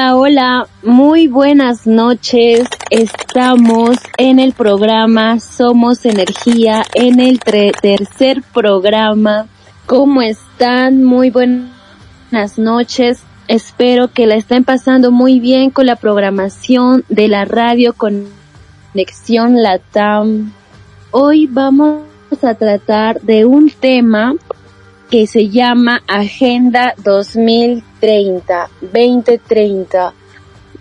Hola, 0.00 0.16
hola, 0.16 0.66
muy 0.82 1.28
buenas 1.28 1.86
noches. 1.86 2.66
Estamos 2.88 3.98
en 4.16 4.38
el 4.38 4.54
programa 4.54 5.38
Somos 5.40 6.06
Energía, 6.06 6.84
en 6.94 7.20
el 7.20 7.38
tercer 7.38 8.42
programa. 8.54 9.46
¿Cómo 9.84 10.22
están? 10.22 11.04
Muy 11.04 11.28
buenas 11.28 12.56
noches. 12.56 13.24
Espero 13.46 14.10
que 14.10 14.26
la 14.26 14.36
estén 14.36 14.64
pasando 14.64 15.10
muy 15.10 15.38
bien 15.38 15.68
con 15.68 15.84
la 15.84 15.96
programación 15.96 17.04
de 17.10 17.28
la 17.28 17.44
radio 17.44 17.92
Conexión 17.92 19.62
Latam. 19.62 20.54
Hoy 21.10 21.46
vamos 21.46 22.04
a 22.40 22.54
tratar 22.54 23.20
de 23.20 23.44
un 23.44 23.68
tema 23.68 24.34
que 25.10 25.26
se 25.26 25.48
llama 25.48 26.02
Agenda 26.06 26.94
2030, 27.02 28.70
2030. 28.80 30.14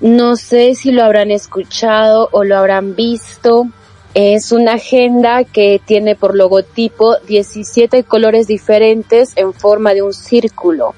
No 0.01 0.35
sé 0.35 0.75
si 0.75 0.91
lo 0.91 1.03
habrán 1.03 1.31
escuchado 1.31 2.29
o 2.31 2.43
lo 2.43 2.55
habrán 2.55 2.95
visto. 2.95 3.67
Es 4.13 4.51
una 4.51 4.73
agenda 4.73 5.43
que 5.43 5.81
tiene 5.83 6.15
por 6.15 6.35
logotipo 6.35 7.17
17 7.27 8.03
colores 8.03 8.45
diferentes 8.45 9.33
en 9.35 9.51
forma 9.51 9.95
de 9.95 10.03
un 10.03 10.13
círculo. 10.13 10.93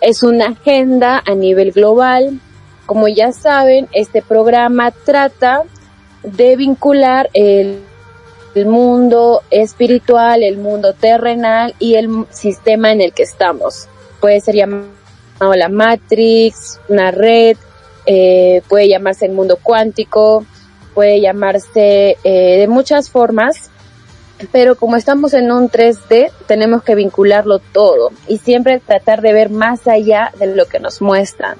Es 0.00 0.22
una 0.22 0.48
agenda 0.48 1.22
a 1.26 1.34
nivel 1.34 1.72
global. 1.72 2.40
Como 2.86 3.08
ya 3.08 3.32
saben, 3.32 3.88
este 3.92 4.22
programa 4.22 4.90
trata 4.90 5.62
de 6.22 6.56
vincular 6.56 7.28
el 7.34 7.80
el 8.54 8.66
mundo 8.66 9.42
espiritual, 9.50 10.42
el 10.42 10.58
mundo 10.58 10.92
terrenal 10.92 11.74
y 11.78 11.94
el 11.94 12.26
sistema 12.30 12.92
en 12.92 13.00
el 13.00 13.12
que 13.12 13.24
estamos. 13.24 13.88
Puede 14.20 14.40
ser 14.40 14.54
llamado 14.54 14.88
la 15.40 15.68
Matrix, 15.68 16.80
una 16.88 17.10
red, 17.10 17.56
eh, 18.06 18.62
puede 18.68 18.88
llamarse 18.88 19.26
el 19.26 19.32
mundo 19.32 19.58
cuántico, 19.62 20.44
puede 20.94 21.20
llamarse 21.20 22.16
eh, 22.22 22.58
de 22.58 22.68
muchas 22.68 23.10
formas, 23.10 23.70
pero 24.52 24.76
como 24.76 24.96
estamos 24.96 25.34
en 25.34 25.50
un 25.50 25.68
3D, 25.68 26.30
tenemos 26.46 26.82
que 26.82 26.94
vincularlo 26.94 27.58
todo 27.58 28.10
y 28.28 28.38
siempre 28.38 28.80
tratar 28.80 29.20
de 29.20 29.32
ver 29.32 29.50
más 29.50 29.86
allá 29.88 30.32
de 30.38 30.54
lo 30.54 30.66
que 30.66 30.80
nos 30.80 31.00
muestran. 31.02 31.56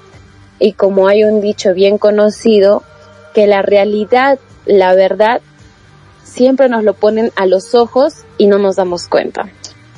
Y 0.59 0.73
como 0.73 1.07
hay 1.07 1.23
un 1.23 1.41
dicho 1.41 1.73
bien 1.73 1.97
conocido, 1.97 2.83
que 3.33 3.47
la 3.47 3.61
realidad, 3.61 4.39
la 4.65 4.95
verdad, 4.95 5.41
siempre 6.25 6.67
nos 6.67 6.83
lo 6.83 6.93
ponen 6.93 7.31
a 7.37 7.45
los 7.45 7.73
ojos 7.75 8.25
y 8.37 8.47
no 8.47 8.57
nos 8.57 8.75
damos 8.75 9.07
cuenta. 9.07 9.47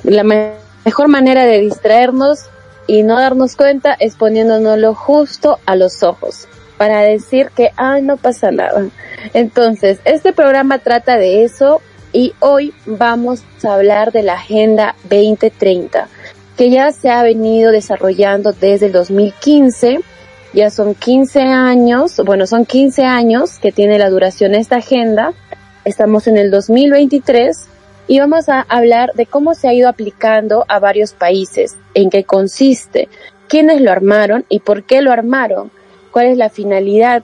La 0.04 0.22
mejor 0.22 1.08
manera 1.08 1.44
de 1.44 1.58
distraernos 1.58 2.44
y 2.86 3.02
no 3.02 3.18
darnos 3.18 3.56
cuenta 3.56 3.96
es 3.98 4.14
poniéndonoslo 4.14 4.94
justo 4.94 5.58
a 5.66 5.74
los 5.74 6.02
ojos 6.04 6.46
para 6.76 7.00
decir 7.00 7.50
que, 7.54 7.72
ay, 7.76 8.02
no 8.02 8.16
pasa 8.16 8.52
nada. 8.52 8.86
Entonces, 9.34 9.98
este 10.04 10.32
programa 10.32 10.78
trata 10.78 11.16
de 11.16 11.42
eso 11.42 11.82
y 12.12 12.32
hoy 12.38 12.72
vamos 12.86 13.42
a 13.64 13.74
hablar 13.74 14.12
de 14.12 14.22
la 14.22 14.34
Agenda 14.34 14.94
2030, 15.02 16.08
que 16.56 16.70
ya 16.70 16.92
se 16.92 17.10
ha 17.10 17.22
venido 17.22 17.72
desarrollando 17.72 18.52
desde 18.52 18.86
el 18.86 18.92
2015. 18.92 20.00
Ya 20.54 20.70
son 20.70 20.94
15 20.94 21.40
años, 21.40 22.16
bueno, 22.24 22.46
son 22.46 22.64
15 22.64 23.04
años 23.04 23.58
que 23.58 23.72
tiene 23.72 23.98
la 23.98 24.08
duración 24.08 24.54
esta 24.54 24.76
agenda 24.76 25.34
Estamos 25.88 26.26
en 26.26 26.36
el 26.36 26.50
2023 26.50 27.64
y 28.08 28.20
vamos 28.20 28.50
a 28.50 28.60
hablar 28.60 29.14
de 29.14 29.24
cómo 29.24 29.54
se 29.54 29.68
ha 29.68 29.72
ido 29.72 29.88
aplicando 29.88 30.66
a 30.68 30.78
varios 30.80 31.14
países, 31.14 31.78
en 31.94 32.10
qué 32.10 32.24
consiste, 32.24 33.08
quiénes 33.48 33.80
lo 33.80 33.90
armaron 33.90 34.44
y 34.50 34.60
por 34.60 34.82
qué 34.82 35.00
lo 35.00 35.12
armaron, 35.12 35.70
cuál 36.10 36.26
es 36.26 36.36
la 36.36 36.50
finalidad. 36.50 37.22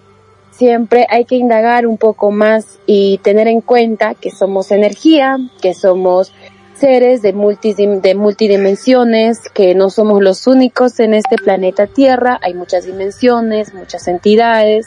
Siempre 0.51 1.07
hay 1.11 1.27
que 1.27 1.35
indagar 1.35 1.87
un 1.87 1.99
poco 1.99 2.31
más 2.31 2.79
y 2.87 3.19
tener 3.19 3.49
en 3.49 3.61
cuenta 3.61 4.15
que 4.15 4.31
somos 4.31 4.71
energía, 4.71 5.37
que 5.61 5.75
somos 5.75 6.33
seres 6.75 7.21
de, 7.21 7.35
de 7.35 8.15
multidimensiones, 8.15 9.41
que 9.51 9.75
no 9.75 9.91
somos 9.91 10.23
los 10.23 10.47
únicos 10.47 11.01
en 11.01 11.13
este 11.13 11.37
planeta 11.37 11.87
Tierra, 11.87 12.41
hay 12.41 12.55
muchas 12.55 12.87
dimensiones, 12.87 13.75
muchas 13.75 14.09
entidades, 14.09 14.87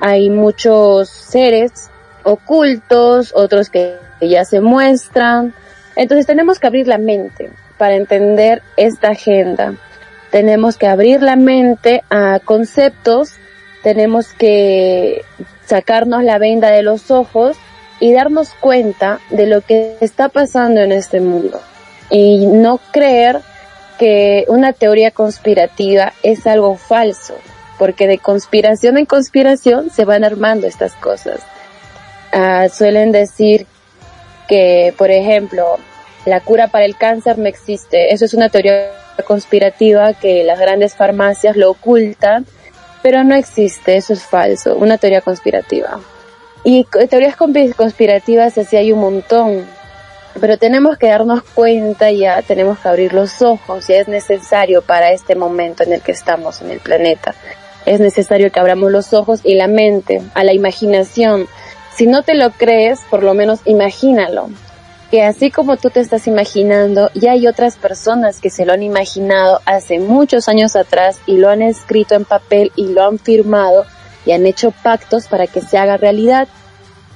hay 0.00 0.30
muchos 0.30 1.10
seres 1.10 1.90
ocultos, 2.24 3.32
otros 3.34 3.70
que, 3.70 3.96
ya 4.20 4.44
se 4.44 4.60
muestran. 4.60 5.54
Entonces 5.96 6.26
tenemos 6.26 6.58
que 6.58 6.66
abrir 6.66 6.88
la 6.88 6.98
mente 6.98 7.50
para 7.76 7.94
entender 7.94 8.62
esta 8.76 9.10
agenda. 9.10 9.74
Tenemos 10.30 10.78
que 10.78 10.86
abrir 10.86 11.22
la 11.22 11.36
mente 11.36 12.02
a 12.10 12.40
conceptos, 12.42 13.34
tenemos 13.82 14.32
que 14.32 15.22
sacarnos 15.66 16.24
la 16.24 16.38
venda 16.38 16.70
de 16.70 16.82
los 16.82 17.10
ojos 17.10 17.56
y 18.00 18.12
darnos 18.12 18.50
cuenta 18.60 19.20
de 19.30 19.46
lo 19.46 19.60
que 19.60 19.96
está 20.00 20.28
pasando 20.28 20.80
en 20.80 20.92
este 20.92 21.20
mundo. 21.20 21.60
Y 22.10 22.46
no 22.46 22.80
creer 22.90 23.40
que 23.98 24.44
una 24.48 24.72
teoría 24.72 25.10
conspirativa 25.10 26.12
es 26.22 26.46
algo 26.46 26.76
falso, 26.76 27.34
porque 27.78 28.08
de 28.08 28.18
conspiración 28.18 28.98
en 28.98 29.06
conspiración 29.06 29.90
se 29.90 30.04
van 30.04 30.24
armando 30.24 30.66
estas 30.66 30.94
cosas. 30.94 31.40
Ah, 32.36 32.68
suelen 32.68 33.12
decir 33.12 33.64
que, 34.48 34.92
por 34.98 35.12
ejemplo, 35.12 35.78
la 36.26 36.40
cura 36.40 36.66
para 36.66 36.84
el 36.84 36.96
cáncer 36.96 37.38
no 37.38 37.46
existe. 37.46 38.12
Eso 38.12 38.24
es 38.24 38.34
una 38.34 38.48
teoría 38.48 38.90
conspirativa 39.24 40.14
que 40.14 40.42
las 40.42 40.58
grandes 40.58 40.96
farmacias 40.96 41.56
lo 41.56 41.70
ocultan, 41.70 42.44
pero 43.02 43.22
no 43.22 43.36
existe, 43.36 43.96
eso 43.96 44.14
es 44.14 44.24
falso, 44.24 44.74
una 44.74 44.98
teoría 44.98 45.20
conspirativa. 45.20 46.00
Y 46.64 46.84
teorías 47.08 47.36
conspirativas 47.36 48.58
así 48.58 48.76
hay 48.76 48.90
un 48.90 48.98
montón, 48.98 49.64
pero 50.40 50.58
tenemos 50.58 50.98
que 50.98 51.10
darnos 51.10 51.44
cuenta 51.44 52.10
ya, 52.10 52.42
tenemos 52.42 52.80
que 52.80 52.88
abrir 52.88 53.14
los 53.14 53.42
ojos, 53.42 53.86
ya 53.86 53.98
es 53.98 54.08
necesario 54.08 54.82
para 54.82 55.12
este 55.12 55.36
momento 55.36 55.84
en 55.84 55.92
el 55.92 56.00
que 56.00 56.10
estamos 56.10 56.62
en 56.62 56.70
el 56.72 56.80
planeta. 56.80 57.32
Es 57.86 58.00
necesario 58.00 58.50
que 58.50 58.58
abramos 58.58 58.90
los 58.90 59.12
ojos 59.12 59.40
y 59.44 59.54
la 59.54 59.68
mente, 59.68 60.20
a 60.34 60.42
la 60.42 60.52
imaginación, 60.52 61.46
si 61.96 62.06
no 62.06 62.22
te 62.22 62.34
lo 62.34 62.50
crees, 62.50 63.00
por 63.10 63.22
lo 63.22 63.34
menos 63.34 63.60
imagínalo. 63.64 64.48
Que 65.10 65.22
así 65.22 65.50
como 65.50 65.76
tú 65.76 65.90
te 65.90 66.00
estás 66.00 66.26
imaginando, 66.26 67.08
ya 67.14 67.32
hay 67.32 67.46
otras 67.46 67.76
personas 67.76 68.40
que 68.40 68.50
se 68.50 68.64
lo 68.64 68.72
han 68.72 68.82
imaginado 68.82 69.60
hace 69.64 70.00
muchos 70.00 70.48
años 70.48 70.74
atrás 70.74 71.18
y 71.26 71.36
lo 71.36 71.50
han 71.50 71.62
escrito 71.62 72.14
en 72.14 72.24
papel 72.24 72.72
y 72.74 72.88
lo 72.88 73.04
han 73.04 73.18
firmado 73.18 73.84
y 74.26 74.32
han 74.32 74.44
hecho 74.46 74.72
pactos 74.82 75.28
para 75.28 75.46
que 75.46 75.60
se 75.60 75.78
haga 75.78 75.96
realidad. 75.96 76.48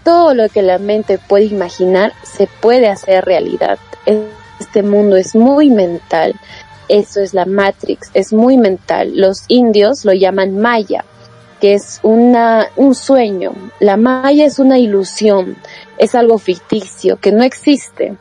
Todo 0.05 0.33
lo 0.35 0.49
que 0.49 0.63
la 0.63 0.79
mente 0.79 1.19
puede 1.19 1.47
imaginar 1.47 2.13
se 2.23 2.47
puede 2.47 2.89
hacer 2.89 3.25
realidad. 3.25 3.79
Este 4.61 4.83
mundo 4.83 5.17
es 5.17 5.35
muy 5.35 5.71
mental. 5.71 6.35
Eso 6.89 7.21
es 7.21 7.35
la 7.35 7.47
Matrix, 7.47 8.11
es 8.15 8.33
muy 8.33 8.57
mental. 8.57 9.13
Los 9.15 9.45
indios 9.49 10.05
lo 10.05 10.13
llaman 10.13 10.57
Maya 10.57 11.05
que 11.61 11.75
es 11.75 12.01
una, 12.03 12.69
un 12.77 12.95
sueño. 12.95 13.53
La 13.81 13.97
Maya 13.97 14.45
es 14.45 14.59
una 14.59 14.79
ilusión, 14.79 15.57
es 15.99 16.15
algo 16.15 16.39
ficticio, 16.39 17.19
que 17.19 17.33
no 17.33 17.43
existe. 17.43 18.17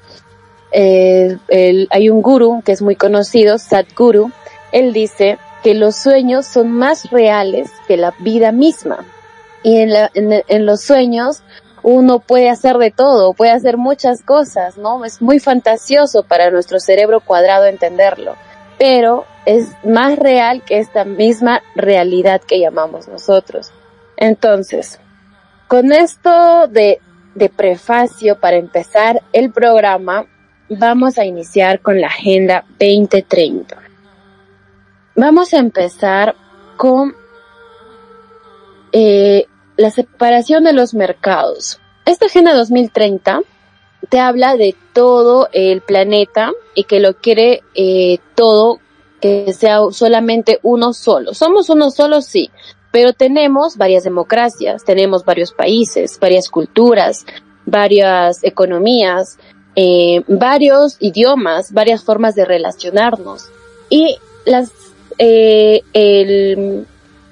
hay 0.73 2.09
un 2.09 2.21
guru 2.21 2.61
que 2.65 2.71
es 2.71 2.81
muy 2.81 2.95
conocido, 2.95 3.57
Sadhguru, 3.57 4.31
él 4.71 4.93
dice 4.93 5.37
que 5.63 5.73
los 5.73 5.95
sueños 5.95 6.45
son 6.45 6.71
más 6.71 7.09
reales 7.09 7.69
que 7.87 7.97
la 7.97 8.13
vida 8.19 8.51
misma. 8.51 9.05
Y 9.63 9.77
en, 9.77 9.91
en 10.13 10.65
los 10.65 10.81
sueños 10.81 11.41
uno 11.83 12.19
puede 12.19 12.49
hacer 12.49 12.77
de 12.77 12.91
todo, 12.91 13.33
puede 13.33 13.51
hacer 13.51 13.77
muchas 13.77 14.21
cosas, 14.21 14.77
¿no? 14.77 15.05
Es 15.05 15.21
muy 15.21 15.39
fantasioso 15.39 16.23
para 16.23 16.51
nuestro 16.51 16.79
cerebro 16.79 17.21
cuadrado 17.21 17.65
entenderlo. 17.65 18.35
Pero 18.77 19.25
es 19.45 19.69
más 19.83 20.17
real 20.17 20.63
que 20.63 20.79
esta 20.79 21.03
misma 21.03 21.61
realidad 21.75 22.41
que 22.41 22.59
llamamos 22.59 23.07
nosotros. 23.07 23.71
Entonces, 24.17 24.99
con 25.67 25.91
esto 25.91 26.67
de, 26.67 26.99
de 27.35 27.49
prefacio 27.49 28.39
para 28.39 28.57
empezar 28.57 29.21
el 29.33 29.51
programa, 29.51 30.25
vamos 30.69 31.17
a 31.17 31.25
iniciar 31.25 31.79
con 31.81 32.01
la 32.01 32.07
Agenda 32.07 32.65
2030. 32.79 33.77
Vamos 35.15 35.53
a 35.53 35.57
empezar 35.57 36.35
con 36.75 37.15
eh, 38.91 39.47
la 39.75 39.91
separación 39.91 40.63
de 40.63 40.73
los 40.73 40.93
mercados. 40.93 41.79
Esta 42.05 42.27
Agenda 42.27 42.53
2030 42.53 43.41
te 44.09 44.19
habla 44.19 44.55
de 44.55 44.75
todo 44.93 45.49
el 45.51 45.81
planeta 45.81 46.51
y 46.75 46.83
que 46.83 46.99
lo 46.99 47.15
quiere 47.15 47.61
eh, 47.75 48.19
todo 48.35 48.79
que 49.19 49.51
sea 49.53 49.79
solamente 49.91 50.59
uno 50.61 50.93
solo. 50.93 51.33
Somos 51.33 51.69
uno 51.69 51.89
solo, 51.89 52.21
sí, 52.21 52.51
pero 52.91 53.13
tenemos 53.13 53.77
varias 53.77 54.03
democracias, 54.03 54.83
tenemos 54.83 55.25
varios 55.25 55.51
países, 55.51 56.19
varias 56.19 56.49
culturas, 56.49 57.25
varias 57.65 58.43
economías, 58.43 59.39
eh, 59.75 60.23
varios 60.27 60.97
idiomas, 60.99 61.73
varias 61.73 62.03
formas 62.03 62.35
de 62.35 62.45
relacionarnos. 62.45 63.49
Y 63.89 64.17
las, 64.45 64.71
eh, 65.17 65.81
el, 65.93 66.85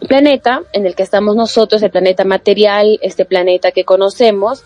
planeta 0.08 0.62
en 0.74 0.86
el 0.86 0.96
que 0.96 1.04
estamos 1.04 1.36
nosotros, 1.36 1.82
el 1.82 1.92
planeta 1.92 2.24
material, 2.24 3.00
este 3.02 3.26
planeta 3.26 3.72
que 3.72 3.86
conocemos, 3.86 4.64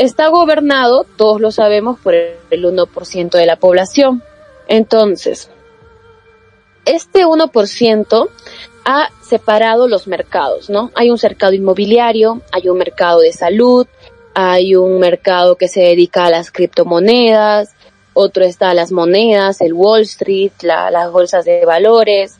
está 0.00 0.28
gobernado, 0.28 1.04
todos 1.16 1.40
lo 1.40 1.52
sabemos, 1.52 1.98
por 2.00 2.14
el 2.14 2.38
1% 2.50 3.30
de 3.30 3.46
la 3.46 3.56
población. 3.56 4.22
Entonces, 4.66 5.50
este 6.86 7.26
1% 7.26 8.28
ha 8.86 9.10
separado 9.22 9.88
los 9.88 10.06
mercados, 10.06 10.70
¿no? 10.70 10.90
Hay 10.94 11.10
un 11.10 11.18
mercado 11.22 11.52
inmobiliario, 11.52 12.40
hay 12.50 12.68
un 12.70 12.78
mercado 12.78 13.20
de 13.20 13.32
salud, 13.32 13.86
hay 14.34 14.74
un 14.74 14.98
mercado 14.98 15.56
que 15.56 15.68
se 15.68 15.80
dedica 15.80 16.26
a 16.26 16.30
las 16.30 16.50
criptomonedas, 16.50 17.74
otro 18.14 18.44
está 18.44 18.70
a 18.70 18.74
las 18.74 18.92
monedas, 18.92 19.60
el 19.60 19.74
Wall 19.74 20.02
Street, 20.02 20.52
las 20.62 21.12
bolsas 21.12 21.44
de 21.44 21.66
valores, 21.66 22.38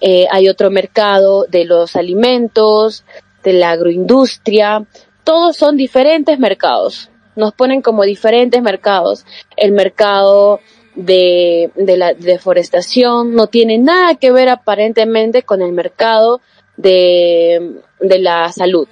eh, 0.00 0.26
hay 0.30 0.48
otro 0.48 0.70
mercado 0.70 1.44
de 1.48 1.64
los 1.64 1.96
alimentos, 1.96 3.04
de 3.42 3.54
la 3.54 3.72
agroindustria, 3.72 4.86
todos 5.24 5.56
son 5.56 5.76
diferentes 5.76 6.38
mercados, 6.38 7.10
nos 7.36 7.52
ponen 7.52 7.82
como 7.82 8.04
diferentes 8.04 8.60
mercados. 8.62 9.24
El 9.56 9.72
mercado 9.72 10.60
de, 10.94 11.70
de 11.76 11.96
la 11.96 12.14
deforestación 12.14 13.34
no 13.34 13.46
tiene 13.46 13.78
nada 13.78 14.14
que 14.16 14.32
ver 14.32 14.48
aparentemente 14.48 15.42
con 15.42 15.62
el 15.62 15.72
mercado 15.72 16.40
de, 16.76 17.80
de 18.00 18.18
la 18.18 18.50
salud. 18.52 18.88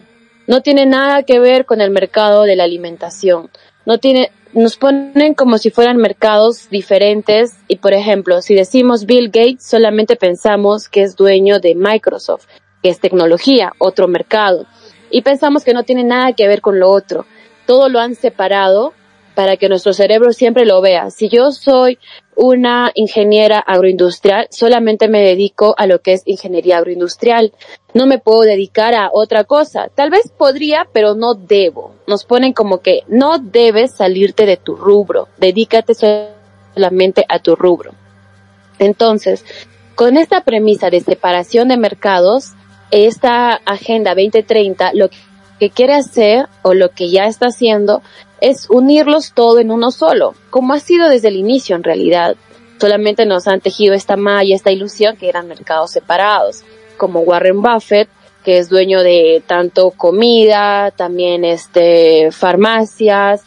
No 0.46 0.62
tiene 0.62 0.86
nada 0.86 1.22
que 1.24 1.38
ver 1.40 1.66
con 1.66 1.80
el 1.80 1.90
mercado 1.90 2.44
de 2.44 2.56
la 2.56 2.64
alimentación. 2.64 3.50
No 3.84 3.98
tiene, 3.98 4.30
nos 4.52 4.76
ponen 4.76 5.34
como 5.34 5.58
si 5.58 5.70
fueran 5.70 5.98
mercados 5.98 6.70
diferentes 6.70 7.54
y 7.68 7.76
por 7.76 7.92
ejemplo, 7.92 8.40
si 8.40 8.54
decimos 8.54 9.04
Bill 9.04 9.26
Gates, 9.26 9.66
solamente 9.66 10.16
pensamos 10.16 10.88
que 10.88 11.02
es 11.02 11.16
dueño 11.16 11.58
de 11.58 11.74
Microsoft, 11.74 12.46
que 12.82 12.88
es 12.88 13.00
tecnología, 13.00 13.72
otro 13.78 14.08
mercado. 14.08 14.66
Y 15.10 15.22
pensamos 15.22 15.64
que 15.64 15.74
no 15.74 15.84
tiene 15.84 16.04
nada 16.04 16.32
que 16.32 16.48
ver 16.48 16.60
con 16.60 16.78
lo 16.78 16.90
otro. 16.90 17.26
Todo 17.66 17.88
lo 17.88 18.00
han 18.00 18.14
separado 18.14 18.92
para 19.38 19.56
que 19.56 19.68
nuestro 19.68 19.92
cerebro 19.92 20.32
siempre 20.32 20.66
lo 20.66 20.80
vea. 20.80 21.10
Si 21.10 21.28
yo 21.28 21.52
soy 21.52 22.00
una 22.34 22.90
ingeniera 22.94 23.60
agroindustrial, 23.60 24.48
solamente 24.50 25.06
me 25.06 25.20
dedico 25.20 25.76
a 25.78 25.86
lo 25.86 26.00
que 26.00 26.14
es 26.14 26.22
ingeniería 26.26 26.78
agroindustrial. 26.78 27.52
No 27.94 28.08
me 28.08 28.18
puedo 28.18 28.40
dedicar 28.40 28.94
a 28.94 29.10
otra 29.12 29.44
cosa. 29.44 29.90
Tal 29.94 30.10
vez 30.10 30.32
podría, 30.36 30.88
pero 30.92 31.14
no 31.14 31.34
debo. 31.34 31.94
Nos 32.08 32.24
ponen 32.24 32.52
como 32.52 32.80
que 32.80 33.04
no 33.06 33.38
debes 33.38 33.94
salirte 33.94 34.44
de 34.44 34.56
tu 34.56 34.74
rubro. 34.74 35.28
Dedícate 35.36 35.94
solamente 35.94 37.24
a 37.28 37.38
tu 37.38 37.54
rubro. 37.54 37.92
Entonces, 38.80 39.44
con 39.94 40.16
esta 40.16 40.42
premisa 40.42 40.90
de 40.90 41.00
separación 41.00 41.68
de 41.68 41.76
mercados, 41.76 42.54
esta 42.90 43.54
Agenda 43.64 44.14
2030 44.14 44.92
lo 44.94 45.08
que 45.58 45.70
quiere 45.70 45.94
hacer 45.94 46.46
o 46.62 46.74
lo 46.74 46.90
que 46.90 47.10
ya 47.10 47.26
está 47.26 47.46
haciendo 47.46 48.02
es 48.40 48.70
unirlos 48.70 49.32
todo 49.34 49.58
en 49.58 49.70
uno 49.70 49.90
solo, 49.90 50.34
como 50.50 50.74
ha 50.74 50.80
sido 50.80 51.08
desde 51.08 51.28
el 51.28 51.36
inicio 51.36 51.76
en 51.76 51.82
realidad. 51.82 52.36
Solamente 52.80 53.26
nos 53.26 53.48
han 53.48 53.60
tejido 53.60 53.94
esta 53.94 54.16
malla, 54.16 54.54
esta 54.54 54.70
ilusión 54.70 55.16
que 55.16 55.28
eran 55.28 55.48
mercados 55.48 55.90
separados, 55.90 56.62
como 56.96 57.20
Warren 57.20 57.60
Buffett, 57.60 58.08
que 58.44 58.58
es 58.58 58.68
dueño 58.68 59.02
de 59.02 59.42
tanto 59.46 59.90
comida, 59.90 60.92
también 60.92 61.44
este, 61.44 62.30
farmacias, 62.30 63.42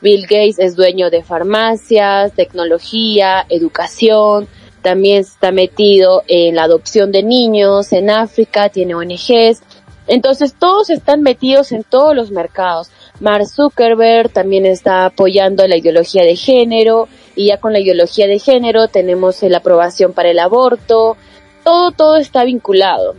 Bill 0.00 0.22
Gates 0.22 0.58
es 0.58 0.76
dueño 0.76 1.10
de 1.10 1.24
farmacias, 1.24 2.32
tecnología, 2.32 3.44
educación, 3.48 4.46
también 4.82 5.20
está 5.20 5.50
metido 5.52 6.22
en 6.28 6.54
la 6.56 6.64
adopción 6.64 7.12
de 7.12 7.22
niños 7.22 7.92
en 7.92 8.10
África, 8.10 8.68
tiene 8.68 8.94
ONGs. 8.94 9.62
Entonces 10.06 10.54
todos 10.58 10.90
están 10.90 11.22
metidos 11.22 11.72
en 11.72 11.82
todos 11.82 12.14
los 12.14 12.30
mercados. 12.30 12.90
Mark 13.18 13.46
Zuckerberg 13.46 14.30
también 14.30 14.66
está 14.66 15.06
apoyando 15.06 15.66
la 15.66 15.76
ideología 15.76 16.22
de 16.22 16.36
género 16.36 17.08
y 17.34 17.48
ya 17.48 17.58
con 17.58 17.72
la 17.72 17.80
ideología 17.80 18.26
de 18.28 18.38
género 18.38 18.88
tenemos 18.88 19.42
la 19.42 19.58
aprobación 19.58 20.12
para 20.12 20.30
el 20.30 20.38
aborto. 20.38 21.16
Todo, 21.64 21.90
todo 21.90 22.16
está 22.16 22.44
vinculado. 22.44 23.16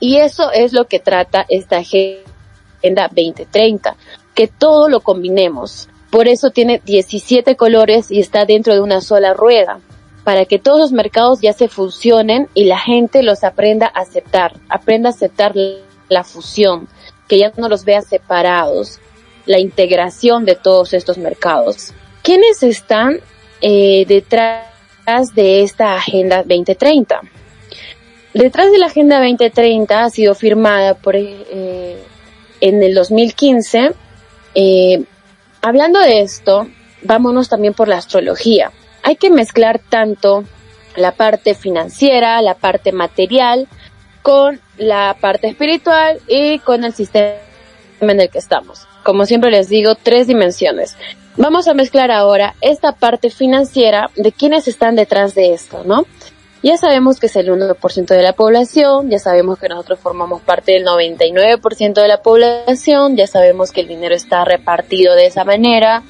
Y 0.00 0.16
eso 0.16 0.50
es 0.52 0.72
lo 0.72 0.86
que 0.86 1.00
trata 1.00 1.44
esta 1.48 1.78
Agenda 1.78 3.08
2030, 3.08 3.96
que 4.34 4.46
todo 4.46 4.88
lo 4.88 5.00
combinemos. 5.00 5.88
Por 6.10 6.28
eso 6.28 6.50
tiene 6.50 6.80
17 6.84 7.56
colores 7.56 8.10
y 8.10 8.20
está 8.20 8.44
dentro 8.46 8.74
de 8.74 8.80
una 8.80 9.00
sola 9.00 9.34
rueda, 9.34 9.80
para 10.28 10.44
que 10.44 10.58
todos 10.58 10.78
los 10.78 10.92
mercados 10.92 11.40
ya 11.40 11.54
se 11.54 11.68
funcionen 11.68 12.48
y 12.52 12.64
la 12.64 12.78
gente 12.78 13.22
los 13.22 13.44
aprenda 13.44 13.86
a 13.86 14.00
aceptar, 14.00 14.52
aprenda 14.68 15.08
a 15.08 15.12
aceptar 15.12 15.54
la 16.10 16.22
fusión, 16.22 16.86
que 17.26 17.38
ya 17.38 17.50
no 17.56 17.66
los 17.70 17.86
vea 17.86 18.02
separados, 18.02 19.00
la 19.46 19.58
integración 19.58 20.44
de 20.44 20.54
todos 20.54 20.92
estos 20.92 21.16
mercados. 21.16 21.94
¿Quiénes 22.20 22.62
están 22.62 23.20
eh, 23.62 24.04
detrás 24.06 24.66
de 25.34 25.62
esta 25.62 25.94
Agenda 25.94 26.42
2030? 26.42 27.22
Detrás 28.34 28.70
de 28.70 28.76
la 28.76 28.88
Agenda 28.88 29.20
2030 29.20 30.04
ha 30.04 30.10
sido 30.10 30.34
firmada 30.34 30.92
por, 30.92 31.16
eh, 31.16 31.96
en 32.60 32.82
el 32.82 32.94
2015. 32.94 33.92
Eh, 34.54 35.04
hablando 35.62 36.00
de 36.00 36.20
esto, 36.20 36.68
vámonos 37.00 37.48
también 37.48 37.72
por 37.72 37.88
la 37.88 37.96
astrología. 37.96 38.70
Hay 39.08 39.16
que 39.16 39.30
mezclar 39.30 39.78
tanto 39.78 40.44
la 40.94 41.12
parte 41.12 41.54
financiera, 41.54 42.42
la 42.42 42.52
parte 42.52 42.92
material, 42.92 43.66
con 44.20 44.60
la 44.76 45.16
parte 45.18 45.48
espiritual 45.48 46.20
y 46.28 46.58
con 46.58 46.84
el 46.84 46.92
sistema 46.92 47.38
en 48.00 48.20
el 48.20 48.28
que 48.28 48.38
estamos 48.38 48.86
como 49.08 49.24
siempre 49.24 49.50
les 49.50 49.70
digo, 49.70 49.94
tres 49.94 50.26
dimensiones. 50.26 50.98
Vamos 51.38 51.66
a 51.66 51.72
mezclar 51.72 52.10
ahora 52.10 52.54
esta 52.60 52.92
parte 52.92 53.30
financiera 53.30 54.10
de 54.16 54.32
quienes 54.32 54.68
están 54.68 54.96
detrás 54.96 55.34
de 55.34 55.54
esto, 55.54 55.82
¿no? 55.82 56.04
Ya 56.62 56.76
sabemos 56.76 57.18
que 57.18 57.26
es 57.26 57.36
el 57.36 57.48
1% 57.48 58.06
de 58.06 58.22
la 58.22 58.34
población, 58.34 59.08
ya 59.08 59.18
sabemos 59.18 59.58
que 59.58 59.70
nosotros 59.70 59.98
formamos 60.00 60.42
parte 60.42 60.72
del 60.72 60.84
99% 60.84 61.94
de 61.94 62.08
la 62.08 62.20
población, 62.20 63.16
ya 63.16 63.26
sabemos 63.26 63.72
que 63.72 63.80
el 63.80 63.88
dinero 63.88 64.14
está 64.14 64.44
repartido 64.44 65.14
de 65.14 65.24
esa 65.24 65.42
manera 65.44 66.02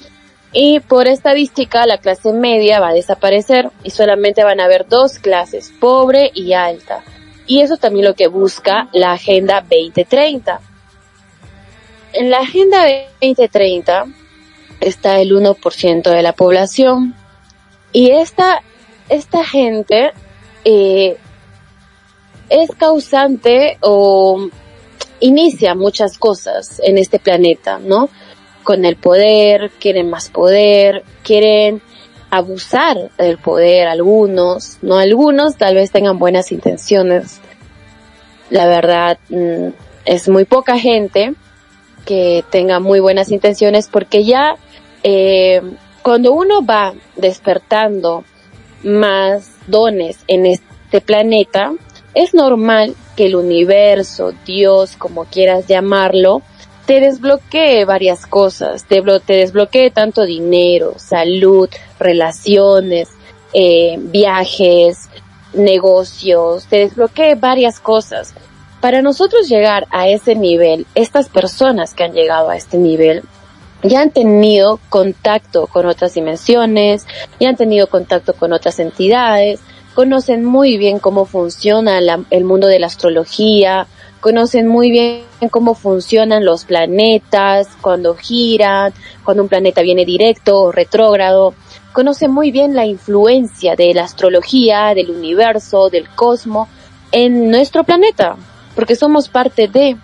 y 0.52 0.80
por 0.80 1.08
estadística 1.08 1.86
la 1.86 1.98
clase 1.98 2.32
media 2.32 2.80
va 2.80 2.88
a 2.88 2.94
desaparecer 2.94 3.70
y 3.84 3.90
solamente 3.90 4.44
van 4.44 4.60
a 4.60 4.64
haber 4.64 4.86
dos 4.88 5.18
clases, 5.18 5.72
pobre 5.78 6.30
y 6.34 6.54
alta. 6.54 7.02
Y 7.46 7.60
eso 7.60 7.76
también 7.76 8.06
lo 8.06 8.14
que 8.14 8.28
busca 8.28 8.88
la 8.92 9.12
Agenda 9.12 9.60
2030 9.60 10.60
en 12.12 12.30
la 12.30 12.38
Agenda 12.38 12.84
2030 13.20 14.06
está 14.80 15.20
el 15.20 15.32
1% 15.32 16.10
de 16.10 16.22
la 16.22 16.32
población 16.32 17.14
y 17.92 18.10
esta, 18.10 18.62
esta 19.08 19.44
gente 19.44 20.12
eh, 20.64 21.16
es 22.48 22.70
causante 22.76 23.78
o 23.80 24.48
inicia 25.20 25.74
muchas 25.74 26.16
cosas 26.18 26.80
en 26.82 26.98
este 26.98 27.18
planeta, 27.18 27.78
¿no? 27.78 28.08
Con 28.68 28.84
el 28.84 28.96
poder, 28.96 29.70
quieren 29.80 30.10
más 30.10 30.28
poder, 30.28 31.02
quieren 31.22 31.80
abusar 32.28 33.10
del 33.16 33.38
poder 33.38 33.88
algunos, 33.88 34.76
no 34.82 34.98
algunos 34.98 35.56
tal 35.56 35.76
vez 35.76 35.90
tengan 35.90 36.18
buenas 36.18 36.52
intenciones. 36.52 37.40
La 38.50 38.66
verdad 38.66 39.16
mm, 39.30 39.68
es 40.04 40.28
muy 40.28 40.44
poca 40.44 40.78
gente 40.78 41.32
que 42.04 42.44
tenga 42.50 42.78
muy 42.78 43.00
buenas 43.00 43.30
intenciones 43.30 43.88
porque 43.88 44.24
ya 44.24 44.56
eh, 45.02 45.62
cuando 46.02 46.34
uno 46.34 46.62
va 46.62 46.92
despertando 47.16 48.22
más 48.82 49.50
dones 49.66 50.18
en 50.26 50.44
este 50.44 51.00
planeta, 51.00 51.72
es 52.12 52.34
normal 52.34 52.94
que 53.16 53.28
el 53.28 53.34
universo, 53.34 54.34
Dios, 54.44 54.98
como 54.98 55.24
quieras 55.24 55.66
llamarlo, 55.66 56.42
te 56.88 57.00
desbloquee 57.00 57.84
varias 57.84 58.26
cosas, 58.26 58.84
te, 58.84 59.02
te 59.02 59.34
desbloquee 59.34 59.90
tanto 59.90 60.24
dinero, 60.24 60.94
salud, 60.96 61.68
relaciones, 61.98 63.10
eh, 63.52 63.96
viajes, 63.98 65.10
negocios, 65.52 66.64
te 66.64 66.78
desbloquee 66.78 67.34
varias 67.34 67.78
cosas. 67.78 68.32
Para 68.80 69.02
nosotros 69.02 69.50
llegar 69.50 69.86
a 69.90 70.08
ese 70.08 70.34
nivel, 70.34 70.86
estas 70.94 71.28
personas 71.28 71.92
que 71.92 72.04
han 72.04 72.14
llegado 72.14 72.48
a 72.48 72.56
este 72.56 72.78
nivel 72.78 73.22
ya 73.82 74.00
han 74.00 74.10
tenido 74.10 74.80
contacto 74.88 75.66
con 75.66 75.84
otras 75.84 76.14
dimensiones, 76.14 77.06
ya 77.38 77.50
han 77.50 77.56
tenido 77.56 77.88
contacto 77.88 78.32
con 78.32 78.54
otras 78.54 78.78
entidades, 78.78 79.60
conocen 79.94 80.42
muy 80.42 80.78
bien 80.78 81.00
cómo 81.00 81.26
funciona 81.26 81.98
el 81.98 82.44
mundo 82.44 82.66
de 82.66 82.78
la 82.78 82.86
astrología, 82.86 83.86
conocen 84.20 84.68
muy 84.68 84.90
bien 84.90 85.24
cómo 85.50 85.74
funcionan 85.74 86.44
los 86.44 86.64
planetas, 86.64 87.68
cuando 87.80 88.14
giran, 88.14 88.92
cuando 89.24 89.42
un 89.42 89.48
planeta 89.48 89.82
viene 89.82 90.04
directo 90.04 90.60
o 90.60 90.72
retrógrado, 90.72 91.54
conocen 91.92 92.30
muy 92.30 92.50
bien 92.50 92.74
la 92.74 92.86
influencia 92.86 93.76
de 93.76 93.94
la 93.94 94.04
astrología, 94.04 94.94
del 94.94 95.10
universo, 95.10 95.90
del 95.90 96.08
cosmos 96.08 96.68
en 97.12 97.50
nuestro 97.50 97.84
planeta 97.84 98.36
porque 98.78 98.94
somos 98.94 99.28
parte 99.28 99.66
de, 99.66 99.96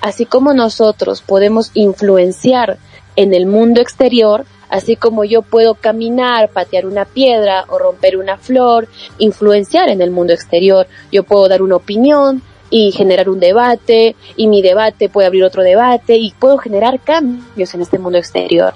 así 0.00 0.26
como 0.26 0.52
nosotros 0.52 1.22
podemos 1.22 1.70
influenciar 1.74 2.76
en 3.14 3.32
el 3.32 3.46
mundo 3.46 3.80
exterior, 3.80 4.44
así 4.68 4.96
como 4.96 5.22
yo 5.22 5.42
puedo 5.42 5.76
caminar, 5.76 6.48
patear 6.48 6.86
una 6.86 7.04
piedra 7.04 7.66
o 7.68 7.78
romper 7.78 8.16
una 8.16 8.36
flor, 8.36 8.88
influenciar 9.18 9.90
en 9.90 10.02
el 10.02 10.10
mundo 10.10 10.32
exterior, 10.32 10.88
yo 11.12 11.22
puedo 11.22 11.46
dar 11.46 11.62
una 11.62 11.76
opinión 11.76 12.42
y 12.70 12.92
generar 12.92 13.28
un 13.28 13.40
debate 13.40 14.16
y 14.36 14.48
mi 14.48 14.62
debate 14.62 15.08
puede 15.08 15.26
abrir 15.26 15.44
otro 15.44 15.62
debate 15.62 16.16
y 16.16 16.32
puedo 16.32 16.58
generar 16.58 17.00
cambios 17.00 17.74
en 17.74 17.82
este 17.82 17.98
mundo 17.98 18.18
exterior. 18.18 18.74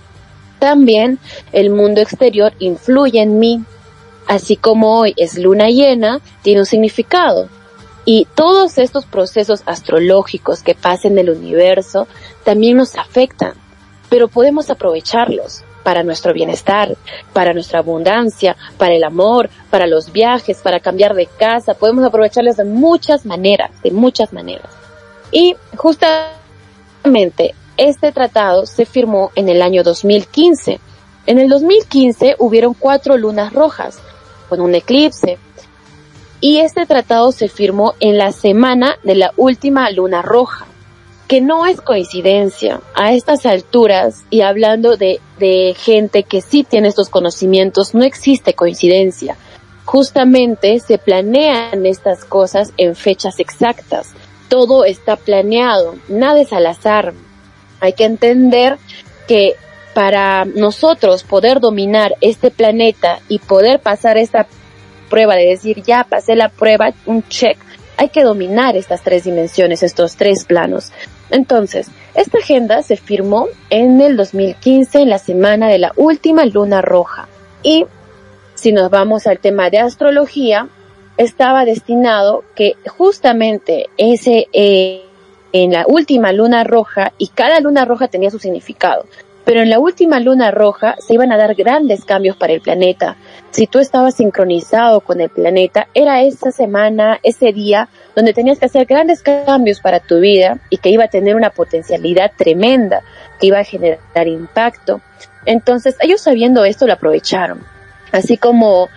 También 0.58 1.18
el 1.52 1.70
mundo 1.70 2.00
exterior 2.00 2.52
influye 2.58 3.20
en 3.20 3.38
mí, 3.38 3.62
así 4.26 4.56
como 4.56 4.98
hoy 4.98 5.14
es 5.16 5.38
luna 5.38 5.68
llena, 5.70 6.20
tiene 6.42 6.60
un 6.60 6.66
significado. 6.66 7.48
Y 8.04 8.26
todos 8.34 8.78
estos 8.78 9.06
procesos 9.06 9.62
astrológicos 9.66 10.62
que 10.62 10.74
pasan 10.74 11.12
en 11.12 11.18
el 11.18 11.30
universo 11.30 12.08
también 12.44 12.76
nos 12.76 12.96
afectan, 12.96 13.54
pero 14.08 14.28
podemos 14.28 14.70
aprovecharlos 14.70 15.64
para 15.82 16.02
nuestro 16.02 16.32
bienestar, 16.32 16.96
para 17.32 17.52
nuestra 17.52 17.80
abundancia, 17.80 18.56
para 18.76 18.94
el 18.94 19.04
amor, 19.04 19.50
para 19.70 19.86
los 19.86 20.12
viajes, 20.12 20.58
para 20.58 20.80
cambiar 20.80 21.14
de 21.14 21.26
casa. 21.26 21.74
Podemos 21.74 22.04
aprovecharlos 22.04 22.56
de 22.56 22.64
muchas 22.64 23.26
maneras, 23.26 23.70
de 23.82 23.90
muchas 23.90 24.32
maneras. 24.32 24.68
Y 25.32 25.56
justamente 25.76 27.54
este 27.76 28.12
tratado 28.12 28.66
se 28.66 28.84
firmó 28.84 29.30
en 29.34 29.48
el 29.48 29.62
año 29.62 29.82
2015. 29.82 30.80
En 31.26 31.38
el 31.38 31.48
2015 31.48 32.36
hubieron 32.38 32.74
cuatro 32.74 33.16
lunas 33.16 33.52
rojas 33.52 33.98
con 34.48 34.60
un 34.60 34.74
eclipse. 34.74 35.38
Y 36.40 36.58
este 36.58 36.86
tratado 36.86 37.32
se 37.32 37.48
firmó 37.48 37.94
en 38.00 38.16
la 38.16 38.32
semana 38.32 38.96
de 39.02 39.14
la 39.14 39.32
última 39.36 39.90
luna 39.90 40.22
roja 40.22 40.66
que 41.30 41.40
no 41.40 41.64
es 41.64 41.80
coincidencia 41.80 42.80
a 42.92 43.12
estas 43.12 43.46
alturas 43.46 44.24
y 44.30 44.40
hablando 44.40 44.96
de, 44.96 45.20
de 45.38 45.76
gente 45.78 46.24
que 46.24 46.40
sí 46.40 46.64
tiene 46.64 46.88
estos 46.88 47.08
conocimientos, 47.08 47.94
no 47.94 48.02
existe 48.02 48.54
coincidencia. 48.54 49.36
Justamente 49.84 50.80
se 50.80 50.98
planean 50.98 51.86
estas 51.86 52.24
cosas 52.24 52.72
en 52.78 52.96
fechas 52.96 53.38
exactas. 53.38 54.08
Todo 54.48 54.84
está 54.84 55.14
planeado, 55.14 55.94
nada 56.08 56.40
es 56.40 56.52
al 56.52 56.66
azar. 56.66 57.14
Hay 57.78 57.92
que 57.92 58.06
entender 58.06 58.76
que 59.28 59.54
para 59.94 60.44
nosotros 60.44 61.22
poder 61.22 61.60
dominar 61.60 62.16
este 62.20 62.50
planeta 62.50 63.20
y 63.28 63.38
poder 63.38 63.78
pasar 63.78 64.18
esta 64.18 64.48
prueba 65.08 65.36
de 65.36 65.46
decir 65.46 65.80
ya 65.84 66.02
pasé 66.02 66.34
la 66.34 66.48
prueba, 66.48 66.92
un 67.06 67.22
check, 67.28 67.56
hay 68.00 68.08
que 68.08 68.24
dominar 68.24 68.76
estas 68.76 69.02
tres 69.02 69.24
dimensiones, 69.24 69.82
estos 69.82 70.16
tres 70.16 70.44
planos. 70.46 70.90
Entonces, 71.30 71.88
esta 72.14 72.38
agenda 72.38 72.82
se 72.82 72.96
firmó 72.96 73.46
en 73.70 74.00
el 74.00 74.16
2015, 74.16 75.02
en 75.02 75.10
la 75.10 75.18
semana 75.18 75.68
de 75.68 75.78
la 75.78 75.92
última 75.96 76.44
luna 76.44 76.82
roja. 76.82 77.28
Y 77.62 77.86
si 78.54 78.72
nos 78.72 78.90
vamos 78.90 79.26
al 79.26 79.38
tema 79.38 79.70
de 79.70 79.78
astrología, 79.78 80.68
estaba 81.16 81.64
destinado 81.64 82.44
que 82.54 82.76
justamente 82.86 83.86
ese 83.96 84.48
eh, 84.52 85.02
en 85.52 85.72
la 85.72 85.84
última 85.86 86.32
luna 86.32 86.64
roja 86.64 87.12
y 87.18 87.28
cada 87.28 87.60
luna 87.60 87.84
roja 87.84 88.08
tenía 88.08 88.30
su 88.30 88.38
significado. 88.38 89.04
Pero 89.44 89.62
en 89.62 89.70
la 89.70 89.78
última 89.78 90.20
luna 90.20 90.50
roja 90.50 90.96
se 90.98 91.14
iban 91.14 91.32
a 91.32 91.36
dar 91.36 91.54
grandes 91.54 92.04
cambios 92.04 92.36
para 92.36 92.52
el 92.52 92.60
planeta. 92.60 93.16
Si 93.50 93.66
tú 93.66 93.78
estabas 93.78 94.16
sincronizado 94.16 95.00
con 95.00 95.20
el 95.20 95.30
planeta, 95.30 95.88
era 95.94 96.22
esa 96.22 96.52
semana, 96.52 97.18
ese 97.22 97.52
día, 97.52 97.88
donde 98.14 98.32
tenías 98.32 98.58
que 98.58 98.66
hacer 98.66 98.86
grandes 98.86 99.22
cambios 99.22 99.80
para 99.80 100.00
tu 100.00 100.20
vida 100.20 100.58
y 100.68 100.76
que 100.76 100.90
iba 100.90 101.04
a 101.04 101.08
tener 101.08 101.36
una 101.36 101.50
potencialidad 101.50 102.32
tremenda, 102.36 103.02
que 103.40 103.48
iba 103.48 103.58
a 103.58 103.64
generar 103.64 104.28
impacto. 104.28 105.00
Entonces, 105.46 105.96
ellos 106.00 106.20
sabiendo 106.20 106.64
esto 106.64 106.86
lo 106.86 106.92
aprovecharon. 106.92 107.64
Así 108.12 108.36
como 108.36 108.88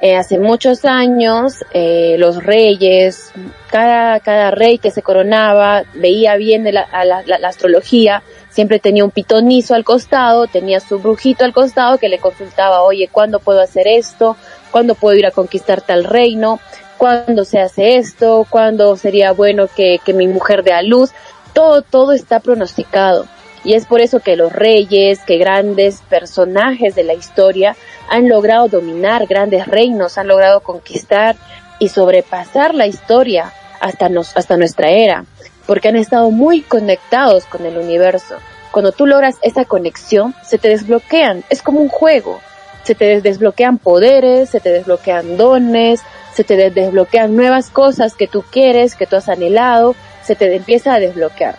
eh, 0.00 0.16
hace 0.16 0.38
muchos 0.38 0.86
años, 0.86 1.62
eh, 1.72 2.16
los 2.18 2.42
reyes, 2.42 3.32
cada, 3.70 4.18
cada 4.20 4.50
rey 4.50 4.78
que 4.78 4.90
se 4.90 5.02
coronaba 5.02 5.84
veía 5.94 6.36
bien 6.36 6.64
la, 6.72 6.88
la, 7.04 7.48
astrología, 7.48 8.22
siempre 8.50 8.78
tenía 8.78 9.04
un 9.04 9.10
pitonizo 9.10 9.74
al 9.74 9.84
costado, 9.84 10.46
tenía 10.46 10.80
su 10.80 10.98
brujito 10.98 11.44
al 11.44 11.52
costado 11.52 11.98
que 11.98 12.08
le 12.08 12.18
consultaba, 12.18 12.82
oye, 12.82 13.08
¿cuándo 13.10 13.38
puedo 13.38 13.60
hacer 13.60 13.86
esto? 13.88 14.36
¿Cuándo 14.70 14.94
puedo 14.94 15.16
ir 15.16 15.26
a 15.26 15.30
conquistar 15.30 15.80
tal 15.80 16.04
reino? 16.04 16.60
¿Cuándo 16.98 17.44
se 17.44 17.60
hace 17.60 17.96
esto? 17.96 18.46
¿Cuándo 18.50 18.96
sería 18.96 19.32
bueno 19.32 19.68
que, 19.74 19.98
que 20.04 20.12
mi 20.12 20.28
mujer 20.28 20.62
dé 20.62 20.72
a 20.72 20.82
luz? 20.82 21.10
Todo, 21.54 21.82
todo 21.82 22.12
está 22.12 22.40
pronosticado. 22.40 23.26
Y 23.64 23.74
es 23.74 23.86
por 23.86 24.00
eso 24.00 24.20
que 24.20 24.36
los 24.36 24.52
reyes, 24.52 25.20
que 25.20 25.36
grandes 25.36 26.00
personajes 26.08 26.94
de 26.94 27.04
la 27.04 27.14
historia 27.14 27.76
han 28.08 28.28
logrado 28.28 28.68
dominar 28.68 29.26
grandes 29.26 29.66
reinos, 29.66 30.18
han 30.18 30.28
logrado 30.28 30.60
conquistar 30.60 31.36
y 31.78 31.88
sobrepasar 31.88 32.74
la 32.74 32.86
historia 32.86 33.52
hasta, 33.80 34.08
nos, 34.08 34.36
hasta 34.36 34.56
nuestra 34.56 34.90
era 34.90 35.24
porque 35.70 35.86
han 35.86 35.94
estado 35.94 36.32
muy 36.32 36.62
conectados 36.62 37.44
con 37.44 37.64
el 37.64 37.78
universo. 37.78 38.34
Cuando 38.72 38.90
tú 38.90 39.06
logras 39.06 39.36
esa 39.40 39.64
conexión, 39.64 40.34
se 40.44 40.58
te 40.58 40.68
desbloquean, 40.68 41.44
es 41.48 41.62
como 41.62 41.78
un 41.78 41.88
juego. 41.88 42.40
Se 42.82 42.96
te 42.96 43.20
desbloquean 43.20 43.78
poderes, 43.78 44.50
se 44.50 44.58
te 44.58 44.72
desbloquean 44.72 45.36
dones, 45.36 46.00
se 46.34 46.42
te 46.42 46.56
desbloquean 46.70 47.36
nuevas 47.36 47.70
cosas 47.70 48.16
que 48.16 48.26
tú 48.26 48.42
quieres, 48.50 48.96
que 48.96 49.06
tú 49.06 49.14
has 49.14 49.28
anhelado, 49.28 49.94
se 50.24 50.34
te 50.34 50.56
empieza 50.56 50.94
a 50.94 50.98
desbloquear. 50.98 51.54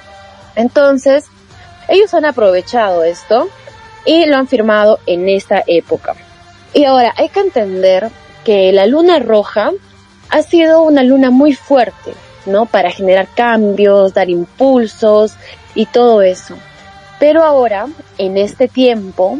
Entonces, 0.58 1.28
ellos 1.88 2.14
han 2.14 2.26
aprovechado 2.26 3.06
esto 3.06 3.48
y 4.04 4.26
lo 4.26 4.36
han 4.36 4.50
firmado 4.50 5.00
en 5.06 5.30
esta 5.30 5.64
época. 5.68 6.18
Y 6.74 6.84
ahora 6.84 7.14
hay 7.16 7.30
que 7.30 7.40
entender 7.40 8.10
que 8.44 8.74
la 8.74 8.88
luna 8.88 9.20
roja 9.20 9.72
ha 10.28 10.42
sido 10.42 10.82
una 10.82 11.02
luna 11.02 11.30
muy 11.30 11.54
fuerte, 11.54 12.12
¿no? 12.46 12.66
Para 12.66 12.92
generar 12.92 13.28
cambios, 13.36 14.14
dar 14.14 14.30
impulsos 14.30 15.34
y 15.76 15.86
todo 15.86 16.22
eso. 16.22 16.56
Pero 17.20 17.44
ahora, 17.44 17.88
en 18.18 18.38
este 18.38 18.68
tiempo 18.68 19.40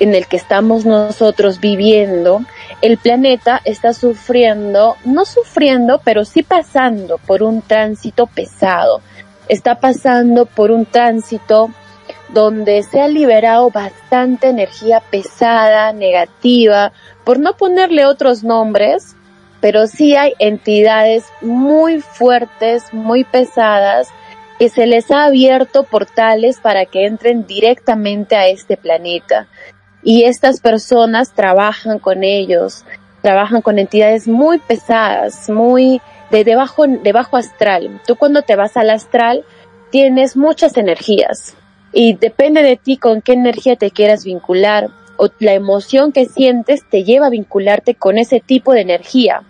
en 0.00 0.14
el 0.14 0.26
que 0.26 0.36
estamos 0.36 0.86
nosotros 0.86 1.60
viviendo, 1.60 2.40
el 2.80 2.96
planeta 2.96 3.60
está 3.64 3.92
sufriendo, 3.92 4.96
no 5.04 5.24
sufriendo, 5.26 6.00
pero 6.02 6.24
sí 6.24 6.42
pasando 6.42 7.18
por 7.18 7.42
un 7.42 7.60
tránsito 7.60 8.26
pesado. 8.26 9.02
Está 9.48 9.78
pasando 9.78 10.46
por 10.46 10.70
un 10.70 10.86
tránsito 10.86 11.70
donde 12.32 12.82
se 12.82 13.00
ha 13.00 13.08
liberado 13.08 13.70
bastante 13.70 14.48
energía 14.48 15.00
pesada, 15.00 15.92
negativa, 15.92 16.92
por 17.24 17.38
no 17.38 17.56
ponerle 17.56 18.06
otros 18.06 18.42
nombres, 18.42 19.16
pero 19.60 19.86
sí 19.86 20.16
hay 20.16 20.34
entidades 20.38 21.24
muy 21.40 22.00
fuertes, 22.00 22.84
muy 22.92 23.24
pesadas, 23.24 24.08
y 24.58 24.68
se 24.68 24.86
les 24.86 25.10
ha 25.10 25.24
abierto 25.24 25.84
portales 25.84 26.60
para 26.60 26.84
que 26.84 27.06
entren 27.06 27.46
directamente 27.46 28.36
a 28.36 28.46
este 28.46 28.76
planeta. 28.76 29.46
Y 30.02 30.24
estas 30.24 30.60
personas 30.60 31.32
trabajan 31.32 31.98
con 31.98 32.24
ellos, 32.24 32.84
trabajan 33.22 33.62
con 33.62 33.78
entidades 33.78 34.28
muy 34.28 34.58
pesadas, 34.58 35.48
muy 35.48 36.00
de 36.30 36.44
debajo, 36.44 36.86
de 36.86 37.12
bajo 37.12 37.36
astral. 37.36 38.00
Tú 38.06 38.16
cuando 38.16 38.42
te 38.42 38.56
vas 38.56 38.76
al 38.76 38.90
astral 38.90 39.44
tienes 39.90 40.36
muchas 40.36 40.76
energías 40.76 41.56
y 41.92 42.14
depende 42.14 42.62
de 42.62 42.76
ti 42.76 42.96
con 42.96 43.22
qué 43.22 43.32
energía 43.32 43.76
te 43.76 43.90
quieras 43.90 44.24
vincular 44.24 44.88
o 45.16 45.28
la 45.38 45.52
emoción 45.52 46.12
que 46.12 46.26
sientes 46.26 46.82
te 46.88 47.04
lleva 47.04 47.26
a 47.26 47.30
vincularte 47.30 47.94
con 47.94 48.16
ese 48.16 48.40
tipo 48.40 48.72
de 48.72 48.80
energía. 48.82 49.42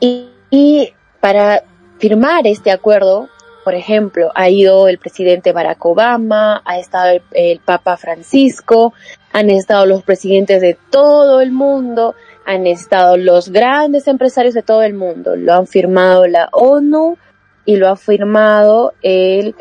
Y, 0.00 0.92
para 1.20 1.62
firmar 1.98 2.46
este 2.46 2.70
acuerdo, 2.70 3.28
por 3.64 3.74
ejemplo, 3.74 4.30
ha 4.34 4.48
ido 4.48 4.88
el 4.88 4.98
presidente 4.98 5.52
Barack 5.52 5.84
Obama, 5.84 6.62
ha 6.64 6.78
estado 6.78 7.20
el, 7.32 7.60
Papa 7.60 7.98
Francisco, 7.98 8.94
han 9.32 9.50
estado 9.50 9.84
los 9.84 10.02
presidentes 10.02 10.62
de 10.62 10.76
todo 10.90 11.40
el 11.42 11.52
mundo, 11.52 12.14
han 12.46 12.66
estado 12.66 13.18
los 13.18 13.50
grandes 13.50 14.08
empresarios 14.08 14.54
de 14.54 14.62
todo 14.62 14.82
el 14.82 14.94
mundo. 14.94 15.36
Lo 15.36 15.54
han 15.54 15.66
firmado 15.66 16.26
la 16.26 16.48
ONU 16.52 17.18
y 17.66 17.76
lo 17.76 17.88
ha 17.88 17.96
firmado 17.96 18.94
el, 19.02 19.54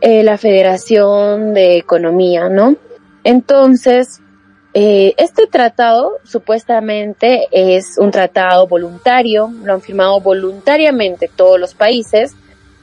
eh, 0.00 0.22
la 0.22 0.38
Federación 0.38 1.52
de 1.52 1.76
Economía, 1.76 2.48
¿no? 2.48 2.76
Entonces, 3.24 4.22
eh, 4.72 5.14
este 5.16 5.46
tratado 5.48 6.18
supuestamente 6.22 7.48
es 7.50 7.98
un 7.98 8.10
tratado 8.10 8.68
voluntario, 8.68 9.52
lo 9.64 9.72
han 9.74 9.80
firmado 9.80 10.20
voluntariamente 10.20 11.28
todos 11.34 11.58
los 11.58 11.74
países 11.74 12.34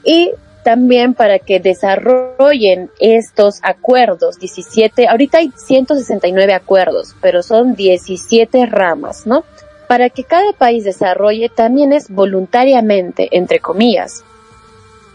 y 0.04 0.32
también 0.64 1.14
para 1.14 1.38
que 1.38 1.60
desarrollen 1.60 2.90
estos 3.00 3.60
acuerdos, 3.62 4.38
17, 4.38 5.08
ahorita 5.08 5.38
hay 5.38 5.50
169 5.56 6.52
acuerdos, 6.52 7.16
pero 7.22 7.42
son 7.42 7.74
17 7.74 8.66
ramas, 8.66 9.26
¿no? 9.26 9.44
Para 9.86 10.10
que 10.10 10.24
cada 10.24 10.52
país 10.52 10.84
desarrolle 10.84 11.48
también 11.48 11.94
es 11.94 12.10
voluntariamente, 12.10 13.28
entre 13.32 13.60
comillas. 13.60 14.24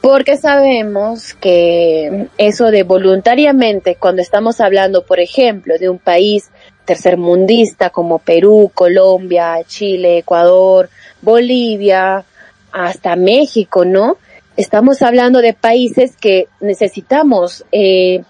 Porque 0.04 0.36
sabemos 0.36 1.34
que 1.34 2.28
eso 2.38 2.72
de 2.72 2.84
voluntariamente, 2.84 3.96
cuando 3.96 4.22
estamos 4.22 4.60
hablando, 4.60 5.06
por 5.06 5.22
ejemplo, 5.22 5.78
de 5.78 5.88
un 5.88 5.98
país 5.98 6.50
tercermundista 6.84 7.90
como 7.90 8.20
Perú, 8.20 8.70
Colombia, 8.74 9.56
Chile, 9.66 10.18
Ecuador, 10.18 10.90
Bolivia, 11.22 12.26
hasta 12.74 13.16
México, 13.16 13.86
¿no? 13.86 14.18
Estamos 14.58 15.02
hablando 15.02 15.40
de 15.40 15.54
países 15.54 16.18
que 16.18 16.50
necesitamos 16.60 17.64
eh, 17.72 18.24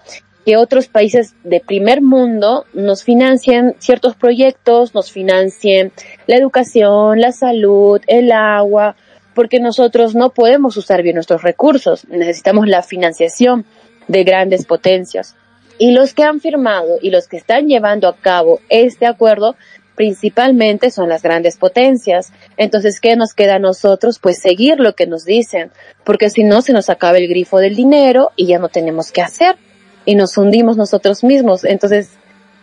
que 0.46 0.56
otros 0.56 0.86
países 0.86 1.34
de 1.42 1.58
primer 1.58 2.02
mundo 2.02 2.66
nos 2.72 3.02
financien 3.02 3.74
ciertos 3.80 4.14
proyectos, 4.14 4.94
nos 4.94 5.10
financien 5.10 5.90
la 6.28 6.36
educación, 6.36 7.20
la 7.20 7.32
salud, 7.32 8.00
el 8.06 8.30
agua, 8.30 8.94
porque 9.34 9.60
nosotros 9.60 10.14
no 10.14 10.30
podemos 10.30 10.76
usar 10.76 11.02
bien 11.02 11.16
nuestros 11.16 11.42
recursos, 11.42 12.06
necesitamos 12.08 12.68
la 12.68 12.82
financiación 12.82 13.64
de 14.08 14.24
grandes 14.24 14.64
potencias. 14.64 15.36
Y 15.78 15.90
los 15.90 16.14
que 16.14 16.22
han 16.22 16.40
firmado 16.40 16.98
y 17.02 17.10
los 17.10 17.26
que 17.26 17.36
están 17.36 17.66
llevando 17.66 18.06
a 18.06 18.16
cabo 18.16 18.60
este 18.68 19.06
acuerdo 19.06 19.56
principalmente 19.94 20.90
son 20.90 21.08
las 21.08 21.22
grandes 21.22 21.56
potencias. 21.56 22.32
Entonces, 22.56 23.00
¿qué 23.00 23.16
nos 23.16 23.32
queda 23.32 23.56
a 23.56 23.60
nosotros? 23.60 24.18
Pues 24.18 24.40
seguir 24.40 24.80
lo 24.80 24.94
que 24.94 25.06
nos 25.06 25.24
dicen, 25.24 25.70
porque 26.04 26.30
si 26.30 26.44
no 26.44 26.62
se 26.62 26.72
nos 26.72 26.90
acaba 26.90 27.18
el 27.18 27.28
grifo 27.28 27.58
del 27.58 27.76
dinero 27.76 28.32
y 28.36 28.46
ya 28.46 28.58
no 28.58 28.68
tenemos 28.68 29.12
qué 29.12 29.22
hacer 29.22 29.56
y 30.04 30.16
nos 30.16 30.36
hundimos 30.36 30.76
nosotros 30.76 31.24
mismos. 31.24 31.64
Entonces, 31.64 32.10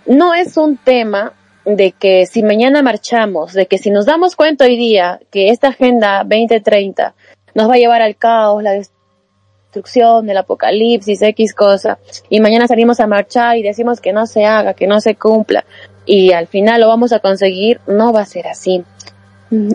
no 0.06 0.34
es 0.34 0.58
un 0.58 0.78
tema 0.78 1.34
de 1.66 1.92
que 1.92 2.26
si 2.26 2.44
mañana 2.44 2.82
marchamos, 2.82 3.54
de 3.54 3.68
que 3.68 3.78
si 3.78 3.92
nos 3.92 4.06
damos 4.06 4.36
cuenta 4.36 4.66
hoy 4.66 4.78
día 4.78 5.20
que 5.32 5.50
esta 5.50 5.70
agenda 5.70 6.24
2030 6.24 7.14
nos 7.54 7.70
va 7.70 7.76
a 7.76 7.78
llevar 7.78 8.02
al 8.02 8.16
caos, 8.16 8.64
la 8.64 8.72
destrucción, 8.72 10.30
el 10.30 10.38
apocalipsis, 10.38 11.22
X 11.22 11.54
cosa, 11.54 12.00
y 12.30 12.40
mañana 12.40 12.68
salimos 12.68 13.00
a 13.00 13.08
marchar 13.08 13.58
y 13.58 13.64
decimos 13.64 14.02
que 14.02 14.14
no 14.14 14.26
se 14.26 14.46
haga, 14.46 14.74
que 14.74 14.88
no 14.88 15.00
se 15.02 15.16
cumpla, 15.16 15.66
y 16.06 16.32
al 16.34 16.48
final 16.48 16.82
lo 16.82 16.88
vamos 16.88 17.14
a 17.14 17.20
conseguir, 17.20 17.80
no 17.88 18.12
va 18.12 18.22
a 18.22 18.26
ser 18.26 18.48
así. 18.48 18.84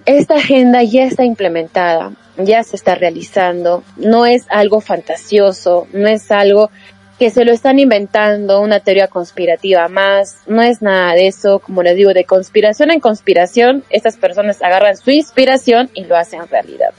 Esta 0.06 0.36
agenda 0.36 0.82
ya 0.82 1.04
está 1.04 1.24
implementada, 1.24 2.12
ya 2.38 2.62
se 2.62 2.76
está 2.76 2.94
realizando, 2.94 3.84
no 3.96 4.26
es 4.26 4.46
algo 4.48 4.80
fantasioso, 4.80 5.86
no 5.92 6.08
es 6.08 6.30
algo 6.30 6.70
que 7.18 7.30
se 7.30 7.44
lo 7.44 7.52
están 7.52 7.78
inventando, 7.78 8.60
una 8.60 8.80
teoría 8.80 9.08
conspirativa 9.08 9.88
más, 9.88 10.38
no 10.46 10.62
es 10.62 10.82
nada 10.82 11.14
de 11.14 11.28
eso, 11.28 11.60
como 11.60 11.82
les 11.82 11.96
digo, 11.96 12.12
de 12.12 12.24
conspiración 12.24 12.90
en 12.90 13.00
conspiración, 13.00 13.84
estas 13.88 14.16
personas 14.16 14.62
agarran 14.62 14.96
su 14.96 15.10
inspiración 15.10 15.90
y 15.94 16.04
lo 16.04 16.16
hacen 16.16 16.46
realidad. 16.48 16.90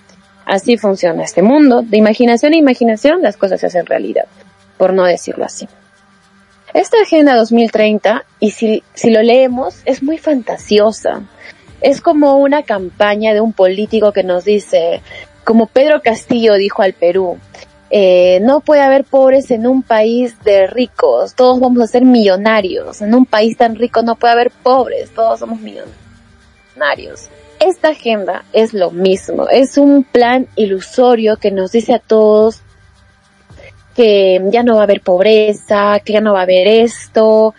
Así 0.46 0.78
funciona 0.78 1.24
este 1.24 1.44
mundo, 1.44 1.84
de 1.84 1.98
imaginación 1.98 2.54
a 2.54 2.58
imaginación 2.58 3.22
las 3.22 3.38
cosas 3.38 3.60
se 3.60 3.68
hacen 3.68 3.86
realidad, 3.86 4.26
por 4.78 4.94
no 4.94 5.04
decirlo 5.04 5.46
así. 5.46 5.68
Esta 6.74 6.98
Agenda 7.02 7.36
2030, 7.36 8.24
y 8.40 8.52
si, 8.52 8.84
si 8.94 9.12
lo 9.12 9.22
leemos, 9.22 9.82
es 9.86 10.04
muy 10.04 10.18
fantasiosa. 10.18 11.22
Es 11.82 12.02
como 12.02 12.38
una 12.38 12.64
campaña 12.64 13.34
de 13.34 13.42
un 13.42 13.54
político 13.54 14.12
que 14.12 14.24
nos 14.24 14.46
dice, 14.46 15.02
como 15.44 15.68
Pedro 15.68 16.02
Castillo 16.02 16.56
dijo 16.56 16.82
al 16.82 16.94
Perú, 16.94 17.38
eh, 17.90 18.40
no 18.42 18.60
puede 18.60 18.82
haber 18.82 19.06
pobres 19.06 19.50
en 19.52 19.66
un 19.66 19.82
país 19.82 20.36
de 20.44 20.68
ricos, 20.68 21.36
todos 21.36 21.60
vamos 21.60 21.84
a 21.84 21.88
ser 21.88 22.04
millonarios. 22.04 23.02
En 23.02 23.16
un 23.16 23.26
país 23.26 23.58
tan 23.58 23.76
rico 23.76 24.02
no 24.04 24.16
puede 24.16 24.34
haber 24.34 24.52
pobres, 24.52 25.12
todos 25.12 25.40
somos 25.40 25.60
millonarios. 25.60 27.30
Esta 27.60 27.90
agenda 27.90 28.44
es 28.54 28.74
lo 28.74 28.92
mismo, 28.92 29.48
es 29.50 29.78
un 29.78 30.04
plan 30.04 30.48
ilusorio 30.56 31.38
que 31.38 31.52
nos 31.52 31.72
dice 31.72 31.96
a 31.96 32.00
todos 32.00 32.62
que 33.96 34.40
ya 34.52 34.62
no 34.62 34.76
va 34.76 34.82
a 34.82 34.84
haber 34.84 35.02
pobreza, 35.02 36.00
que 36.06 36.14
ya 36.14 36.22
no 36.22 36.34
va 36.34 36.42
a 36.42 36.44
haber 36.44 36.68
esto. 36.68 37.56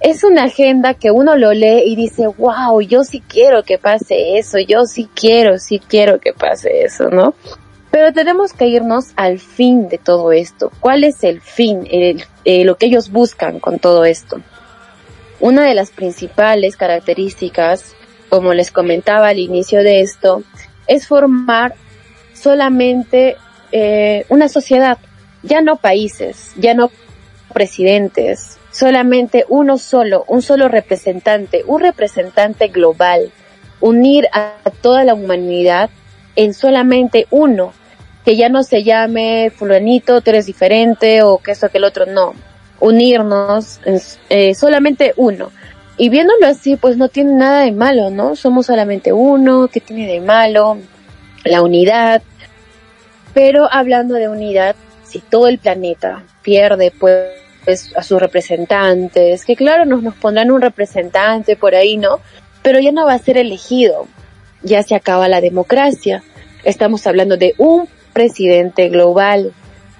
Es 0.00 0.24
una 0.24 0.44
agenda 0.44 0.94
que 0.94 1.10
uno 1.10 1.36
lo 1.36 1.52
lee 1.52 1.82
y 1.84 1.96
dice, 1.96 2.28
wow, 2.28 2.80
yo 2.80 3.04
sí 3.04 3.20
quiero 3.20 3.62
que 3.62 3.76
pase 3.76 4.38
eso, 4.38 4.58
yo 4.58 4.86
sí 4.86 5.08
quiero, 5.14 5.58
sí 5.58 5.78
quiero 5.78 6.18
que 6.18 6.32
pase 6.32 6.84
eso, 6.84 7.10
¿no? 7.10 7.34
Pero 7.92 8.10
tenemos 8.14 8.54
que 8.54 8.66
irnos 8.66 9.12
al 9.16 9.38
fin 9.38 9.90
de 9.90 9.98
todo 9.98 10.32
esto. 10.32 10.72
¿Cuál 10.80 11.04
es 11.04 11.22
el 11.24 11.42
fin, 11.42 11.86
eh, 11.90 12.64
lo 12.64 12.76
que 12.78 12.86
ellos 12.86 13.10
buscan 13.10 13.60
con 13.60 13.78
todo 13.78 14.06
esto? 14.06 14.40
Una 15.40 15.66
de 15.66 15.74
las 15.74 15.90
principales 15.90 16.76
características, 16.76 17.94
como 18.30 18.54
les 18.54 18.72
comentaba 18.72 19.28
al 19.28 19.38
inicio 19.38 19.82
de 19.82 20.00
esto, 20.00 20.42
es 20.86 21.06
formar 21.06 21.74
solamente 22.32 23.36
eh, 23.72 24.24
una 24.30 24.48
sociedad, 24.48 24.96
ya 25.42 25.60
no 25.60 25.76
países, 25.76 26.52
ya 26.56 26.72
no 26.72 26.90
presidentes, 27.52 28.56
solamente 28.70 29.44
uno 29.50 29.76
solo, 29.76 30.24
un 30.28 30.40
solo 30.40 30.68
representante, 30.68 31.62
un 31.66 31.82
representante 31.82 32.68
global, 32.68 33.30
unir 33.80 34.28
a 34.32 34.54
toda 34.80 35.04
la 35.04 35.12
humanidad 35.12 35.90
en 36.36 36.54
solamente 36.54 37.26
uno, 37.30 37.74
que 38.24 38.36
ya 38.36 38.48
no 38.48 38.62
se 38.62 38.84
llame 38.84 39.50
fulanito, 39.54 40.20
tú 40.20 40.30
eres 40.30 40.46
diferente 40.46 41.22
o 41.22 41.38
que 41.38 41.52
eso 41.52 41.68
que 41.68 41.78
el 41.78 41.84
otro, 41.84 42.06
no, 42.06 42.34
unirnos, 42.80 43.80
eh, 44.28 44.54
solamente 44.54 45.14
uno. 45.16 45.50
Y 45.96 46.08
viéndolo 46.08 46.46
así, 46.46 46.76
pues 46.76 46.96
no 46.96 47.08
tiene 47.08 47.32
nada 47.32 47.62
de 47.62 47.72
malo, 47.72 48.10
¿no? 48.10 48.34
Somos 48.34 48.66
solamente 48.66 49.12
uno, 49.12 49.68
¿qué 49.68 49.80
tiene 49.80 50.06
de 50.06 50.20
malo? 50.20 50.78
La 51.44 51.62
unidad. 51.62 52.22
Pero 53.34 53.68
hablando 53.70 54.14
de 54.14 54.28
unidad, 54.28 54.74
si 55.04 55.20
todo 55.20 55.48
el 55.48 55.58
planeta 55.58 56.22
pierde 56.42 56.92
pues 56.98 57.92
a 57.96 58.02
sus 58.02 58.20
representantes, 58.20 59.44
que 59.44 59.54
claro 59.54 59.84
nos, 59.84 60.02
nos 60.02 60.14
pondrán 60.14 60.50
un 60.50 60.60
representante 60.60 61.56
por 61.56 61.74
ahí, 61.74 61.96
¿no? 61.96 62.20
Pero 62.62 62.80
ya 62.80 62.92
no 62.92 63.06
va 63.06 63.14
a 63.14 63.18
ser 63.18 63.36
elegido, 63.36 64.06
ya 64.62 64.82
se 64.82 64.94
acaba 64.94 65.28
la 65.28 65.40
democracia. 65.40 66.22
Estamos 66.64 67.06
hablando 67.06 67.36
de 67.36 67.54
un 67.58 67.88
presidente 68.12 68.88
global. 68.88 69.52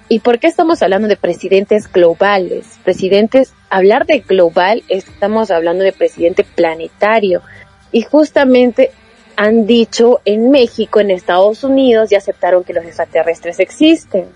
¿Y 0.09 0.20
por 0.20 0.38
qué 0.38 0.46
estamos 0.46 0.83
hablando 0.83 1.09
de 1.09 1.16
presidentes 1.16 1.90
globales? 1.90 2.79
Presidentes, 2.85 3.55
hablar 3.70 4.07
de 4.07 4.20
global, 4.20 4.83
estamos 4.88 5.51
hablando 5.51 5.85
de 5.85 5.92
presidente 5.92 6.44
planetario. 6.44 7.40
Y 7.92 8.03
justamente 8.03 8.90
han 9.37 9.66
dicho 9.66 10.20
en 10.25 10.51
México, 10.51 11.01
en 11.01 11.11
Estados 11.11 11.64
Unidos, 11.64 12.12
y 12.12 12.16
aceptaron 12.16 12.64
que 12.64 12.75
los 12.75 12.85
extraterrestres 12.85 13.59
existen. 13.61 14.27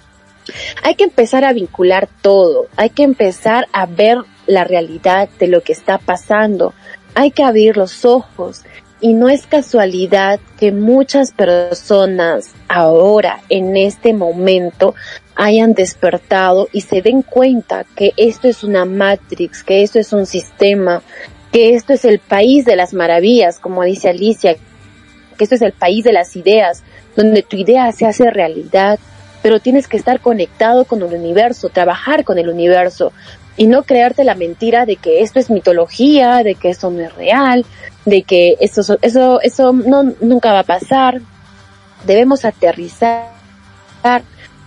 Hay 0.83 0.95
que 0.95 1.05
empezar 1.05 1.45
a 1.45 1.53
vincular 1.53 2.09
todo, 2.23 2.69
hay 2.77 2.91
que 2.91 3.03
empezar 3.03 3.67
a 3.73 3.87
ver 3.87 4.19
la 4.47 4.65
realidad 4.65 5.29
de 5.39 5.49
lo 5.49 5.63
que 5.63 5.73
está 5.73 5.99
pasando, 5.99 6.73
hay 7.15 7.33
que 7.33 7.43
abrir 7.43 7.77
los 7.77 8.05
ojos, 8.05 8.63
y 9.01 9.15
no 9.15 9.29
es 9.29 9.47
casualidad 9.47 10.41
que 10.59 10.73
muchas 10.73 11.33
personas 11.33 12.53
ahora, 12.69 13.41
en 13.49 13.77
este 13.77 14.13
momento, 14.13 14.95
hayan 15.35 15.75
despertado 15.75 16.69
y 16.73 16.81
se 16.81 17.03
den 17.03 17.23
cuenta 17.23 17.85
que 17.95 18.13
esto 18.17 18.49
es 18.49 18.65
una 18.65 18.85
matrix, 18.87 19.63
que 19.63 19.83
esto 19.83 19.99
es 19.99 20.13
un 20.13 20.25
sistema, 20.25 21.03
que 21.53 21.75
esto 21.75 21.93
es 21.93 22.05
el 22.05 22.19
país 22.19 22.65
de 22.65 22.77
las 22.77 22.95
maravillas, 22.95 23.59
como 23.59 23.83
dice 23.83 24.09
Alicia, 24.09 24.57
que 25.37 25.45
esto 25.45 25.55
es 25.55 25.63
el 25.63 25.73
país 25.73 26.05
de 26.05 26.13
las 26.13 26.35
ideas, 26.37 26.83
donde 27.15 27.43
tu 27.43 27.57
idea 27.57 27.93
se 27.93 28.07
hace 28.07 28.31
realidad, 28.31 28.99
pero 29.43 29.61
tienes 29.61 29.89
que 29.89 29.99
estar 29.99 30.21
conectado 30.21 30.87
con 30.87 31.03
el 31.03 31.15
universo, 31.15 31.69
trabajar 31.69 32.25
con 32.25 32.39
el 32.39 32.49
universo, 32.49 33.13
y 33.57 33.67
no 33.67 33.85
crearte 33.85 34.25
la 34.25 34.35
mentira 34.35 34.85
de 34.87 34.97
que 34.97 35.23
esto 35.23 35.39
es 35.39 35.51
mitología, 35.51 36.43
de 36.43 36.55
que 36.55 36.69
esto 36.69 36.91
no 36.91 37.01
es 37.01 37.15
real, 37.15 37.65
de 38.05 38.23
que 38.23 38.57
eso, 38.61 38.99
eso, 39.01 39.41
eso 39.41 39.73
no, 39.73 40.15
nunca 40.21 40.53
va 40.53 40.61
a 40.61 40.65
pasar. 40.65 41.21
Debemos 42.05 42.45
aterrizar, 42.45 43.33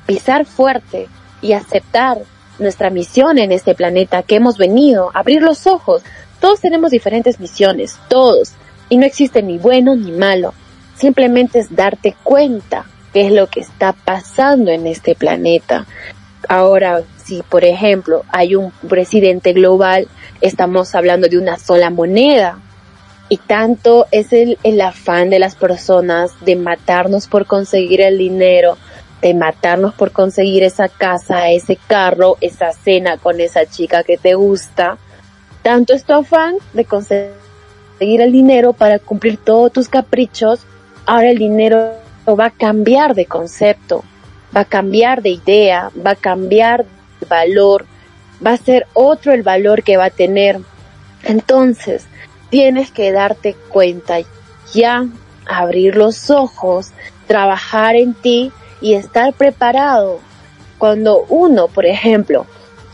pisar 0.06 0.46
fuerte 0.46 1.08
y 1.42 1.54
aceptar 1.54 2.18
nuestra 2.58 2.90
misión 2.90 3.38
en 3.38 3.52
este 3.52 3.76
planeta 3.76 4.24
que 4.24 4.36
hemos 4.36 4.58
venido, 4.58 5.12
abrir 5.14 5.42
los 5.42 5.68
ojos. 5.68 6.02
Todos 6.40 6.60
tenemos 6.60 6.92
diferentes 6.92 7.40
misiones, 7.40 7.98
todos, 8.08 8.54
y 8.90 8.98
no 8.98 9.06
existe 9.06 9.42
ni 9.42 9.58
bueno 9.58 9.96
ni 9.96 10.12
malo. 10.12 10.54
Simplemente 10.96 11.60
es 11.60 11.76
darte 11.76 12.16
cuenta 12.24 12.86
qué 13.14 13.28
es 13.28 13.32
lo 13.32 13.48
que 13.48 13.62
está 13.62 13.94
pasando 13.94 14.72
en 14.72 14.88
este 14.88 15.16
planeta. 15.16 15.86
Ahora, 16.50 17.04
si 17.24 17.44
por 17.44 17.64
ejemplo 17.64 18.26
hay 18.32 18.56
un 18.56 18.72
presidente 18.72 19.54
global, 19.54 20.08
estamos 20.42 20.96
hablando 20.96 21.28
de 21.28 21.38
una 21.38 21.60
sola 21.60 21.92
moneda. 21.92 22.58
Y 23.30 23.38
tanto 23.38 24.08
es 24.10 24.34
el, 24.34 24.58
el 24.64 24.82
afán 24.82 25.30
de 25.30 25.38
las 25.38 25.54
personas 25.54 26.32
de 26.42 26.56
matarnos 26.56 27.28
por 27.28 27.46
conseguir 27.46 28.02
el 28.02 28.18
dinero, 28.18 28.80
de 29.22 29.36
matarnos 29.36 29.94
por 29.94 30.12
conseguir 30.12 30.64
esa 30.64 30.90
casa, 30.90 31.52
ese 31.52 31.76
carro, 31.76 32.38
esa 32.42 32.74
cena 32.74 33.18
con 33.18 33.40
esa 33.40 33.68
chica 33.68 34.04
que 34.04 34.18
te 34.18 34.34
gusta. 34.34 34.98
Tanto 35.62 35.94
es 35.94 36.04
tu 36.04 36.14
afán 36.14 36.56
de 36.74 36.84
conseguir 36.84 37.32
el 38.00 38.32
dinero 38.32 38.74
para 38.74 38.98
cumplir 38.98 39.38
todos 39.38 39.72
tus 39.72 39.88
caprichos. 39.88 40.62
Ahora 41.06 41.30
el 41.30 41.38
dinero 41.38 41.92
va 42.28 42.46
a 42.46 42.50
cambiar 42.50 43.14
de 43.14 43.28
concepto 43.28 44.04
va 44.56 44.62
a 44.62 44.66
cambiar 44.66 45.22
de 45.22 45.30
idea, 45.30 45.92
va 46.06 46.12
a 46.12 46.16
cambiar 46.16 46.86
de 47.20 47.26
valor, 47.28 47.86
va 48.46 48.54
a 48.54 48.58
ser 48.58 48.88
otro 48.94 49.34
el 49.34 49.44
valor 49.44 49.84
que 49.84 49.98
va 49.98 50.06
a 50.06 50.10
tener. 50.10 50.60
Entonces, 51.24 52.06
tienes 52.50 52.92
que 52.92 53.12
darte 53.12 53.56
cuenta 53.70 54.18
ya, 54.74 55.06
abrir 55.46 55.96
los 55.96 56.30
ojos, 56.30 56.92
trabajar 57.28 57.96
en 57.96 58.14
ti 58.14 58.52
y 58.82 58.94
estar 58.94 59.34
preparado. 59.34 60.20
Cuando 60.78 61.26
uno, 61.30 61.68
por 61.68 61.86
ejemplo, 61.86 62.46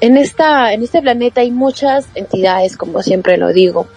en 0.01 0.17
esta, 0.17 0.73
en 0.73 0.83
este 0.83 1.01
planeta 1.01 1.41
hay 1.41 1.51
muchas 1.51 2.07
entidades, 2.15 2.77
como 2.77 3.01
siempre 3.01 3.37
lo 3.37 3.53
digo, 3.53 3.87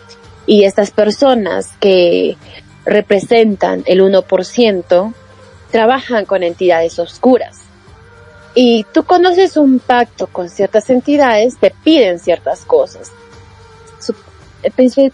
y 0.47 0.65
estas 0.65 0.91
personas 0.91 1.71
que 1.81 2.37
representan 2.85 3.83
el 3.87 4.01
1% 4.01 5.13
trabajan 5.71 6.25
con 6.25 6.43
entidades 6.43 6.99
oscuras. 6.99 7.59
Y 8.55 8.85
tú 8.93 9.05
conoces 9.05 9.57
un 9.57 9.79
pacto 9.79 10.27
con 10.27 10.49
ciertas 10.49 10.91
entidades, 10.91 11.59
te 11.59 11.73
piden 11.85 12.19
ciertas 12.19 12.65
cosas. 12.65 13.13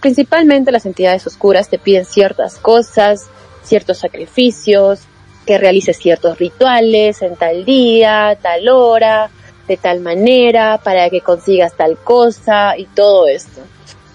Principalmente 0.00 0.72
las 0.72 0.86
entidades 0.86 1.26
oscuras 1.26 1.68
te 1.68 1.78
piden 1.78 2.06
ciertas 2.06 2.56
cosas, 2.56 3.26
ciertos 3.62 3.98
sacrificios, 3.98 5.00
que 5.44 5.58
realices 5.58 5.98
ciertos 5.98 6.38
rituales 6.38 7.20
en 7.20 7.36
tal 7.36 7.64
día, 7.64 8.38
tal 8.40 8.68
hora, 8.68 9.30
de 9.68 9.76
tal 9.76 10.00
manera, 10.00 10.80
para 10.82 11.10
que 11.10 11.20
consigas 11.20 11.74
tal 11.76 11.98
cosa 11.98 12.78
y 12.78 12.86
todo 12.86 13.26
esto. 13.26 13.60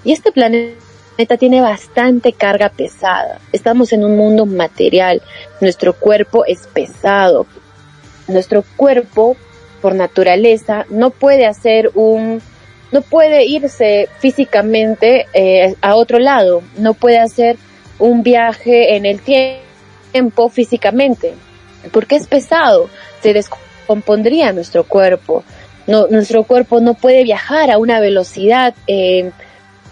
Y 0.03 0.11
este 0.11 0.31
planeta 0.31 0.88
tiene 1.25 1.61
bastante 1.61 2.33
carga 2.33 2.69
pesada. 2.69 3.39
Estamos 3.51 3.91
en 3.91 4.03
un 4.03 4.15
mundo 4.15 4.45
material. 4.45 5.21
Nuestro 5.59 5.93
cuerpo 5.93 6.45
es 6.45 6.67
pesado. 6.67 7.45
Nuestro 8.27 8.63
cuerpo, 8.77 9.35
por 9.81 9.95
naturaleza, 9.95 10.85
no 10.89 11.09
puede 11.09 11.45
hacer 11.45 11.91
un, 11.95 12.41
no 12.91 13.01
puede 13.01 13.45
irse 13.45 14.07
físicamente 14.19 15.27
eh, 15.33 15.75
a 15.81 15.95
otro 15.95 16.19
lado. 16.19 16.63
No 16.77 16.93
puede 16.93 17.19
hacer 17.19 17.57
un 17.97 18.23
viaje 18.23 18.95
en 18.95 19.05
el 19.05 19.19
tiempo 19.21 20.49
físicamente. 20.49 21.33
Porque 21.91 22.15
es 22.15 22.27
pesado. 22.27 22.89
Se 23.21 23.33
descompondría 23.33 24.53
nuestro 24.53 24.85
cuerpo. 24.85 25.43
Nuestro 25.87 26.43
cuerpo 26.43 26.79
no 26.81 26.93
puede 26.93 27.23
viajar 27.23 27.71
a 27.71 27.79
una 27.79 27.99
velocidad 27.99 28.75
eh, 28.85 29.31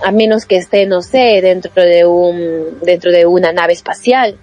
a 0.03 0.11
menos 0.11 0.45
que 0.45 0.57
esté, 0.57 0.85
no 0.85 1.01
sé, 1.01 1.39
dentro 1.41 1.83
de 1.83 2.05
un, 2.05 2.79
dentro 2.81 3.11
de 3.11 3.25
una 3.25 3.51
nave 3.51 3.73
espacial, 3.73 4.37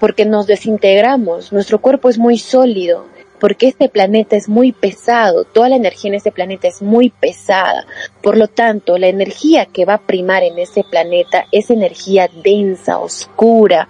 porque 0.00 0.24
nos 0.24 0.46
desintegramos. 0.46 1.52
Nuestro 1.52 1.80
cuerpo 1.80 2.08
es 2.08 2.18
muy 2.18 2.38
sólido, 2.38 3.06
porque 3.40 3.68
este 3.68 3.88
planeta 3.88 4.36
es 4.36 4.48
muy 4.48 4.72
pesado, 4.72 5.44
toda 5.44 5.68
la 5.68 5.76
energía 5.76 6.08
en 6.10 6.14
este 6.14 6.32
planeta 6.32 6.68
es 6.68 6.80
muy 6.80 7.10
pesada. 7.10 7.86
Por 8.22 8.36
lo 8.36 8.48
tanto, 8.48 8.96
la 8.96 9.08
energía 9.08 9.66
que 9.66 9.84
va 9.84 9.94
a 9.94 10.06
primar 10.06 10.42
en 10.42 10.58
ese 10.58 10.82
planeta 10.82 11.46
es 11.52 11.70
energía 11.70 12.28
densa, 12.42 12.98
oscura, 12.98 13.88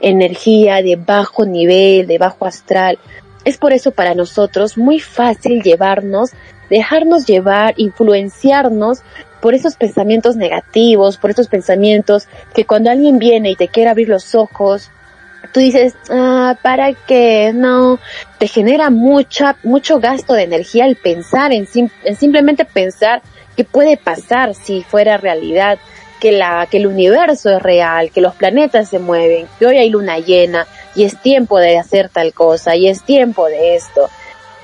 energía 0.00 0.82
de 0.82 0.96
bajo 0.96 1.44
nivel, 1.46 2.06
de 2.06 2.18
bajo 2.18 2.46
astral. 2.46 2.98
Es 3.44 3.58
por 3.58 3.72
eso 3.72 3.92
para 3.92 4.14
nosotros 4.14 4.76
muy 4.76 4.98
fácil 5.00 5.62
llevarnos, 5.62 6.30
dejarnos 6.68 7.26
llevar, 7.26 7.74
influenciarnos 7.76 9.00
por 9.40 9.54
esos 9.54 9.76
pensamientos 9.76 10.36
negativos, 10.36 11.16
por 11.16 11.30
esos 11.30 11.48
pensamientos 11.48 12.28
que 12.54 12.64
cuando 12.64 12.90
alguien 12.90 13.18
viene 13.18 13.50
y 13.50 13.56
te 13.56 13.68
quiere 13.68 13.90
abrir 13.90 14.08
los 14.08 14.34
ojos, 14.34 14.90
tú 15.52 15.60
dices, 15.60 15.94
ah, 16.10 16.56
¿para 16.62 16.92
qué? 16.92 17.52
No, 17.54 17.98
te 18.38 18.48
genera 18.48 18.90
mucha, 18.90 19.56
mucho 19.62 20.00
gasto 20.00 20.34
de 20.34 20.44
energía 20.44 20.86
el 20.86 20.96
pensar, 20.96 21.52
en, 21.52 21.68
en 21.74 22.16
simplemente 22.16 22.64
pensar 22.64 23.22
qué 23.56 23.64
puede 23.64 23.96
pasar 23.96 24.54
si 24.54 24.82
fuera 24.82 25.16
realidad, 25.16 25.78
que 26.20 26.32
la, 26.32 26.66
que 26.70 26.78
el 26.78 26.86
universo 26.86 27.50
es 27.50 27.62
real, 27.62 28.10
que 28.10 28.20
los 28.20 28.34
planetas 28.34 28.88
se 28.88 28.98
mueven, 28.98 29.46
que 29.58 29.66
hoy 29.66 29.78
hay 29.78 29.90
luna 29.90 30.18
llena, 30.18 30.66
y 30.94 31.04
es 31.04 31.20
tiempo 31.20 31.58
de 31.58 31.78
hacer 31.78 32.08
tal 32.08 32.32
cosa 32.32 32.74
y 32.74 32.88
es 32.88 33.02
tiempo 33.02 33.46
de 33.46 33.76
esto. 33.76 34.10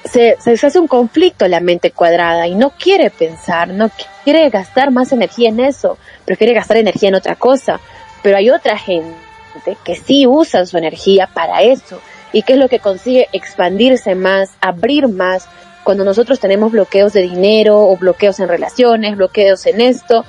Se, 0.04 0.36
se, 0.38 0.66
hace 0.66 0.78
un 0.78 0.86
conflicto 0.86 1.48
la 1.48 1.60
mente 1.60 1.90
cuadrada 1.90 2.46
y 2.46 2.54
no 2.54 2.70
quiere 2.70 3.10
pensar, 3.10 3.68
no 3.68 3.90
quiere 4.22 4.48
gastar 4.50 4.90
más 4.90 5.12
energía 5.12 5.48
en 5.48 5.60
eso, 5.60 5.96
prefiere 6.24 6.52
gastar 6.52 6.76
energía 6.76 7.08
en 7.08 7.14
otra 7.14 7.36
cosa. 7.36 7.80
Pero 8.22 8.36
hay 8.36 8.50
otra 8.50 8.78
gente 8.78 9.14
que 9.84 9.96
sí 9.96 10.26
usa 10.26 10.66
su 10.66 10.76
energía 10.76 11.28
para 11.32 11.62
eso 11.62 12.00
y 12.32 12.42
que 12.42 12.54
es 12.54 12.58
lo 12.58 12.68
que 12.68 12.80
consigue 12.80 13.28
expandirse 13.32 14.14
más, 14.14 14.50
abrir 14.60 15.08
más. 15.08 15.46
Cuando 15.84 16.04
nosotros 16.04 16.40
tenemos 16.40 16.72
bloqueos 16.72 17.12
de 17.12 17.22
dinero 17.22 17.80
o 17.80 17.96
bloqueos 17.96 18.40
en 18.40 18.48
relaciones, 18.48 19.16
bloqueos 19.16 19.66
en 19.66 19.80
esto, 19.80 20.24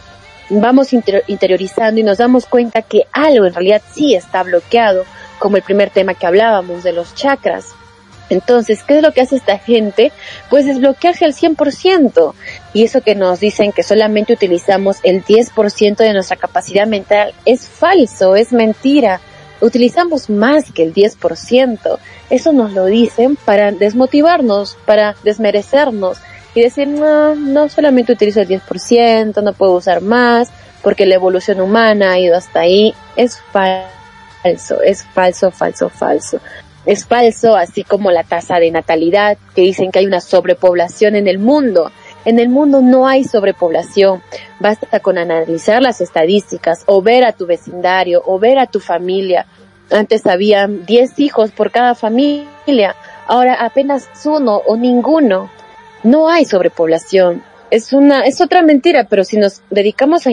vamos 0.49 0.93
interiorizando 0.93 1.99
y 1.99 2.03
nos 2.03 2.17
damos 2.17 2.45
cuenta 2.45 2.81
que 2.81 3.07
algo 3.11 3.45
en 3.45 3.53
realidad 3.53 3.81
sí 3.93 4.15
está 4.15 4.43
bloqueado 4.43 5.05
como 5.39 5.57
el 5.57 5.63
primer 5.63 5.89
tema 5.89 6.13
que 6.13 6.27
hablábamos 6.27 6.83
de 6.83 6.93
los 6.93 7.15
chakras. 7.15 7.73
Entonces, 8.29 8.83
¿qué 8.83 8.97
es 8.97 9.03
lo 9.03 9.11
que 9.11 9.21
hace 9.21 9.35
esta 9.35 9.57
gente? 9.57 10.11
Pues 10.49 10.65
desbloquearse 10.65 11.25
al 11.25 11.33
100%. 11.33 12.33
Y 12.73 12.83
eso 12.83 13.01
que 13.01 13.15
nos 13.15 13.39
dicen 13.39 13.71
que 13.71 13.83
solamente 13.83 14.33
utilizamos 14.33 14.97
el 15.03 15.23
10% 15.23 15.97
de 15.97 16.13
nuestra 16.13 16.37
capacidad 16.37 16.87
mental 16.87 17.33
es 17.45 17.67
falso, 17.67 18.35
es 18.35 18.51
mentira. 18.51 19.21
Utilizamos 19.61 20.29
más 20.29 20.71
que 20.71 20.83
el 20.83 20.93
10%. 20.93 21.99
Eso 22.29 22.53
nos 22.53 22.73
lo 22.73 22.85
dicen 22.85 23.35
para 23.35 23.71
desmotivarnos, 23.71 24.77
para 24.85 25.15
desmerecernos 25.23 26.17
y 26.53 26.61
decir, 26.61 26.87
no, 26.87 27.35
no 27.35 27.69
solamente 27.69 28.13
utilizo 28.13 28.41
el 28.41 28.47
10%, 28.47 29.41
no 29.43 29.53
puedo 29.53 29.73
usar 29.73 30.01
más, 30.01 30.49
porque 30.81 31.05
la 31.05 31.15
evolución 31.15 31.59
humana 31.59 32.13
ha 32.13 32.19
ido 32.19 32.37
hasta 32.37 32.61
ahí. 32.61 32.93
Es 33.15 33.37
falso 33.51 33.95
falso, 34.45 34.81
es 34.81 35.03
falso, 35.03 35.51
falso, 35.51 35.89
falso. 35.89 36.39
Es 36.85 37.05
falso, 37.05 37.55
así 37.55 37.83
como 37.83 38.11
la 38.11 38.23
tasa 38.23 38.59
de 38.59 38.69
natalidad, 38.69 39.37
que 39.55 39.61
dicen 39.61 39.91
que 39.91 39.99
hay 39.99 40.05
una 40.05 40.21
sobrepoblación 40.21 41.15
en 41.15 41.27
el 41.27 41.39
mundo. 41.39 41.91
En 42.25 42.39
el 42.39 42.49
mundo 42.49 42.81
no 42.81 43.07
hay 43.07 43.23
sobrepoblación. 43.23 44.21
Basta 44.59 44.99
con 44.99 45.17
analizar 45.17 45.81
las 45.81 46.01
estadísticas 46.01 46.83
o 46.85 47.01
ver 47.01 47.25
a 47.25 47.31
tu 47.31 47.45
vecindario 47.45 48.21
o 48.25 48.39
ver 48.39 48.59
a 48.59 48.67
tu 48.67 48.79
familia. 48.79 49.45
Antes 49.91 50.25
habían 50.25 50.85
10 50.85 51.19
hijos 51.19 51.51
por 51.51 51.71
cada 51.71 51.95
familia. 51.95 52.95
Ahora 53.27 53.55
apenas 53.65 54.07
uno 54.25 54.57
o 54.57 54.75
ninguno. 54.75 55.49
No 56.03 56.29
hay 56.29 56.45
sobrepoblación. 56.45 57.43
Es 57.71 57.93
una, 57.93 58.25
es 58.25 58.41
otra 58.41 58.61
mentira, 58.61 59.05
pero 59.09 59.23
si 59.23 59.37
nos 59.37 59.61
dedicamos 59.71 60.27
a 60.27 60.31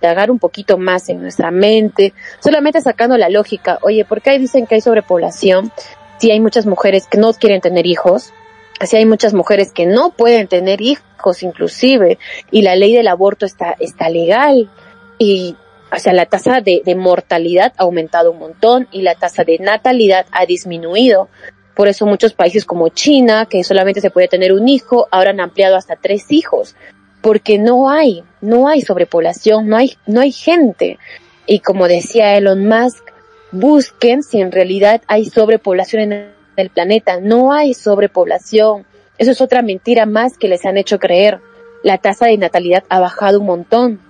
indagar 0.00 0.30
un 0.30 0.38
poquito 0.38 0.78
más 0.78 1.08
en 1.10 1.20
nuestra 1.20 1.50
mente, 1.50 2.14
solamente 2.40 2.80
sacando 2.80 3.18
la 3.18 3.28
lógica, 3.28 3.78
oye, 3.82 4.04
¿por 4.04 4.22
qué 4.22 4.38
dicen 4.38 4.66
que 4.66 4.76
hay 4.76 4.80
sobrepoblación? 4.80 5.70
Si 6.18 6.30
hay 6.30 6.40
muchas 6.40 6.66
mujeres 6.66 7.06
que 7.06 7.18
no 7.18 7.32
quieren 7.34 7.60
tener 7.60 7.86
hijos, 7.86 8.32
si 8.80 8.96
hay 8.96 9.04
muchas 9.04 9.34
mujeres 9.34 9.72
que 9.72 9.86
no 9.86 10.10
pueden 10.10 10.48
tener 10.48 10.80
hijos 10.80 11.42
inclusive, 11.42 12.18
y 12.50 12.62
la 12.62 12.76
ley 12.76 12.94
del 12.94 13.08
aborto 13.08 13.44
está, 13.44 13.76
está 13.78 14.08
legal, 14.08 14.70
y 15.18 15.56
o 15.92 15.98
sea, 15.98 16.12
la 16.12 16.26
tasa 16.26 16.60
de, 16.60 16.82
de 16.84 16.94
mortalidad 16.94 17.72
ha 17.76 17.82
aumentado 17.82 18.30
un 18.30 18.38
montón 18.38 18.88
y 18.92 19.02
la 19.02 19.16
tasa 19.16 19.42
de 19.42 19.58
natalidad 19.58 20.24
ha 20.30 20.46
disminuido. 20.46 21.28
Por 21.74 21.88
eso 21.88 22.06
muchos 22.06 22.32
países 22.32 22.64
como 22.64 22.90
China, 22.90 23.46
que 23.46 23.64
solamente 23.64 24.00
se 24.00 24.10
puede 24.10 24.28
tener 24.28 24.52
un 24.52 24.68
hijo, 24.68 25.08
ahora 25.10 25.30
han 25.30 25.40
ampliado 25.40 25.76
hasta 25.76 25.96
tres 25.96 26.30
hijos 26.30 26.76
porque 27.20 27.58
no 27.58 27.90
hay, 27.90 28.22
no 28.40 28.68
hay 28.68 28.80
sobrepoblación, 28.82 29.68
no 29.68 29.76
hay, 29.76 29.96
no 30.06 30.20
hay 30.20 30.32
gente. 30.32 30.98
Y 31.46 31.60
como 31.60 31.88
decía 31.88 32.36
Elon 32.36 32.66
Musk, 32.66 33.04
busquen 33.52 34.22
si 34.22 34.40
en 34.40 34.52
realidad 34.52 35.02
hay 35.06 35.26
sobrepoblación 35.26 36.12
en 36.12 36.32
el 36.56 36.70
planeta. 36.70 37.20
No 37.20 37.52
hay 37.52 37.74
sobrepoblación. 37.74 38.86
Eso 39.18 39.32
es 39.32 39.40
otra 39.40 39.62
mentira 39.62 40.06
más 40.06 40.38
que 40.38 40.48
les 40.48 40.64
han 40.64 40.76
hecho 40.76 40.98
creer. 40.98 41.40
La 41.82 41.98
tasa 41.98 42.26
de 42.26 42.38
natalidad 42.38 42.84
ha 42.88 43.00
bajado 43.00 43.40
un 43.40 43.46
montón. 43.46 44.00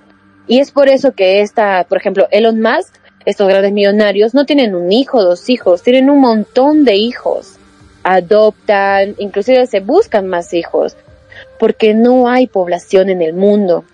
Y 0.47 0.59
es 0.59 0.71
por 0.71 0.89
eso 0.89 1.13
que 1.13 1.41
esta, 1.41 1.85
por 1.89 1.99
ejemplo, 1.99 2.27
Elon 2.31 2.61
Musk, 2.61 2.97
estos 3.25 3.49
grandes 3.49 3.73
millonarios, 3.73 4.35
no 4.35 4.47
tienen 4.47 4.75
un 4.75 4.91
hijo, 4.93 5.23
dos 5.23 5.49
hijos, 5.49 5.83
tienen 5.83 6.11
un 6.11 6.21
montón 6.21 6.85
de 6.85 6.97
hijos. 6.97 7.57
Adoptan, 8.03 9.15
inclusive 9.19 9.67
se 9.67 9.81
buscan 9.81 10.27
más 10.27 10.53
hijos 10.55 10.97
porque 11.59 11.95
no 11.95 12.29
hay 12.29 12.47
población 12.47 13.11
en 13.11 13.23
el 13.23 13.35
mundo. 13.35 13.85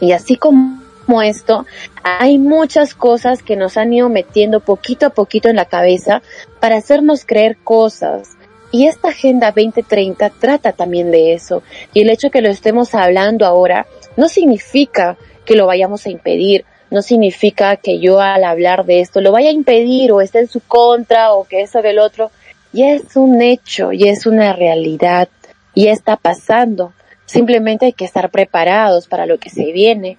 Y 0.00 0.12
así 0.12 0.36
como 0.36 1.22
esto, 1.22 1.64
hay 2.02 2.38
muchas 2.38 2.94
cosas 2.94 3.42
que 3.42 3.56
nos 3.56 3.76
han 3.76 3.92
ido 3.92 4.08
metiendo 4.08 4.60
poquito 4.60 5.06
a 5.06 5.10
poquito 5.10 5.48
en 5.48 5.56
la 5.56 5.64
cabeza 5.64 6.22
para 6.60 6.76
hacernos 6.76 7.24
creer 7.24 7.56
cosas. 7.56 8.36
Y 8.70 8.86
esta 8.86 9.08
Agenda 9.08 9.52
2030 9.52 10.30
trata 10.30 10.72
también 10.72 11.10
de 11.10 11.32
eso. 11.32 11.62
Y 11.94 12.02
el 12.02 12.10
hecho 12.10 12.30
que 12.30 12.42
lo 12.42 12.50
estemos 12.50 12.94
hablando 12.94 13.46
ahora 13.46 13.86
no 14.16 14.28
significa 14.28 15.16
que 15.46 15.56
lo 15.56 15.66
vayamos 15.66 16.04
a 16.04 16.10
impedir, 16.10 16.66
no 16.90 17.00
significa 17.00 17.76
que 17.76 17.98
yo 17.98 18.20
al 18.20 18.44
hablar 18.44 18.84
de 18.84 19.00
esto 19.00 19.20
lo 19.20 19.32
vaya 19.32 19.48
a 19.48 19.52
impedir 19.52 20.12
o 20.12 20.20
esté 20.20 20.40
en 20.40 20.48
su 20.48 20.60
contra 20.60 21.32
o 21.32 21.44
que 21.44 21.62
eso 21.62 21.80
que 21.80 21.90
el 21.90 21.98
otro. 21.98 22.30
ya 22.72 22.90
es 22.90 23.16
un 23.16 23.40
hecho, 23.40 23.92
y 23.92 24.08
es 24.08 24.26
una 24.26 24.52
realidad, 24.52 25.28
y 25.74 25.88
está 25.88 26.16
pasando. 26.16 26.92
Simplemente 27.28 27.84
hay 27.84 27.92
que 27.92 28.06
estar 28.06 28.30
preparados 28.30 29.06
para 29.06 29.26
lo 29.26 29.38
que 29.38 29.50
se 29.50 29.70
viene. 29.70 30.16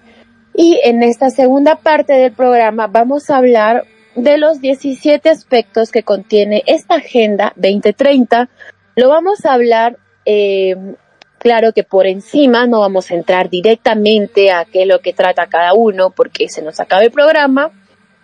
Y 0.54 0.80
en 0.84 1.02
esta 1.02 1.30
segunda 1.30 1.74
parte 1.74 2.12
del 2.12 2.30
programa 2.30 2.86
vamos 2.86 3.30
a 3.30 3.38
hablar 3.38 3.84
de 4.14 4.38
los 4.38 4.60
17 4.60 5.28
aspectos 5.28 5.90
que 5.90 6.04
contiene 6.04 6.62
esta 6.66 6.96
Agenda 6.96 7.52
2030. 7.56 8.48
Lo 8.94 9.08
vamos 9.08 9.44
a 9.44 9.54
hablar, 9.54 9.98
eh, 10.24 10.76
claro 11.38 11.72
que 11.72 11.82
por 11.82 12.06
encima, 12.06 12.68
no 12.68 12.78
vamos 12.78 13.10
a 13.10 13.14
entrar 13.14 13.50
directamente 13.50 14.52
a 14.52 14.64
qué 14.64 14.82
es 14.82 14.88
lo 14.88 15.00
que 15.00 15.12
trata 15.12 15.48
cada 15.48 15.74
uno 15.74 16.10
porque 16.10 16.48
se 16.48 16.62
nos 16.62 16.78
acaba 16.78 17.02
el 17.02 17.10
programa. 17.10 17.72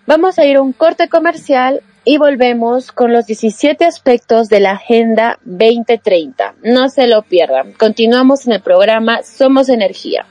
Vamos 0.06 0.38
a 0.38 0.44
ir 0.44 0.58
a 0.58 0.62
un 0.62 0.72
corte 0.72 1.08
comercial 1.08 1.82
y 2.08 2.18
volvemos 2.18 2.92
con 2.92 3.12
los 3.12 3.26
17 3.26 3.84
aspectos 3.84 4.48
de 4.48 4.60
la 4.60 4.70
Agenda 4.70 5.40
2030. 5.44 6.54
No 6.62 6.88
se 6.88 7.08
lo 7.08 7.22
pierdan. 7.22 7.72
Continuamos 7.72 8.46
en 8.46 8.52
el 8.52 8.62
programa 8.62 9.24
Somos 9.24 9.68
Energía. 9.68 10.24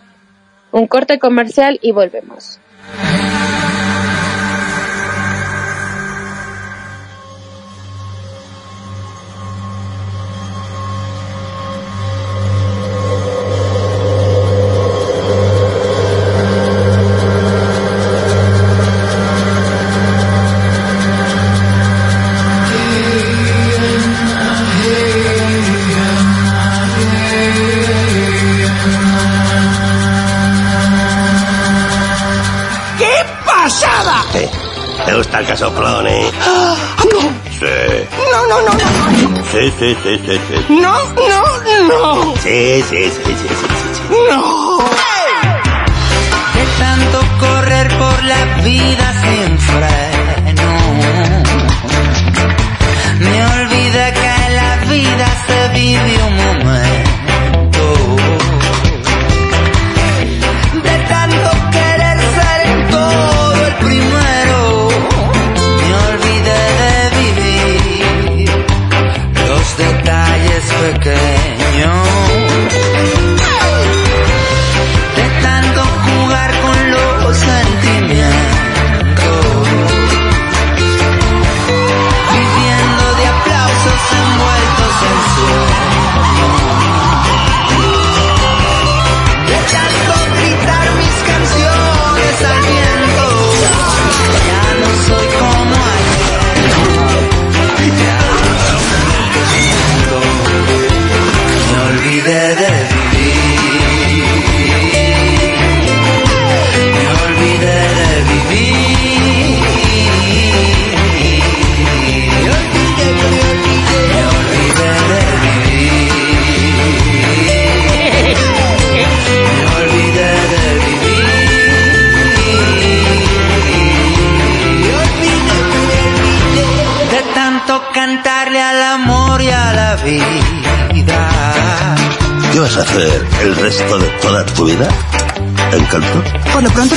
Un 0.72 0.88
corte 0.88 1.20
comercial 1.20 1.78
y 1.82 1.92
volvemos. 1.92 2.62
Sí, 39.80 39.96
sí, 40.04 40.18
sí, 40.26 40.40
sí. 40.48 40.74
No, 40.82 40.94
no, 41.14 41.88
no. 41.90 42.36
Sí, 42.38 42.82
sí, 42.90 43.10
sí, 43.10 43.22
sí, 43.26 43.48
sí, 43.50 43.75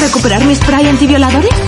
recuperar 0.08 0.42
mi 0.46 0.54
spray 0.54 0.86
antivioladores? 0.88 1.67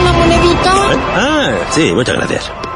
Una 0.00 0.12
monedita. 0.12 0.72
Ah, 1.14 1.50
sí, 1.70 1.92
muchas 1.92 2.16
gracias. 2.16 2.71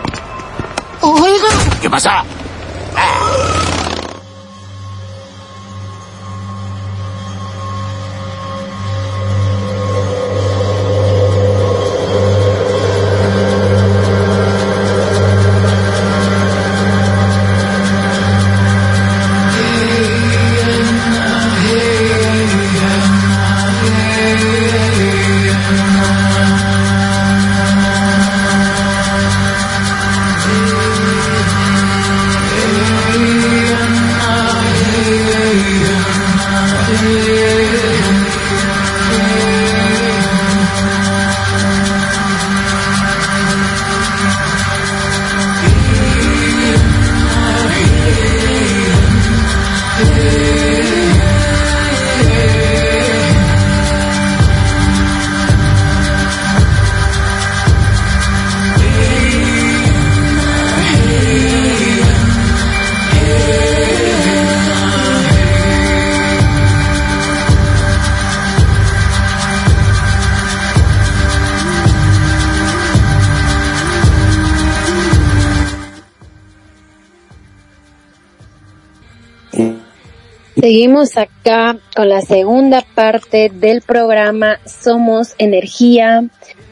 Seguimos 80.66 81.16
acá 81.16 81.79
con 81.94 82.09
la 82.09 82.22
segunda 82.22 82.85
parte 82.96 83.52
del 83.55 83.83
programa 83.83 84.59
Somos 84.64 85.37
Energía 85.38 86.24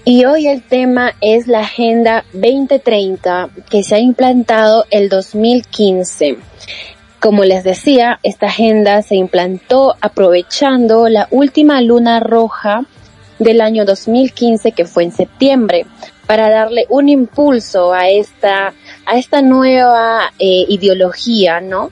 y 0.05 0.25
hoy 0.25 0.49
el 0.49 0.65
tema 0.65 1.13
es 1.21 1.47
la 1.47 1.61
Agenda 1.61 2.25
2030 2.33 3.51
que 3.71 3.85
se 3.85 3.95
ha 3.95 4.01
implantado 4.01 4.85
el 4.91 5.09
2015. 5.09 6.39
Como 7.21 7.45
les 7.45 7.63
decía, 7.63 8.19
esta 8.25 8.47
agenda 8.47 9.01
se 9.03 9.15
implantó 9.15 9.95
aprovechando 10.01 11.09
la 11.09 11.29
última 11.31 11.81
luna 11.81 12.19
roja 12.19 12.87
del 13.39 13.61
año 13.61 13.85
2015 13.85 14.73
que 14.73 14.87
fue 14.87 15.05
en 15.05 15.13
septiembre 15.13 15.87
para 16.27 16.51
darle 16.51 16.87
un 16.89 17.09
impulso 17.09 17.93
a 17.93 18.09
esta 18.09 18.75
a 19.07 19.19
esta 19.19 19.43
nueva 19.43 20.33
eh, 20.39 20.65
ideología, 20.69 21.61
¿no? 21.61 21.91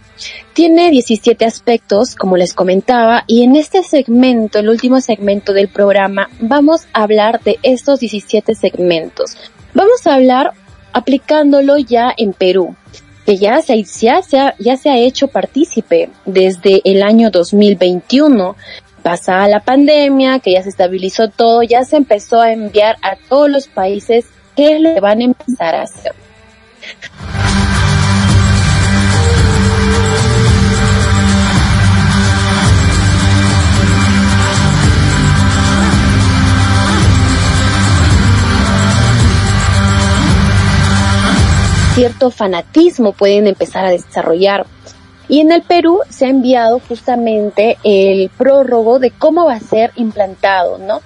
Tiene 0.52 0.90
17 0.90 1.44
aspectos, 1.44 2.14
como 2.14 2.36
les 2.36 2.54
comentaba, 2.54 3.24
y 3.26 3.42
en 3.42 3.56
este 3.56 3.82
segmento, 3.82 4.58
el 4.58 4.68
último 4.68 5.00
segmento 5.00 5.52
del 5.52 5.68
programa, 5.68 6.30
vamos 6.40 6.86
a 6.92 7.02
hablar 7.02 7.42
de 7.42 7.58
estos 7.62 8.00
17 8.00 8.54
segmentos. 8.54 9.36
Vamos 9.74 10.06
a 10.06 10.14
hablar 10.14 10.52
aplicándolo 10.92 11.78
ya 11.78 12.12
en 12.16 12.32
Perú, 12.32 12.76
que 13.24 13.36
ya 13.36 13.60
se, 13.62 13.74
ha, 14.10 14.54
ya 14.58 14.76
se 14.76 14.90
ha 14.90 14.98
hecho 14.98 15.28
partícipe 15.28 16.10
desde 16.26 16.82
el 16.84 17.02
año 17.02 17.30
2021 17.30 18.56
pasada 19.02 19.48
la 19.48 19.60
pandemia, 19.60 20.38
que 20.38 20.52
ya 20.52 20.62
se 20.62 20.70
estabilizó 20.70 21.28
todo, 21.28 21.62
ya 21.62 21.84
se 21.84 21.96
empezó 21.96 22.40
a 22.40 22.52
enviar 22.52 22.96
a 23.02 23.16
todos 23.28 23.50
los 23.50 23.68
países 23.68 24.26
qué 24.56 24.76
es 24.76 24.80
lo 24.80 24.94
que 24.94 25.00
van 25.00 25.20
a 25.20 25.24
empezar 25.24 25.74
a 25.74 25.82
hacer. 25.82 26.14
cierto 41.94 42.30
fanatismo 42.30 43.12
pueden 43.12 43.46
empezar 43.46 43.84
a 43.84 43.90
desarrollar. 43.90 44.66
Y 45.32 45.40
en 45.40 45.50
el 45.50 45.62
Perú 45.62 46.00
se 46.10 46.26
ha 46.26 46.28
enviado 46.28 46.78
justamente 46.78 47.78
el 47.84 48.28
prórrogo 48.36 48.98
de 48.98 49.10
cómo 49.10 49.46
va 49.46 49.54
a 49.54 49.60
ser 49.60 49.90
implantado, 49.96 50.76
¿no? 50.76 51.00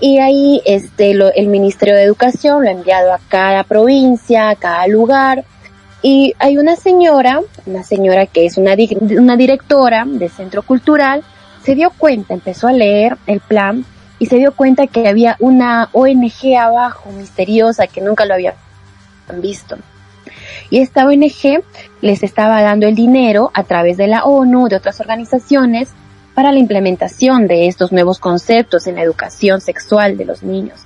Y 0.00 0.16
ahí 0.16 0.62
este, 0.64 1.12
lo, 1.12 1.30
el 1.34 1.48
Ministerio 1.48 1.94
de 1.94 2.02
Educación 2.02 2.62
lo 2.62 2.70
ha 2.70 2.72
enviado 2.72 3.12
a 3.12 3.20
cada 3.28 3.64
provincia, 3.64 4.48
a 4.48 4.56
cada 4.56 4.86
lugar. 4.86 5.44
Y 6.00 6.32
hay 6.38 6.56
una 6.56 6.76
señora, 6.76 7.42
una 7.66 7.84
señora 7.84 8.24
que 8.24 8.46
es 8.46 8.56
una, 8.56 8.74
una 9.10 9.36
directora 9.36 10.06
de 10.06 10.30
centro 10.30 10.62
cultural, 10.62 11.22
se 11.62 11.74
dio 11.74 11.90
cuenta, 11.90 12.32
empezó 12.32 12.68
a 12.68 12.72
leer 12.72 13.18
el 13.26 13.40
plan 13.40 13.84
y 14.18 14.24
se 14.24 14.36
dio 14.36 14.52
cuenta 14.52 14.86
que 14.86 15.06
había 15.06 15.36
una 15.38 15.90
ONG 15.92 16.56
abajo, 16.58 17.10
misteriosa, 17.12 17.88
que 17.88 18.00
nunca 18.00 18.24
lo 18.24 18.32
había 18.32 18.54
visto. 19.34 19.76
Y 20.70 20.78
esta 20.78 21.06
ONG 21.06 21.62
les 22.00 22.22
estaba 22.22 22.62
dando 22.62 22.86
el 22.86 22.94
dinero 22.94 23.50
a 23.54 23.64
través 23.64 23.96
de 23.96 24.06
la 24.06 24.24
ONU, 24.24 24.68
de 24.68 24.76
otras 24.76 25.00
organizaciones, 25.00 25.90
para 26.34 26.52
la 26.52 26.58
implementación 26.58 27.46
de 27.46 27.66
estos 27.66 27.92
nuevos 27.92 28.18
conceptos 28.18 28.86
en 28.86 28.96
la 28.96 29.02
educación 29.02 29.60
sexual 29.60 30.18
de 30.18 30.26
los 30.26 30.42
niños. 30.42 30.80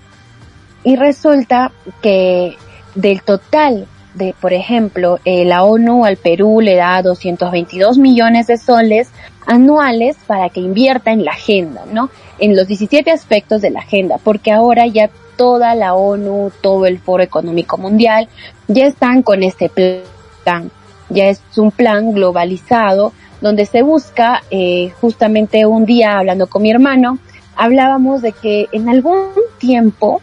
Y 0.85 0.97
resulta 0.97 1.73
que 2.03 2.57
del 2.95 3.23
total 3.23 3.87
de, 4.15 4.35
por 4.41 4.53
ejemplo, 4.53 5.19
eh, 5.25 5.45
la 5.45 5.65
ONU 5.65 6.05
al 6.05 6.17
Perú 6.17 6.61
le 6.61 6.77
da 6.77 7.03
222 7.03 7.99
millones 7.99 8.47
de 8.47 8.59
soles 8.59 9.11
anuales 9.47 10.17
para 10.27 10.49
que 10.49 10.61
invierta 10.61 11.13
en 11.13 11.25
la 11.25 11.33
agenda, 11.33 11.85
¿no? 11.93 12.11
En 12.39 12.57
los 12.57 12.67
17 12.67 13.11
aspectos 13.11 13.61
de 13.63 13.71
la 13.71 13.81
agenda, 13.81 14.19
porque 14.23 14.53
ahora 14.53 14.87
ya 14.87 15.11
toda 15.41 15.75
la 15.75 15.95
ONU, 15.95 16.53
todo 16.61 16.85
el 16.85 16.99
Foro 16.99 17.23
Económico 17.23 17.79
Mundial, 17.79 18.29
ya 18.69 18.85
están 18.85 19.23
con 19.23 19.43
este 19.43 19.71
plan. 19.71 20.71
Ya 21.09 21.29
es 21.29 21.41
un 21.57 21.71
plan 21.71 22.13
globalizado 22.13 23.15
donde 23.41 23.65
se 23.65 23.81
busca, 23.81 24.43
eh, 24.51 24.93
justamente 25.01 25.65
un 25.65 25.87
día 25.87 26.19
hablando 26.19 26.47
con 26.47 26.61
mi 26.61 26.71
hermano, 26.71 27.19
hablábamos 27.57 28.21
de 28.21 28.33
que 28.33 28.69
en 28.73 28.91
algún 28.91 29.29
tiempo 29.57 30.21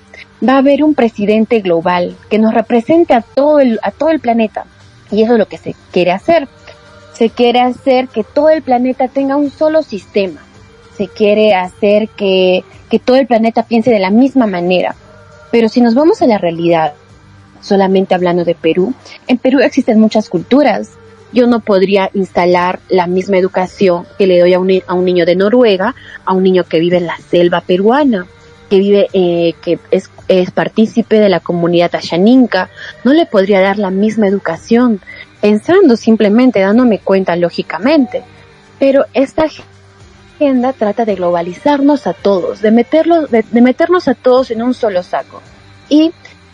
va 0.47 0.53
a 0.53 0.57
haber 0.59 0.83
un 0.83 0.93
presidente 0.93 1.61
global 1.61 2.15
que 2.29 2.37
nos 2.37 2.53
represente 2.53 3.15
a 3.15 3.21
todo 3.21 3.59
el, 3.59 3.79
a 3.81 3.89
todo 3.89 4.11
el 4.11 4.19
planeta. 4.19 4.65
Y 5.09 5.23
eso 5.23 5.33
es 5.33 5.39
lo 5.39 5.47
que 5.47 5.57
se 5.57 5.73
quiere 5.89 6.11
hacer. 6.11 6.47
Se 7.13 7.31
quiere 7.31 7.61
hacer 7.61 8.07
que 8.07 8.23
todo 8.23 8.49
el 8.49 8.61
planeta 8.61 9.07
tenga 9.07 9.35
un 9.35 9.49
solo 9.49 9.81
sistema. 9.81 10.41
Se 10.95 11.07
quiere 11.07 11.55
hacer 11.55 12.07
que, 12.09 12.63
que 12.91 12.99
todo 12.99 13.15
el 13.17 13.25
planeta 13.25 13.63
piense 13.63 13.89
de 13.89 13.97
la 13.97 14.11
misma 14.11 14.45
manera. 14.45 14.95
Pero 15.51 15.69
si 15.69 15.81
nos 15.81 15.95
vamos 15.95 16.21
a 16.21 16.27
la 16.27 16.37
realidad, 16.37 16.93
solamente 17.61 18.15
hablando 18.15 18.43
de 18.43 18.55
Perú, 18.55 18.93
en 19.27 19.37
Perú 19.37 19.59
existen 19.59 19.99
muchas 19.99 20.29
culturas, 20.29 20.91
yo 21.33 21.47
no 21.47 21.59
podría 21.59 22.09
instalar 22.13 22.79
la 22.89 23.07
misma 23.07 23.37
educación 23.37 24.05
que 24.17 24.27
le 24.27 24.39
doy 24.39 24.53
a 24.53 24.59
un, 24.59 24.71
a 24.87 24.93
un 24.93 25.05
niño 25.05 25.25
de 25.25 25.35
Noruega, 25.35 25.95
a 26.25 26.33
un 26.33 26.43
niño 26.43 26.63
que 26.63 26.79
vive 26.79 26.97
en 26.97 27.07
la 27.07 27.17
selva 27.17 27.61
peruana, 27.61 28.27
que 28.69 28.79
vive, 28.79 29.07
eh, 29.13 29.53
que 29.61 29.79
es, 29.91 30.09
es 30.27 30.51
partícipe 30.51 31.19
de 31.19 31.29
la 31.29 31.39
comunidad 31.39 31.95
ashaninka, 31.95 32.69
no 33.03 33.13
le 33.13 33.25
podría 33.25 33.61
dar 33.61 33.77
la 33.77 33.91
misma 33.91 34.27
educación, 34.27 35.01
pensando 35.41 35.95
simplemente, 35.95 36.59
dándome 36.59 36.99
cuenta 36.99 37.35
lógicamente. 37.35 38.23
Pero 38.79 39.05
esta 39.13 39.47
agenda 40.37 40.71
trata 40.73 41.03
de 41.03 41.15
globalizarnos 41.15 42.05
a 42.05 42.13
todos, 42.13 42.61
de, 42.61 42.71
meterlos, 42.71 43.29
de, 43.31 43.43
meternos 43.61 44.07
a 44.07 44.13
todos 44.13 44.51
en 44.51 44.61
un 44.61 44.73
solo 44.73 45.01
saco. 45.01 45.41
Y 45.89 46.11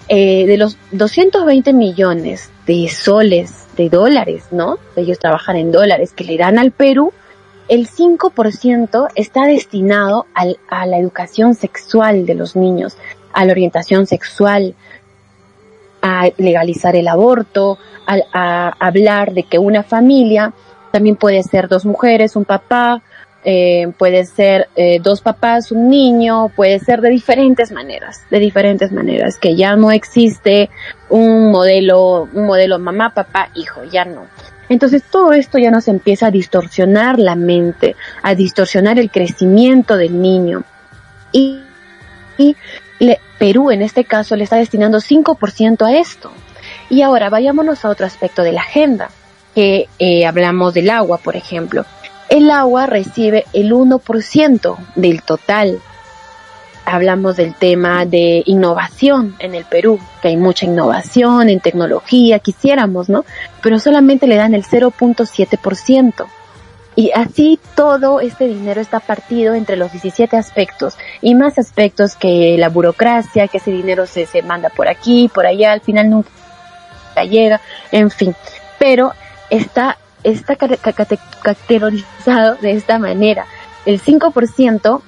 eh, 0.07 0.45
de 0.47 0.57
los 0.57 0.77
220 0.91 1.73
millones 1.73 2.49
de 2.65 2.88
soles, 2.89 3.67
de 3.75 3.89
dólares, 3.89 4.45
¿no? 4.51 4.77
Ellos 4.95 5.19
trabajan 5.19 5.57
en 5.57 5.71
dólares 5.71 6.13
que 6.13 6.23
le 6.23 6.38
dan 6.38 6.57
al 6.59 6.71
Perú, 6.71 7.11
el 7.67 7.88
5% 7.89 9.09
está 9.15 9.45
destinado 9.45 10.27
al, 10.34 10.57
a 10.69 10.86
la 10.86 10.97
educación 10.97 11.53
sexual 11.53 12.25
de 12.25 12.36
los 12.36 12.55
niños, 12.55 12.97
a 13.34 13.45
la 13.45 13.51
orientación 13.51 14.05
sexual, 14.07 14.75
a 16.01 16.29
legalizar 16.38 16.95
el 16.95 17.07
aborto, 17.07 17.77
a 18.05 18.73
hablar 18.79 19.34
de 19.34 19.43
que 19.43 19.57
una 19.57 19.84
familia 19.84 20.53
también 20.91 21.15
puede 21.15 21.41
ser 21.43 21.69
dos 21.69 21.86
mujeres, 21.86 22.36
un 22.36 22.43
papá, 22.43 23.01
eh, 23.46 23.91
puede 23.98 24.26
ser 24.26 24.70
eh, 24.76 25.00
dos 25.02 25.22
papás, 25.22 25.72
un 25.72 25.89
niño, 25.89 26.50
puede 26.56 26.80
ser 26.80 27.02
de 27.02 27.10
diferentes 27.10 27.72
maneras, 27.72 28.22
de 28.30 28.39
diferentes 28.39 28.91
maneras, 28.91 29.38
que 29.38 29.56
ya 29.56 29.76
no 29.76 29.91
existe 29.91 30.70
un 31.10 31.52
modelo, 31.52 32.30
un 32.34 32.46
modelo 32.46 32.80
mamá, 32.80 33.14
papá, 33.14 33.50
hijo, 33.56 33.84
ya 33.84 34.06
no. 34.06 34.28
Entonces 34.70 35.04
todo 35.04 35.34
esto 35.34 35.58
ya 35.58 35.72
nos 35.72 35.89
empieza 35.89 36.28
a 36.28 36.32
distorsionar 36.32 37.20
la 37.20 37.36
mente, 37.36 37.98
a 38.22 38.34
distorsionar 38.34 38.98
el 38.98 39.12
crecimiento 39.12 39.98
del 39.98 40.22
niño. 40.22 40.64
Y, 41.34 41.60
y 42.38 42.56
le, 43.00 43.20
Perú 43.38 43.72
en 43.72 43.82
este 43.82 44.06
caso 44.06 44.38
le 44.38 44.46
está 44.46 44.56
destinando 44.56 45.00
5% 45.00 45.86
a 45.86 45.98
esto. 45.98 46.32
Y 46.89 47.02
ahora 47.02 47.30
vayámonos 47.30 47.84
a 47.84 47.89
otro 47.89 48.06
aspecto 48.06 48.41
de 48.41 48.54
la 48.54 48.62
agenda, 48.62 49.10
que 49.54 49.89
eh, 50.00 50.26
hablamos 50.26 50.74
del 50.74 50.89
agua, 50.89 51.18
por 51.18 51.36
ejemplo 51.36 51.86
el 52.34 52.49
agua 52.49 52.88
recibe 52.88 53.45
el 53.53 53.71
1% 53.71 54.77
del 54.95 55.21
total. 55.21 55.79
Hablamos 56.84 57.38
del 57.38 57.53
tema 57.53 58.07
de 58.07 58.41
innovación 58.47 59.36
en 59.38 59.53
el 59.53 59.65
Perú, 59.65 59.99
que 60.19 60.29
hay 60.29 60.38
mucha 60.38 60.65
innovación 60.65 61.47
en 61.47 61.59
tecnología, 61.59 62.39
quisiéramos, 62.39 63.07
¿no? 63.07 63.23
Pero 63.61 63.77
solamente 63.77 64.25
le 64.25 64.36
dan 64.36 64.55
el 64.55 64.63
0.7%. 64.63 66.25
Y 66.95 67.11
así 67.11 67.59
todo 67.75 68.19
este 68.19 68.47
dinero 68.47 68.81
está 68.81 68.99
partido 68.99 69.53
entre 69.53 69.77
los 69.77 69.91
17 69.91 70.36
aspectos 70.36 70.95
y 71.21 71.36
más 71.36 71.59
aspectos 71.59 72.15
que 72.15 72.55
la 72.57 72.69
burocracia, 72.69 73.47
que 73.47 73.57
ese 73.57 73.69
dinero 73.69 74.07
se, 74.07 74.25
se 74.25 74.41
manda 74.41 74.69
por 74.69 74.88
aquí, 74.88 75.29
por 75.31 75.45
allá, 75.45 75.71
al 75.71 75.81
final 75.81 76.09
nunca 76.09 76.31
llega, 77.29 77.61
en 77.91 78.09
fin. 78.09 78.36
Pero 78.79 79.13
está 79.51 79.99
está 80.24 80.55
categorizado 80.55 82.55
de 82.55 82.71
esta 82.71 82.99
manera. 82.99 83.45
El 83.86 84.01
5% 84.01 85.01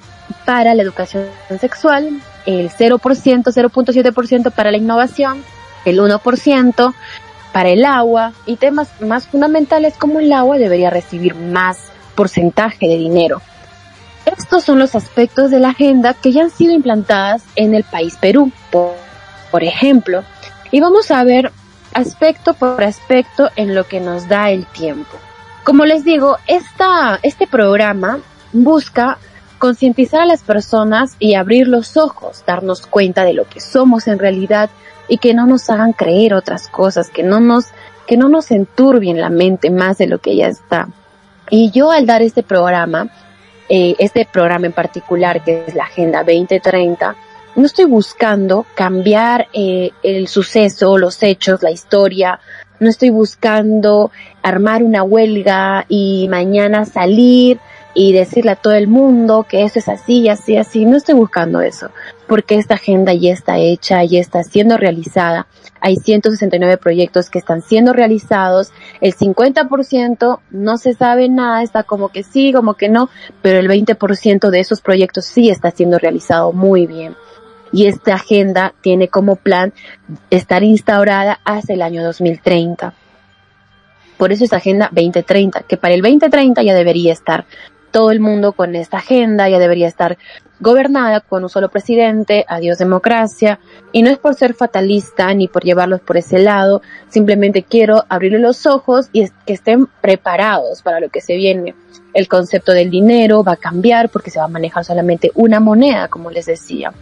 para 0.44 0.74
la 0.74 0.82
educación 0.82 1.26
sexual, 1.60 2.20
el 2.46 2.70
0%, 2.70 2.98
0.7% 2.98 4.52
para 4.52 4.70
la 4.70 4.76
innovación, 4.76 5.42
el 5.84 5.98
1% 5.98 6.94
para 7.52 7.68
el 7.70 7.84
agua 7.84 8.32
y 8.44 8.56
temas 8.56 8.88
más 9.00 9.26
fundamentales 9.26 9.94
como 9.96 10.20
el 10.20 10.32
agua 10.32 10.58
debería 10.58 10.90
recibir 10.90 11.34
más 11.34 11.78
porcentaje 12.14 12.86
de 12.86 12.96
dinero. 12.96 13.40
Estos 14.26 14.64
son 14.64 14.78
los 14.78 14.94
aspectos 14.94 15.50
de 15.50 15.60
la 15.60 15.70
agenda 15.70 16.14
que 16.14 16.32
ya 16.32 16.42
han 16.42 16.50
sido 16.50 16.72
implantadas 16.72 17.44
en 17.54 17.74
el 17.74 17.84
país 17.84 18.16
Perú, 18.20 18.50
por, 18.70 18.94
por 19.50 19.62
ejemplo, 19.62 20.24
y 20.70 20.80
vamos 20.80 21.10
a 21.10 21.22
ver 21.22 21.52
aspecto 21.96 22.52
por 22.52 22.84
aspecto 22.84 23.50
en 23.56 23.74
lo 23.74 23.84
que 23.84 24.00
nos 24.00 24.28
da 24.28 24.50
el 24.50 24.66
tiempo. 24.66 25.16
Como 25.64 25.86
les 25.86 26.04
digo, 26.04 26.36
esta, 26.46 27.18
este 27.22 27.46
programa 27.46 28.18
busca 28.52 29.16
concientizar 29.58 30.20
a 30.20 30.26
las 30.26 30.42
personas 30.42 31.16
y 31.18 31.34
abrir 31.34 31.66
los 31.66 31.96
ojos, 31.96 32.44
darnos 32.46 32.86
cuenta 32.86 33.24
de 33.24 33.32
lo 33.32 33.48
que 33.48 33.60
somos 33.60 34.08
en 34.08 34.18
realidad 34.18 34.68
y 35.08 35.16
que 35.16 35.32
no 35.32 35.46
nos 35.46 35.70
hagan 35.70 35.94
creer 35.94 36.34
otras 36.34 36.68
cosas, 36.68 37.08
que 37.08 37.22
no 37.22 37.40
nos, 37.40 37.68
que 38.06 38.18
no 38.18 38.28
nos 38.28 38.50
enturbien 38.50 39.18
la 39.18 39.30
mente 39.30 39.70
más 39.70 39.96
de 39.96 40.06
lo 40.06 40.18
que 40.18 40.36
ya 40.36 40.48
está. 40.48 40.88
Y 41.48 41.70
yo 41.70 41.90
al 41.90 42.04
dar 42.04 42.20
este 42.20 42.42
programa, 42.42 43.08
eh, 43.70 43.96
este 43.98 44.28
programa 44.30 44.66
en 44.66 44.72
particular 44.72 45.42
que 45.42 45.64
es 45.66 45.74
la 45.74 45.84
Agenda 45.84 46.18
2030, 46.24 47.16
no 47.56 47.64
estoy 47.64 47.86
buscando 47.86 48.66
cambiar 48.74 49.48
eh, 49.52 49.90
el 50.02 50.28
suceso, 50.28 50.98
los 50.98 51.22
hechos, 51.22 51.62
la 51.62 51.70
historia, 51.70 52.38
no 52.78 52.90
estoy 52.90 53.10
buscando 53.10 54.10
armar 54.42 54.82
una 54.82 55.02
huelga 55.02 55.86
y 55.88 56.28
mañana 56.28 56.84
salir 56.84 57.58
y 57.94 58.12
decirle 58.12 58.50
a 58.50 58.56
todo 58.56 58.74
el 58.74 58.88
mundo 58.88 59.46
que 59.48 59.64
eso 59.64 59.78
es 59.78 59.88
así 59.88 60.28
así, 60.28 60.58
así. 60.58 60.84
No 60.84 60.98
estoy 60.98 61.14
buscando 61.14 61.62
eso, 61.62 61.88
porque 62.26 62.56
esta 62.56 62.74
agenda 62.74 63.14
ya 63.14 63.32
está 63.32 63.56
hecha, 63.56 64.04
ya 64.04 64.20
está 64.20 64.42
siendo 64.44 64.76
realizada. 64.76 65.46
Hay 65.80 65.96
169 65.96 66.76
proyectos 66.76 67.30
que 67.30 67.38
están 67.38 67.62
siendo 67.62 67.94
realizados. 67.94 68.70
El 69.00 69.14
50% 69.16 70.40
no 70.50 70.76
se 70.76 70.92
sabe 70.92 71.30
nada, 71.30 71.62
está 71.62 71.84
como 71.84 72.10
que 72.10 72.22
sí, 72.22 72.52
como 72.52 72.74
que 72.74 72.90
no, 72.90 73.08
pero 73.40 73.58
el 73.60 73.68
20% 73.68 74.50
de 74.50 74.60
esos 74.60 74.82
proyectos 74.82 75.24
sí 75.24 75.48
está 75.48 75.70
siendo 75.70 75.98
realizado 75.98 76.52
muy 76.52 76.86
bien. 76.86 77.16
Y 77.72 77.86
esta 77.86 78.14
agenda 78.14 78.74
tiene 78.80 79.08
como 79.08 79.36
plan 79.36 79.72
estar 80.30 80.62
instaurada 80.62 81.40
hasta 81.44 81.72
el 81.72 81.82
año 81.82 82.02
2030. 82.04 82.94
Por 84.16 84.32
eso 84.32 84.44
es 84.44 84.52
Agenda 84.52 84.88
2030, 84.92 85.62
que 85.62 85.76
para 85.76 85.94
el 85.94 86.00
2030 86.00 86.62
ya 86.62 86.74
debería 86.74 87.12
estar 87.12 87.44
todo 87.90 88.10
el 88.10 88.20
mundo 88.20 88.52
con 88.52 88.74
esta 88.74 88.98
agenda, 88.98 89.48
ya 89.48 89.58
debería 89.58 89.88
estar 89.88 90.18
gobernada 90.60 91.20
con 91.20 91.42
un 91.42 91.48
solo 91.48 91.70
presidente, 91.70 92.44
adiós 92.48 92.78
democracia, 92.78 93.58
y 93.92 94.02
no 94.02 94.10
es 94.10 94.18
por 94.18 94.34
ser 94.34 94.54
fatalista 94.54 95.32
ni 95.34 95.48
por 95.48 95.64
llevarlos 95.64 96.00
por 96.00 96.16
ese 96.16 96.38
lado, 96.38 96.82
simplemente 97.08 97.62
quiero 97.62 98.04
abrirle 98.08 98.38
los 98.38 98.66
ojos 98.66 99.08
y 99.12 99.28
que 99.46 99.54
estén 99.54 99.86
preparados 100.00 100.82
para 100.82 101.00
lo 101.00 101.08
que 101.08 101.20
se 101.20 101.36
viene. 101.36 101.74
El 102.12 102.28
concepto 102.28 102.72
del 102.72 102.90
dinero 102.90 103.42
va 103.42 103.52
a 103.52 103.56
cambiar 103.56 104.08
porque 104.08 104.30
se 104.30 104.38
va 104.38 104.46
a 104.46 104.48
manejar 104.48 104.84
solamente 104.84 105.30
una 105.34 105.60
moneda, 105.60 106.08
como 106.08 106.30
les 106.30 106.46
decía. 106.46 106.92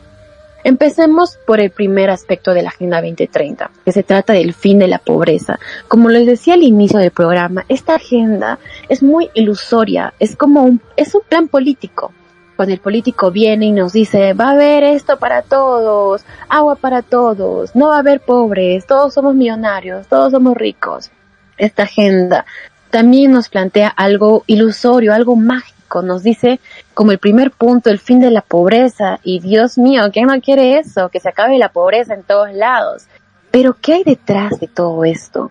Empecemos 0.64 1.38
por 1.46 1.60
el 1.60 1.70
primer 1.70 2.08
aspecto 2.08 2.54
de 2.54 2.62
la 2.62 2.70
Agenda 2.70 3.02
2030, 3.02 3.70
que 3.84 3.92
se 3.92 4.02
trata 4.02 4.32
del 4.32 4.54
fin 4.54 4.78
de 4.78 4.88
la 4.88 4.98
pobreza. 4.98 5.58
Como 5.88 6.08
les 6.08 6.26
decía 6.26 6.54
al 6.54 6.62
inicio 6.62 6.98
del 6.98 7.10
programa, 7.10 7.66
esta 7.68 7.96
agenda 7.96 8.58
es 8.88 9.02
muy 9.02 9.28
ilusoria, 9.34 10.14
es 10.18 10.36
como 10.36 10.62
un, 10.62 10.80
es 10.96 11.14
un 11.14 11.20
plan 11.28 11.48
político. 11.48 12.12
Cuando 12.56 12.72
el 12.72 12.80
político 12.80 13.30
viene 13.30 13.66
y 13.66 13.72
nos 13.72 13.92
dice, 13.92 14.32
va 14.32 14.48
a 14.48 14.52
haber 14.52 14.84
esto 14.84 15.18
para 15.18 15.42
todos, 15.42 16.24
agua 16.48 16.76
para 16.76 17.02
todos, 17.02 17.76
no 17.76 17.88
va 17.88 17.96
a 17.96 17.98
haber 17.98 18.20
pobres, 18.20 18.86
todos 18.86 19.12
somos 19.12 19.34
millonarios, 19.34 20.06
todos 20.06 20.32
somos 20.32 20.56
ricos. 20.56 21.10
Esta 21.58 21.82
agenda 21.82 22.46
también 22.88 23.32
nos 23.32 23.50
plantea 23.50 23.88
algo 23.88 24.44
ilusorio, 24.46 25.12
algo 25.12 25.36
mágico 25.36 25.74
nos 26.02 26.22
dice 26.22 26.60
como 26.94 27.12
el 27.12 27.18
primer 27.18 27.50
punto 27.50 27.90
el 27.90 27.98
fin 27.98 28.20
de 28.20 28.30
la 28.30 28.40
pobreza. 28.40 29.20
Y 29.22 29.40
Dios 29.40 29.76
mío, 29.76 30.04
¿quién 30.12 30.28
no 30.28 30.40
quiere 30.40 30.78
eso? 30.78 31.08
Que 31.10 31.20
se 31.20 31.28
acabe 31.28 31.58
la 31.58 31.70
pobreza 31.70 32.14
en 32.14 32.22
todos 32.22 32.52
lados. 32.52 33.04
Pero 33.50 33.76
¿qué 33.80 33.94
hay 33.94 34.04
detrás 34.04 34.58
de 34.60 34.68
todo 34.68 35.04
esto? 35.04 35.50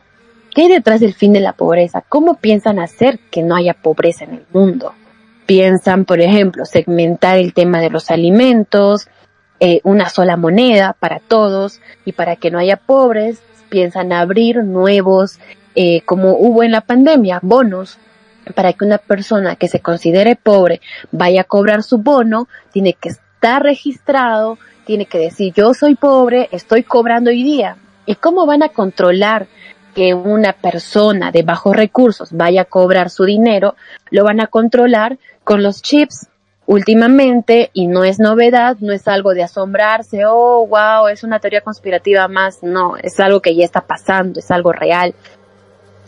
¿Qué 0.55 0.63
hay 0.63 0.67
detrás 0.69 0.99
del 0.99 1.13
fin 1.13 1.33
de 1.33 1.39
la 1.39 1.53
pobreza? 1.53 2.03
¿Cómo 2.07 2.35
piensan 2.35 2.79
hacer 2.79 3.19
que 3.31 3.43
no 3.43 3.55
haya 3.55 3.73
pobreza 3.73 4.23
en 4.25 4.33
el 4.35 4.45
mundo? 4.51 4.93
Piensan, 5.45 6.05
por 6.05 6.21
ejemplo, 6.21 6.65
segmentar 6.65 7.37
el 7.37 7.53
tema 7.53 7.79
de 7.81 7.89
los 7.89 8.11
alimentos, 8.11 9.07
eh, 9.59 9.81
una 9.83 10.09
sola 10.09 10.37
moneda 10.37 10.95
para 10.99 11.19
todos 11.19 11.79
y 12.05 12.13
para 12.13 12.35
que 12.35 12.51
no 12.51 12.59
haya 12.59 12.77
pobres, 12.77 13.41
piensan 13.69 14.13
abrir 14.13 14.63
nuevos, 14.63 15.39
eh, 15.75 16.01
como 16.01 16.37
hubo 16.37 16.63
en 16.63 16.71
la 16.71 16.81
pandemia, 16.81 17.39
bonos 17.41 17.97
para 18.55 18.73
que 18.73 18.85
una 18.85 18.97
persona 18.97 19.55
que 19.55 19.67
se 19.67 19.79
considere 19.79 20.35
pobre 20.35 20.81
vaya 21.11 21.41
a 21.41 21.45
cobrar 21.45 21.83
su 21.83 21.97
bono, 21.97 22.47
tiene 22.71 22.93
que 22.93 23.09
estar 23.09 23.63
registrado, 23.63 24.57
tiene 24.85 25.05
que 25.05 25.19
decir 25.19 25.53
yo 25.53 25.73
soy 25.73 25.95
pobre, 25.95 26.49
estoy 26.51 26.83
cobrando 26.83 27.29
hoy 27.29 27.43
día. 27.43 27.77
¿Y 28.05 28.15
cómo 28.15 28.45
van 28.45 28.63
a 28.63 28.69
controlar 28.69 29.47
que 29.95 30.13
una 30.13 30.53
persona 30.53 31.31
de 31.31 31.43
bajos 31.43 31.75
recursos 31.75 32.29
vaya 32.31 32.63
a 32.63 32.65
cobrar 32.65 33.09
su 33.09 33.23
dinero? 33.23 33.75
Lo 34.09 34.23
van 34.25 34.41
a 34.41 34.47
controlar 34.47 35.17
con 35.43 35.63
los 35.63 35.81
chips 35.81 36.27
últimamente 36.65 37.69
y 37.73 37.87
no 37.87 38.03
es 38.03 38.19
novedad, 38.19 38.77
no 38.79 38.93
es 38.93 39.07
algo 39.07 39.33
de 39.33 39.43
asombrarse, 39.43 40.25
oh, 40.25 40.65
wow, 40.67 41.07
es 41.07 41.23
una 41.23 41.39
teoría 41.39 41.61
conspirativa 41.61 42.27
más, 42.27 42.63
no, 42.63 42.97
es 42.97 43.19
algo 43.19 43.41
que 43.41 43.55
ya 43.55 43.65
está 43.65 43.81
pasando, 43.81 44.39
es 44.39 44.49
algo 44.51 44.71
real. 44.71 45.13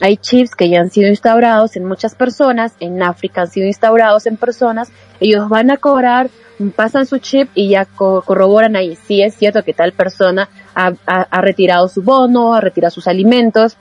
Hay 0.02 0.18
chips 0.18 0.56
que 0.56 0.70
ya 0.70 0.82
han 0.82 0.90
sido 0.90 1.10
instaurados 1.10 1.76
en 1.76 1.86
muchas 1.86 2.16
personas, 2.16 2.74
en 2.80 3.02
África 3.02 3.42
han 3.42 3.52
sido 3.52 3.66
instaurados 3.66 4.26
en 4.26 4.38
personas, 4.38 4.92
ellos 5.20 5.48
van 5.48 5.72
a 5.72 5.78
cobrar, 5.78 6.30
pasan 6.76 7.06
su 7.06 7.18
chip 7.20 7.50
y 7.54 7.70
ya 7.70 7.86
corroboran 7.86 8.76
ahí 8.76 8.98
si 9.08 9.22
es 9.22 9.36
cierto 9.36 9.64
que 9.64 9.74
tal 9.74 9.94
persona 9.94 10.50
ha, 10.74 10.94
ha, 11.06 11.42
retirado 11.42 11.88
su 11.88 12.02
bono, 12.02 12.54
ha 12.54 12.62
retirado 12.62 12.92
sus 12.92 13.08
alimentos. 13.08 13.78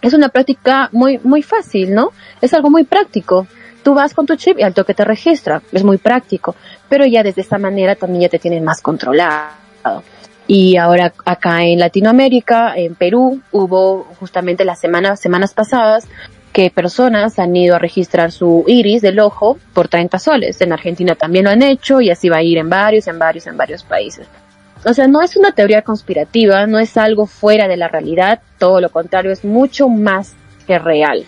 Es 0.00 0.14
una 0.14 0.28
práctica 0.28 0.88
muy, 0.92 1.18
muy 1.18 1.42
fácil, 1.42 1.94
¿no? 1.94 2.12
Es 2.40 2.54
algo 2.54 2.70
muy 2.70 2.84
práctico. 2.84 3.46
Tú 3.82 3.94
vas 3.94 4.14
con 4.14 4.26
tu 4.26 4.36
chip 4.36 4.58
y 4.58 4.62
al 4.62 4.74
toque 4.74 4.94
te 4.94 5.04
registra. 5.04 5.62
Es 5.72 5.82
muy 5.82 5.98
práctico. 5.98 6.54
Pero 6.88 7.04
ya 7.06 7.22
desde 7.22 7.40
esta 7.40 7.58
manera 7.58 7.96
también 7.96 8.22
ya 8.22 8.28
te 8.28 8.38
tienen 8.38 8.64
más 8.64 8.80
controlado. 8.80 10.02
Y 10.48 10.78
ahora 10.78 11.12
acá 11.26 11.62
en 11.64 11.78
Latinoamérica, 11.78 12.74
en 12.74 12.94
Perú, 12.94 13.42
hubo 13.52 14.04
justamente 14.18 14.64
las 14.64 14.80
semanas, 14.80 15.20
semanas 15.20 15.52
pasadas 15.52 16.08
que 16.54 16.70
personas 16.70 17.38
han 17.38 17.54
ido 17.54 17.76
a 17.76 17.78
registrar 17.78 18.32
su 18.32 18.64
iris 18.66 19.02
del 19.02 19.20
ojo 19.20 19.58
por 19.74 19.88
30 19.88 20.18
soles. 20.18 20.60
En 20.62 20.72
Argentina 20.72 21.14
también 21.14 21.44
lo 21.44 21.50
han 21.50 21.62
hecho 21.62 22.00
y 22.00 22.10
así 22.10 22.30
va 22.30 22.38
a 22.38 22.42
ir 22.42 22.56
en 22.56 22.70
varios, 22.70 23.06
en 23.08 23.18
varios, 23.18 23.46
en 23.46 23.58
varios 23.58 23.84
países. 23.84 24.26
O 24.86 24.94
sea, 24.94 25.06
no 25.06 25.20
es 25.20 25.36
una 25.36 25.52
teoría 25.52 25.82
conspirativa, 25.82 26.66
no 26.66 26.78
es 26.78 26.96
algo 26.96 27.26
fuera 27.26 27.68
de 27.68 27.76
la 27.76 27.88
realidad, 27.88 28.40
todo 28.58 28.80
lo 28.80 28.88
contrario, 28.88 29.30
es 29.30 29.44
mucho 29.44 29.90
más 29.90 30.32
que 30.66 30.78
real. 30.78 31.26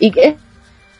Y 0.00 0.12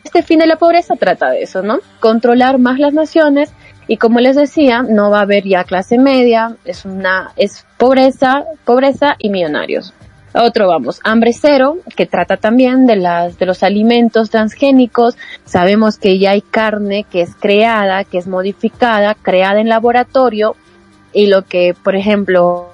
este 0.08 0.22
fin 0.22 0.38
de 0.38 0.46
la 0.46 0.56
pobreza 0.56 0.96
trata 0.96 1.28
de 1.28 1.42
eso, 1.42 1.62
¿no? 1.62 1.80
Controlar 2.00 2.58
más 2.58 2.78
las 2.78 2.94
naciones 2.94 3.52
y 3.86 3.98
como 3.98 4.20
les 4.20 4.36
decía, 4.36 4.82
no 4.82 5.10
va 5.10 5.18
a 5.18 5.22
haber 5.22 5.44
ya 5.44 5.64
clase 5.64 5.98
media, 5.98 6.56
es 6.64 6.86
una, 6.86 7.32
es 7.36 7.66
pobreza, 7.76 8.44
pobreza 8.64 9.16
y 9.18 9.28
millonarios. 9.28 9.92
Otro 10.32 10.66
vamos, 10.66 11.00
hambre 11.04 11.34
cero, 11.34 11.78
que 11.94 12.06
trata 12.06 12.38
también 12.38 12.86
de 12.86 12.96
las, 12.96 13.38
de 13.38 13.44
los 13.44 13.62
alimentos 13.62 14.30
transgénicos. 14.30 15.18
Sabemos 15.44 15.98
que 15.98 16.18
ya 16.18 16.30
hay 16.30 16.40
carne 16.40 17.04
que 17.04 17.20
es 17.20 17.34
creada, 17.34 18.04
que 18.04 18.16
es 18.16 18.26
modificada, 18.26 19.14
creada 19.14 19.60
en 19.60 19.68
laboratorio, 19.68 20.56
y 21.12 21.26
lo 21.26 21.42
que, 21.42 21.74
por 21.82 21.96
ejemplo, 21.96 22.70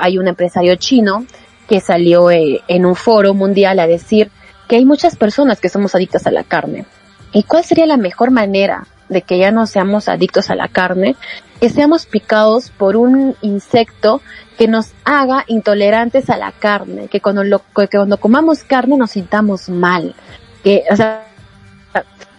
hay 0.00 0.18
un 0.18 0.28
empresario 0.28 0.76
chino 0.76 1.26
que 1.68 1.80
salió 1.80 2.30
eh, 2.30 2.60
en 2.68 2.86
un 2.86 2.94
foro 2.94 3.34
mundial 3.34 3.80
a 3.80 3.88
decir 3.88 4.30
que 4.68 4.76
hay 4.76 4.84
muchas 4.84 5.16
personas 5.16 5.60
que 5.60 5.68
somos 5.68 5.94
adictas 5.94 6.26
a 6.26 6.30
la 6.30 6.44
carne. 6.44 6.86
¿Y 7.32 7.42
cuál 7.42 7.64
sería 7.64 7.86
la 7.86 7.96
mejor 7.96 8.30
manera 8.30 8.86
de 9.08 9.22
que 9.22 9.38
ya 9.38 9.50
no 9.50 9.66
seamos 9.66 10.08
adictos 10.08 10.50
a 10.50 10.54
la 10.54 10.68
carne, 10.68 11.16
que 11.60 11.68
seamos 11.68 12.06
picados 12.06 12.70
por 12.70 12.96
un 12.96 13.36
insecto 13.42 14.20
que 14.56 14.68
nos 14.68 14.92
haga 15.04 15.44
intolerantes 15.46 16.30
a 16.30 16.36
la 16.36 16.52
carne, 16.52 17.08
que 17.08 17.20
cuando, 17.20 17.44
lo, 17.44 17.60
que 17.74 17.88
cuando 17.88 18.18
comamos 18.18 18.64
carne 18.64 18.96
nos 18.96 19.12
sintamos 19.12 19.68
mal, 19.68 20.14
que, 20.62 20.84
o 20.90 20.96
sea, 20.96 21.26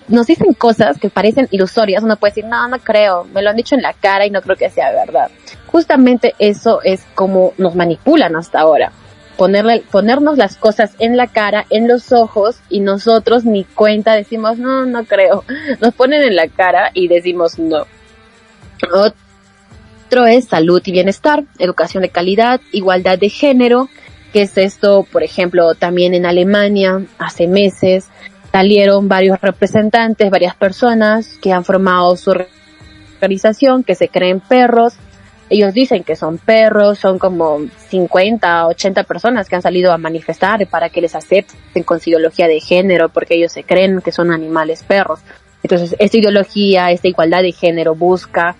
nos 0.07 0.27
dicen 0.27 0.53
cosas 0.53 0.97
que 0.99 1.09
parecen 1.09 1.47
ilusorias, 1.51 2.03
uno 2.03 2.15
puede 2.15 2.31
decir, 2.31 2.45
no, 2.45 2.67
no 2.67 2.79
creo, 2.79 3.25
me 3.25 3.41
lo 3.41 3.49
han 3.49 3.55
dicho 3.55 3.75
en 3.75 3.81
la 3.81 3.93
cara 3.93 4.25
y 4.25 4.29
no 4.29 4.41
creo 4.41 4.55
que 4.55 4.69
sea 4.69 4.91
verdad. 4.91 5.29
Justamente 5.67 6.35
eso 6.39 6.81
es 6.83 7.03
como 7.15 7.53
nos 7.57 7.75
manipulan 7.75 8.35
hasta 8.35 8.59
ahora. 8.59 8.91
Ponerle, 9.37 9.83
ponernos 9.91 10.37
las 10.37 10.57
cosas 10.57 10.91
en 10.99 11.17
la 11.17 11.27
cara, 11.27 11.65
en 11.69 11.87
los 11.87 12.11
ojos, 12.11 12.57
y 12.69 12.79
nosotros 12.79 13.45
ni 13.45 13.63
cuenta 13.63 14.13
decimos, 14.13 14.57
no, 14.57 14.85
no 14.85 15.05
creo. 15.05 15.43
Nos 15.81 15.93
ponen 15.93 16.23
en 16.23 16.35
la 16.35 16.47
cara 16.47 16.91
y 16.93 17.07
decimos 17.07 17.59
no. 17.59 17.85
Otro 18.93 20.25
es 20.25 20.45
salud 20.45 20.81
y 20.85 20.91
bienestar, 20.91 21.43
educación 21.59 22.03
de 22.03 22.09
calidad, 22.09 22.61
igualdad 22.71 23.17
de 23.17 23.29
género, 23.29 23.89
que 24.33 24.43
es 24.43 24.57
esto, 24.57 25.07
por 25.11 25.23
ejemplo, 25.23 25.75
también 25.75 26.13
en 26.13 26.25
Alemania, 26.25 27.01
hace 27.17 27.47
meses, 27.47 28.07
salieron 28.51 29.07
varios 29.07 29.39
representantes, 29.41 30.29
varias 30.29 30.55
personas 30.55 31.37
que 31.41 31.51
han 31.51 31.65
formado 31.65 32.15
su 32.17 32.33
organización, 33.21 33.83
que 33.83 33.95
se 33.95 34.09
creen 34.09 34.39
perros, 34.39 34.95
ellos 35.49 35.73
dicen 35.73 36.03
que 36.03 36.15
son 36.15 36.37
perros, 36.37 36.99
son 36.99 37.19
como 37.19 37.59
50, 37.89 38.67
80 38.67 39.03
personas 39.03 39.47
que 39.47 39.55
han 39.55 39.61
salido 39.61 39.91
a 39.91 39.97
manifestar 39.97 40.65
para 40.67 40.89
que 40.89 41.01
les 41.01 41.15
acepten 41.15 41.83
con 41.83 41.99
su 41.99 42.09
ideología 42.09 42.47
de 42.47 42.59
género, 42.59 43.09
porque 43.09 43.35
ellos 43.35 43.51
se 43.51 43.63
creen 43.63 44.01
que 44.01 44.11
son 44.11 44.31
animales 44.31 44.83
perros. 44.83 45.19
Entonces, 45.61 45.95
esta 45.99 46.17
ideología, 46.17 46.91
esta 46.91 47.07
igualdad 47.07 47.41
de 47.41 47.51
género 47.51 47.95
busca 47.95 48.55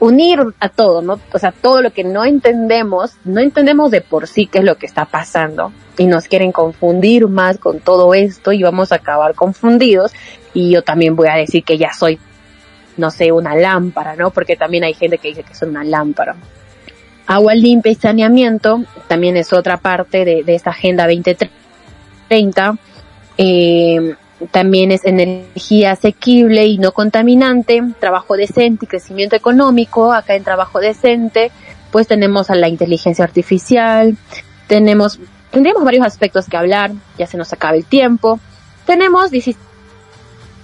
unir 0.00 0.40
a 0.60 0.68
todo, 0.68 1.02
¿no? 1.02 1.20
O 1.32 1.38
sea, 1.38 1.52
todo 1.52 1.82
lo 1.82 1.92
que 1.92 2.04
no 2.04 2.24
entendemos, 2.24 3.12
no 3.24 3.40
entendemos 3.40 3.90
de 3.90 4.00
por 4.00 4.26
sí 4.26 4.46
qué 4.46 4.58
es 4.58 4.64
lo 4.64 4.76
que 4.76 4.86
está 4.86 5.04
pasando 5.04 5.72
y 5.98 6.06
nos 6.06 6.26
quieren 6.26 6.52
confundir 6.52 7.28
más 7.28 7.58
con 7.58 7.80
todo 7.80 8.12
esto 8.14 8.52
y 8.52 8.62
vamos 8.62 8.92
a 8.92 8.96
acabar 8.96 9.34
confundidos 9.34 10.12
y 10.52 10.70
yo 10.70 10.82
también 10.82 11.16
voy 11.16 11.28
a 11.28 11.36
decir 11.36 11.64
que 11.64 11.78
ya 11.78 11.92
soy 11.92 12.18
no 12.96 13.10
sé, 13.10 13.32
una 13.32 13.54
lámpara, 13.54 14.16
¿no? 14.16 14.30
Porque 14.30 14.56
también 14.56 14.84
hay 14.84 14.94
gente 14.94 15.18
que 15.18 15.28
dice 15.28 15.42
que 15.42 15.54
son 15.54 15.70
una 15.70 15.84
lámpara. 15.84 16.36
Agua 17.26 17.54
limpia 17.54 17.92
y 17.92 17.94
saneamiento 17.94 18.84
también 19.08 19.36
es 19.36 19.52
otra 19.52 19.78
parte 19.78 20.24
de, 20.24 20.44
esta 20.46 20.70
Agenda 20.70 21.06
2030. 21.06 22.76
Eh, 23.38 24.14
también 24.50 24.92
es 24.92 25.04
energía 25.04 25.92
asequible 25.92 26.66
y 26.66 26.78
no 26.78 26.92
contaminante, 26.92 27.82
trabajo 27.98 28.36
decente 28.36 28.84
y 28.84 28.88
crecimiento 28.88 29.36
económico. 29.36 30.12
Acá 30.12 30.34
en 30.34 30.44
trabajo 30.44 30.80
decente, 30.80 31.50
pues 31.90 32.06
tenemos 32.06 32.50
a 32.50 32.54
la 32.54 32.68
inteligencia 32.68 33.24
artificial, 33.24 34.16
tenemos, 34.66 35.18
tendríamos 35.50 35.84
varios 35.84 36.04
aspectos 36.04 36.46
que 36.46 36.56
hablar, 36.56 36.92
ya 37.18 37.26
se 37.26 37.36
nos 37.36 37.52
acaba 37.52 37.76
el 37.76 37.84
tiempo. 37.84 38.38
Tenemos 38.84 39.30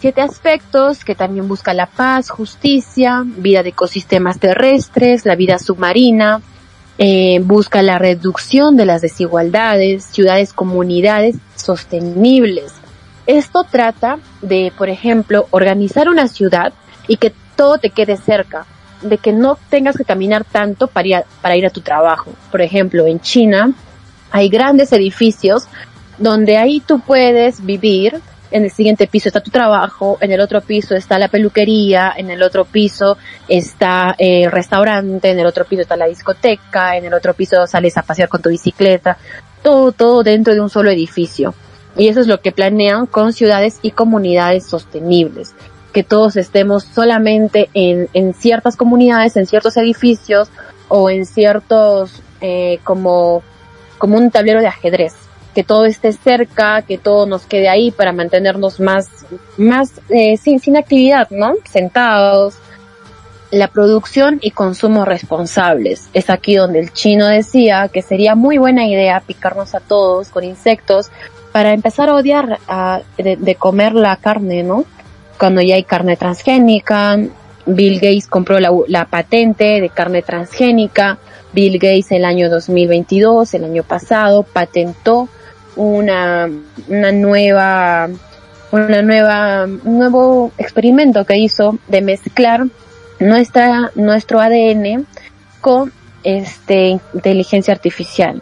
siete 0.01 0.23
aspectos 0.23 1.05
que 1.05 1.15
también 1.15 1.47
busca 1.47 1.75
la 1.75 1.85
paz, 1.85 2.31
justicia, 2.31 3.23
vida 3.25 3.63
de 3.63 3.69
ecosistemas 3.69 4.41
terrestres, 4.41 5.27
la 5.27 5.37
vida 5.37 5.59
submarina, 5.59 6.41
eh, 6.97 7.39
busca 7.45 7.83
la 7.83 7.99
reducción 7.99 8.79
de 8.79 8.87
las 8.87 9.03
desigualdades, 9.03 10.05
ciudades, 10.05 10.55
comunidades 10.55 11.37
sostenibles. 11.55 12.73
Esto 13.27 13.65
trata 13.71 14.19
de, 14.41 14.73
por 14.77 14.89
ejemplo, 14.89 15.47
organizar 15.51 16.09
una 16.09 16.29
ciudad 16.29 16.73
y 17.07 17.19
que 17.19 17.35
todo 17.55 17.77
te 17.77 17.91
quede 17.91 18.17
cerca, 18.17 18.65
de 19.03 19.19
que 19.19 19.33
no 19.33 19.59
tengas 19.69 19.99
que 19.99 20.05
caminar 20.05 20.45
tanto 20.45 20.87
para 20.87 21.09
ir 21.09 21.25
para 21.43 21.57
ir 21.57 21.67
a 21.67 21.71
tu 21.71 21.83
trabajo. 21.83 22.33
Por 22.51 22.63
ejemplo, 22.63 23.07
en 23.07 23.21
China 23.21 23.73
hay 24.31 24.49
grandes 24.49 24.93
edificios 24.93 25.65
donde 26.17 26.57
ahí 26.57 26.81
tú 26.81 27.01
puedes 27.01 27.65
vivir 27.65 28.21
en 28.51 28.65
el 28.65 28.71
siguiente 28.71 29.07
piso 29.07 29.29
está 29.29 29.41
tu 29.41 29.51
trabajo, 29.51 30.19
en 30.21 30.33
el 30.33 30.41
otro 30.41 30.61
piso 30.61 30.95
está 30.95 31.19
la 31.19 31.29
peluquería, 31.29 32.13
en 32.17 32.31
el 32.31 32.43
otro 32.43 32.65
piso 32.65 33.17
está 33.49 34.15
el 34.19 34.51
restaurante, 34.51 35.31
en 35.31 35.39
el 35.39 35.47
otro 35.47 35.65
piso 35.65 35.83
está 35.83 35.97
la 35.97 36.07
discoteca, 36.07 36.97
en 36.97 37.05
el 37.05 37.15
otro 37.15 37.35
piso 37.35 37.67
sales 37.67 37.97
a 37.97 38.03
pasear 38.03 38.29
con 38.29 38.43
tu 38.43 38.49
bicicleta, 38.49 39.17
todo, 39.63 39.93
todo 39.93 40.23
dentro 40.23 40.55
de 40.55 40.61
un 40.61 40.71
solo 40.71 40.91
edificio. 40.91 41.55
Y 41.97 42.09
eso 42.09 42.21
es 42.21 42.27
lo 42.27 42.41
que 42.41 42.53
planean 42.53 43.07
con 43.07 43.33
ciudades 43.33 43.79
y 43.83 43.91
comunidades 43.91 44.67
sostenibles. 44.67 45.55
Que 45.93 46.05
todos 46.05 46.37
estemos 46.37 46.85
solamente 46.85 47.69
en, 47.75 48.09
en 48.15 48.33
ciertas 48.33 48.77
comunidades, 48.77 49.37
en 49.37 49.47
ciertos 49.47 49.77
edificios 49.77 50.49
o 50.89 51.11
en 51.11 51.27
ciertos, 51.27 52.23
eh, 52.41 52.79
como, 52.85 53.43
como 53.99 54.17
un 54.17 54.31
tablero 54.31 54.61
de 54.61 54.69
ajedrez 54.69 55.15
que 55.55 55.65
todo 55.65 55.85
esté 55.85 56.13
cerca, 56.13 56.83
que 56.83 56.99
todo 56.99 57.27
nos 57.27 57.47
quede 57.47 57.69
ahí 57.69 57.91
para 57.91 58.13
mantenernos 58.13 58.81
más, 58.81 59.09
más 59.57 59.93
eh, 60.09 60.37
sin, 60.37 60.61
sin 60.61 60.77
actividad, 60.77 61.29
¿no? 61.31 61.55
Sentados. 61.69 62.55
La 63.51 63.67
producción 63.67 64.39
y 64.43 64.53
consumo 64.53 65.05
responsables. 65.05 66.09
Es 66.15 66.31
aquí 66.31 66.55
donde 66.55 66.79
el 66.79 66.93
chino 66.93 67.27
decía 67.27 67.89
que 67.89 68.01
sería 68.01 68.37
muy 68.37 68.59
buena 68.59 68.87
idea 68.87 69.21
picarnos 69.27 69.75
a 69.75 69.81
todos 69.81 70.29
con 70.29 70.45
insectos 70.45 71.11
para 71.51 71.73
empezar 71.73 72.09
a 72.09 72.15
odiar 72.15 72.61
a, 72.69 73.01
de, 73.19 73.55
comer 73.57 73.95
la 73.95 74.15
carne, 74.17 74.63
¿no? 74.63 74.85
Cuando 75.37 75.61
ya 75.63 75.75
hay 75.75 75.83
carne 75.83 76.17
transgénica, 76.17 77.19
Bill 77.67 77.95
Gates 77.95 78.29
compró 78.29 78.61
la, 78.61 78.71
la 78.87 79.07
patente 79.07 79.81
de 79.81 79.89
carne 79.89 80.23
transgénica, 80.23 81.19
Bill 81.53 81.75
Gates 81.75 82.13
el 82.13 82.25
año 82.25 82.49
2022, 82.51 83.55
el 83.55 83.65
año 83.65 83.83
pasado, 83.83 84.45
patentó 84.45 85.29
una, 85.77 86.49
una 86.89 87.13
nueva, 87.13 88.09
una 88.73 89.03
nueva, 89.03 89.65
un 89.65 89.99
nuevo 89.99 90.53
experimento 90.59 91.25
que 91.25 91.39
hizo 91.39 91.79
de 91.89 92.03
mezclar 92.03 92.67
nuestra, 93.19 93.93
nuestro 93.95 94.41
ADN 94.41 95.07
con 95.61 95.93
este 96.25 97.01
inteligencia 97.15 97.75
artificial. 97.75 98.41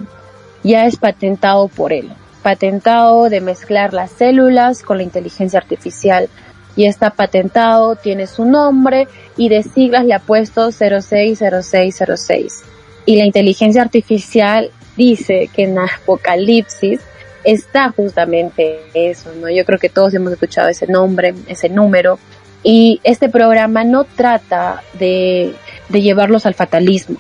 Ya 0.63 0.87
es 0.87 0.97
patentado 0.97 1.69
por 1.69 1.93
él. 1.93 2.11
Patentado 2.43 3.29
de 3.29 3.41
mezclar 3.41 3.93
las 3.93 4.11
células 4.11 4.83
con 4.83 4.99
la 4.99 5.03
inteligencia 5.03 5.59
artificial. 5.59 6.29
Y 6.77 6.85
está 6.87 7.11
patentado, 7.11 7.97
tiene 7.97 8.27
su 8.29 8.45
nombre 8.45 9.09
y 9.37 9.49
de 9.49 9.65
siglas 9.65 10.05
le 10.05 10.15
ha 10.15 10.21
puesto 10.21 10.71
060606. 10.71 12.63
Y 13.05 13.17
la 13.17 13.25
inteligencia 13.25 13.83
artificial 13.83 14.71
dice 14.97 15.51
que 15.53 15.65
en 15.65 15.79
Apocalipsis 15.79 17.01
está 17.45 17.91
justamente 17.91 18.81
eso, 18.95 19.33
¿no? 19.35 19.49
Yo 19.49 19.65
creo 19.65 19.79
que 19.79 19.89
todos 19.89 20.15
hemos 20.15 20.33
escuchado 20.33 20.69
ese 20.69 20.87
nombre, 20.87 21.35
ese 21.47 21.69
número, 21.69 22.19
y 22.63 23.01
este 23.05 23.29
programa 23.29 23.85
no 23.85 24.05
trata 24.05 24.83
de, 24.95 25.55
de 25.89 26.03
llevarlos 26.03 26.45
al 26.47 26.55
fatalismo, 26.55 27.19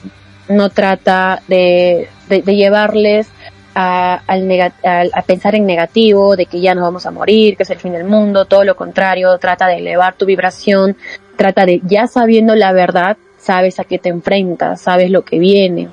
no 0.48 0.70
trata 0.70 1.42
de, 1.46 2.08
de, 2.28 2.56
llevarles 2.56 3.28
a, 3.74 4.20
al 4.26 4.50
a, 4.50 5.22
pensar 5.22 5.54
en 5.54 5.66
negativo, 5.66 6.34
de 6.36 6.46
que 6.46 6.60
ya 6.60 6.74
nos 6.74 6.82
vamos 6.82 7.06
a 7.06 7.10
morir, 7.10 7.56
que 7.56 7.62
es 7.62 7.70
el 7.70 7.78
fin 7.78 7.92
del 7.92 8.04
mundo, 8.04 8.46
todo 8.46 8.64
lo 8.64 8.76
contrario, 8.76 9.38
trata 9.38 9.68
de 9.68 9.76
elevar 9.76 10.16
tu 10.16 10.26
vibración, 10.26 10.96
trata 11.36 11.64
de, 11.64 11.80
ya 11.84 12.08
sabiendo 12.08 12.56
la 12.56 12.72
verdad, 12.72 13.16
sabes 13.38 13.78
a 13.78 13.84
qué 13.84 13.98
te 13.98 14.08
enfrentas, 14.08 14.80
sabes 14.80 15.10
lo 15.10 15.22
que 15.24 15.38
viene. 15.38 15.88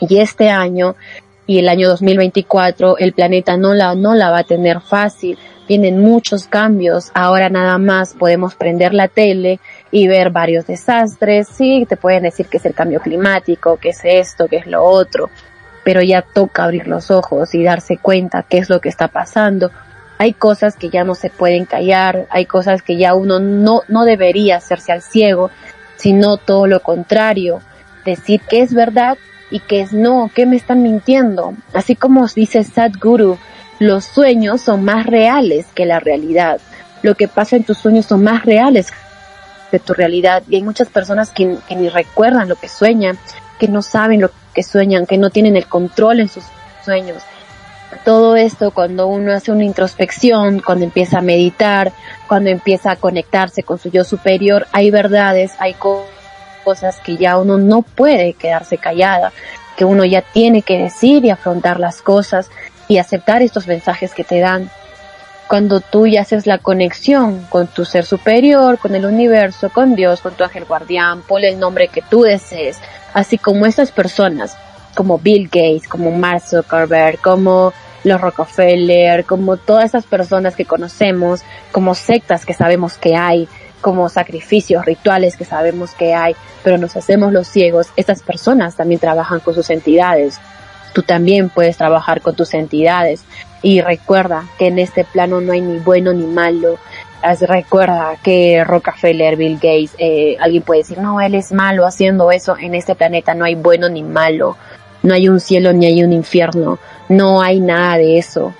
Y 0.00 0.18
este 0.18 0.50
año 0.50 0.96
y 1.50 1.58
el 1.58 1.68
año 1.68 1.88
2024 1.88 2.98
el 2.98 3.12
planeta 3.12 3.56
no 3.56 3.74
la, 3.74 3.96
no 3.96 4.14
la 4.14 4.30
va 4.30 4.38
a 4.38 4.44
tener 4.44 4.80
fácil. 4.80 5.36
Vienen 5.66 5.98
muchos 5.98 6.46
cambios. 6.46 7.10
Ahora 7.12 7.48
nada 7.48 7.76
más 7.76 8.14
podemos 8.14 8.54
prender 8.54 8.94
la 8.94 9.08
tele 9.08 9.58
y 9.90 10.06
ver 10.06 10.30
varios 10.30 10.68
desastres. 10.68 11.48
Sí, 11.48 11.86
te 11.88 11.96
pueden 11.96 12.22
decir 12.22 12.46
que 12.46 12.58
es 12.58 12.66
el 12.66 12.74
cambio 12.74 13.00
climático, 13.00 13.78
que 13.78 13.88
es 13.88 13.98
esto, 14.04 14.46
que 14.46 14.58
es 14.58 14.68
lo 14.68 14.84
otro. 14.84 15.28
Pero 15.82 16.02
ya 16.02 16.22
toca 16.22 16.62
abrir 16.62 16.86
los 16.86 17.10
ojos 17.10 17.52
y 17.52 17.64
darse 17.64 17.96
cuenta 17.96 18.44
qué 18.48 18.58
es 18.58 18.70
lo 18.70 18.80
que 18.80 18.88
está 18.88 19.08
pasando. 19.08 19.72
Hay 20.18 20.34
cosas 20.34 20.76
que 20.76 20.88
ya 20.88 21.02
no 21.02 21.16
se 21.16 21.30
pueden 21.30 21.64
callar, 21.64 22.28
hay 22.30 22.46
cosas 22.46 22.80
que 22.80 22.96
ya 22.96 23.14
uno 23.14 23.40
no, 23.40 23.82
no 23.88 24.04
debería 24.04 24.58
hacerse 24.58 24.92
al 24.92 25.02
ciego, 25.02 25.50
sino 25.96 26.36
todo 26.36 26.68
lo 26.68 26.78
contrario. 26.78 27.60
Decir 28.04 28.40
que 28.48 28.62
es 28.62 28.72
verdad 28.72 29.18
y 29.50 29.60
que 29.60 29.80
es 29.80 29.92
no, 29.92 30.30
que 30.34 30.46
me 30.46 30.56
están 30.56 30.82
mintiendo. 30.82 31.54
Así 31.72 31.96
como 31.96 32.26
dice 32.28 32.62
Sadhguru, 32.64 33.38
los 33.78 34.04
sueños 34.04 34.60
son 34.60 34.84
más 34.84 35.06
reales 35.06 35.66
que 35.74 35.86
la 35.86 36.00
realidad. 36.00 36.60
Lo 37.02 37.14
que 37.14 37.28
pasa 37.28 37.56
en 37.56 37.64
tus 37.64 37.78
sueños 37.78 38.06
son 38.06 38.22
más 38.22 38.44
reales 38.44 38.88
que 39.70 39.78
tu 39.78 39.94
realidad. 39.94 40.42
Y 40.48 40.56
hay 40.56 40.62
muchas 40.62 40.88
personas 40.88 41.30
que, 41.30 41.56
que 41.68 41.76
ni 41.76 41.88
recuerdan 41.88 42.48
lo 42.48 42.56
que 42.56 42.68
sueñan, 42.68 43.18
que 43.58 43.68
no 43.68 43.82
saben 43.82 44.20
lo 44.20 44.30
que 44.54 44.62
sueñan, 44.62 45.06
que 45.06 45.18
no 45.18 45.30
tienen 45.30 45.56
el 45.56 45.66
control 45.66 46.20
en 46.20 46.28
sus 46.28 46.44
sueños. 46.84 47.22
Todo 48.04 48.36
esto 48.36 48.70
cuando 48.70 49.06
uno 49.06 49.32
hace 49.32 49.50
una 49.50 49.64
introspección, 49.64 50.60
cuando 50.60 50.84
empieza 50.84 51.18
a 51.18 51.22
meditar, 51.22 51.92
cuando 52.28 52.50
empieza 52.50 52.92
a 52.92 52.96
conectarse 52.96 53.62
con 53.62 53.78
su 53.78 53.90
yo 53.90 54.04
superior, 54.04 54.66
hay 54.72 54.90
verdades, 54.90 55.52
hay 55.58 55.74
cosas 55.74 56.19
cosas 56.64 56.98
que 56.98 57.16
ya 57.16 57.38
uno 57.38 57.58
no 57.58 57.82
puede 57.82 58.34
quedarse 58.34 58.78
callada, 58.78 59.32
que 59.76 59.84
uno 59.84 60.04
ya 60.04 60.22
tiene 60.22 60.62
que 60.62 60.78
decir 60.78 61.24
y 61.24 61.30
afrontar 61.30 61.80
las 61.80 62.02
cosas 62.02 62.50
y 62.88 62.98
aceptar 62.98 63.42
estos 63.42 63.66
mensajes 63.66 64.14
que 64.14 64.24
te 64.24 64.40
dan. 64.40 64.70
Cuando 65.48 65.80
tú 65.80 66.06
ya 66.06 66.20
haces 66.20 66.46
la 66.46 66.58
conexión 66.58 67.44
con 67.48 67.66
tu 67.66 67.84
ser 67.84 68.04
superior, 68.04 68.78
con 68.78 68.94
el 68.94 69.04
universo, 69.04 69.68
con 69.70 69.96
Dios, 69.96 70.20
con 70.20 70.34
tu 70.34 70.44
ángel 70.44 70.64
guardián, 70.64 71.22
ponle 71.22 71.48
el 71.48 71.58
nombre 71.58 71.88
que 71.88 72.02
tú 72.02 72.22
desees, 72.22 72.78
así 73.14 73.36
como 73.36 73.66
estas 73.66 73.90
personas 73.90 74.56
como 74.94 75.18
Bill 75.18 75.44
Gates, 75.44 75.88
como 75.88 76.10
Mark 76.10 76.42
Zuckerberg, 76.42 77.20
como 77.20 77.72
los 78.04 78.20
Rockefeller, 78.20 79.24
como 79.24 79.56
todas 79.56 79.86
esas 79.86 80.04
personas 80.06 80.56
que 80.56 80.64
conocemos, 80.64 81.42
como 81.72 81.94
sectas 81.94 82.46
que 82.46 82.54
sabemos 82.54 82.96
que 82.96 83.16
hay, 83.16 83.48
como 83.80 84.08
sacrificios, 84.08 84.84
rituales 84.84 85.36
que 85.36 85.44
sabemos 85.44 85.92
que 85.94 86.14
hay, 86.14 86.34
pero 86.62 86.78
nos 86.78 86.96
hacemos 86.96 87.32
los 87.32 87.48
ciegos, 87.48 87.88
estas 87.96 88.22
personas 88.22 88.76
también 88.76 89.00
trabajan 89.00 89.40
con 89.40 89.54
sus 89.54 89.70
entidades. 89.70 90.38
Tú 90.92 91.02
también 91.02 91.48
puedes 91.48 91.76
trabajar 91.76 92.20
con 92.20 92.34
tus 92.34 92.52
entidades. 92.54 93.24
Y 93.62 93.80
recuerda 93.80 94.44
que 94.58 94.68
en 94.68 94.78
este 94.78 95.04
plano 95.04 95.40
no 95.40 95.52
hay 95.52 95.60
ni 95.60 95.78
bueno 95.78 96.12
ni 96.12 96.26
malo. 96.26 96.78
Recuerda 97.22 98.16
que 98.22 98.64
Rockefeller, 98.64 99.36
Bill 99.36 99.54
Gates, 99.56 99.94
eh, 99.98 100.36
alguien 100.40 100.62
puede 100.62 100.80
decir, 100.80 100.98
no, 100.98 101.20
él 101.20 101.34
es 101.34 101.52
malo 101.52 101.86
haciendo 101.86 102.32
eso. 102.32 102.56
En 102.58 102.74
este 102.74 102.94
planeta 102.94 103.34
no 103.34 103.44
hay 103.44 103.54
bueno 103.54 103.88
ni 103.88 104.02
malo. 104.02 104.56
No 105.02 105.14
hay 105.14 105.28
un 105.28 105.38
cielo 105.40 105.72
ni 105.72 105.86
hay 105.86 106.02
un 106.02 106.12
infierno. 106.12 106.78
No 107.08 107.40
hay 107.40 107.60
nada 107.60 107.98
de 107.98 108.18
eso. 108.18 108.54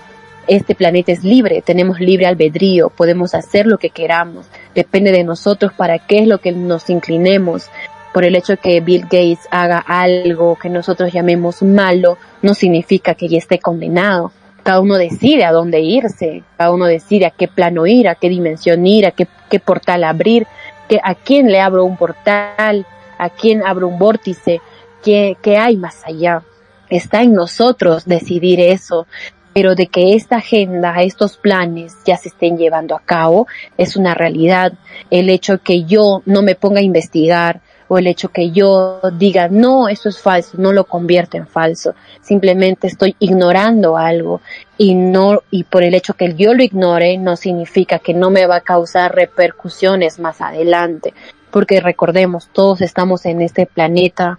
Este 0.47 0.75
planeta 0.75 1.13
es 1.13 1.23
libre, 1.23 1.63
tenemos 1.63 2.01
libre 2.01 2.27
albedrío, 2.27 2.91
podemos 2.91 3.37
hacer 3.37 3.67
lo 3.67 3.79
que 3.79 3.91
queramos. 3.91 4.47
Depende 4.75 5.13
de 5.13 5.25
nosotros 5.25 5.73
para 5.73 5.99
qué 5.99 6.21
es 6.21 6.29
lo 6.29 6.39
que 6.39 6.53
nos 6.53 6.91
inclinemos. 6.91 7.69
Por 8.13 8.25
el 8.25 8.35
hecho 8.35 8.57
que 8.57 8.81
Bill 8.81 9.03
Gates 9.03 9.47
haga 9.51 9.79
algo 9.79 10.57
que 10.57 10.69
nosotros 10.69 11.13
llamemos 11.13 11.63
malo, 11.63 12.19
no 12.43 12.55
significa 12.55 13.15
que 13.15 13.29
ya 13.29 13.39
esté 13.39 13.59
condenado 13.59 14.33
cada 14.63 14.81
uno 14.81 14.97
decide 14.97 15.45
a 15.45 15.53
dónde 15.53 15.81
irse, 15.81 16.43
cada 16.57 16.73
uno 16.73 16.87
decide 16.87 17.27
a 17.27 17.31
qué 17.31 17.49
plano 17.49 17.87
ir, 17.87 18.09
a 18.09 18.15
qué 18.15 18.29
dimensión 18.29 18.87
ir, 18.87 19.07
a 19.07 19.11
qué, 19.13 19.27
portal 19.59 20.05
abrir, 20.05 20.47
que, 20.89 21.01
a 21.03 21.15
quién 21.15 21.51
le 21.51 21.61
abro 21.61 21.85
un 21.85 21.97
portal, 21.97 22.87
a 23.19 23.31
quién 23.31 23.63
abro 23.67 23.89
un 23.89 23.99
vórtice, 23.99 24.61
qué, 25.03 25.37
qué 25.43 25.57
hay 25.57 25.77
más 25.77 26.03
allá. 26.07 26.43
Está 26.89 27.23
en 27.23 27.35
nosotros 27.35 28.05
decidir 28.05 28.61
eso, 28.61 29.07
pero 29.53 29.75
de 29.75 29.87
que 29.89 30.15
esta 30.15 30.37
agenda, 30.37 31.03
estos 31.03 31.37
planes 31.37 31.97
ya 32.05 32.17
se 32.17 32.29
estén 32.29 32.57
llevando 32.57 32.95
a 32.95 33.01
cabo, 33.01 33.47
es 33.77 33.97
una 33.97 34.15
realidad. 34.15 34.73
El 35.11 35.29
hecho 35.31 35.59
que 35.59 35.85
yo 35.85 36.23
no 36.27 36.43
me 36.43 36.55
ponga 36.55 36.81
a 36.81 36.85
investigar, 36.85 37.61
o 37.93 37.99
el 37.99 38.07
hecho 38.07 38.29
que 38.29 38.53
yo 38.53 39.01
diga, 39.19 39.49
no, 39.49 39.89
eso 39.89 40.09
es 40.09 40.21
falso, 40.21 40.57
no 40.59 40.73
lo 40.73 40.85
convierte 40.85 41.39
en 41.39 41.49
falso. 41.49 41.97
Simplemente 42.23 42.87
estoy 42.87 43.17
ignorando 43.19 43.97
algo 43.97 44.41
y 44.79 44.95
no, 44.95 45.43
y 45.51 45.65
por 45.65 45.83
el 45.83 45.95
hecho 45.95 46.15
que 46.15 46.33
yo 46.35 46.55
lo 46.55 46.63
ignore 46.63 47.19
no 47.19 47.35
significa 47.35 47.99
que 47.99 48.15
no 48.15 48.31
me 48.31 48.47
va 48.47 48.57
a 48.57 48.61
causar 48.61 49.13
repercusiones 49.17 50.21
más 50.21 50.41
adelante. 50.41 51.15
Porque 51.51 51.81
recordemos, 51.81 52.49
todos 52.53 52.81
estamos 52.81 53.27
en 53.27 53.43
este 53.43 53.67
planeta, 53.67 54.39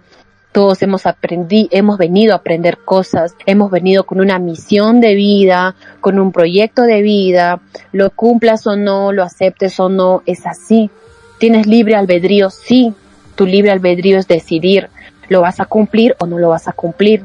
todos 0.52 0.82
hemos 0.82 1.06
aprendido, 1.06 1.68
hemos 1.72 1.98
venido 1.98 2.34
a 2.34 2.36
aprender 2.36 2.78
cosas, 2.78 3.34
hemos 3.46 3.70
venido 3.70 4.04
con 4.04 4.20
una 4.20 4.38
misión 4.38 5.00
de 5.00 5.14
vida, 5.14 5.74
con 6.00 6.18
un 6.18 6.30
proyecto 6.30 6.82
de 6.82 7.02
vida, 7.02 7.60
lo 7.92 8.10
cumplas 8.10 8.66
o 8.66 8.76
no, 8.76 9.12
lo 9.12 9.22
aceptes 9.22 9.80
o 9.80 9.88
no, 9.88 10.22
es 10.26 10.46
así. 10.46 10.90
Tienes 11.38 11.66
libre 11.66 11.96
albedrío, 11.96 12.50
sí, 12.50 12.94
tu 13.34 13.46
libre 13.46 13.72
albedrío 13.72 14.18
es 14.18 14.28
decidir, 14.28 14.90
¿lo 15.28 15.40
vas 15.40 15.58
a 15.58 15.64
cumplir 15.64 16.14
o 16.20 16.26
no 16.26 16.38
lo 16.38 16.50
vas 16.50 16.68
a 16.68 16.72
cumplir? 16.72 17.24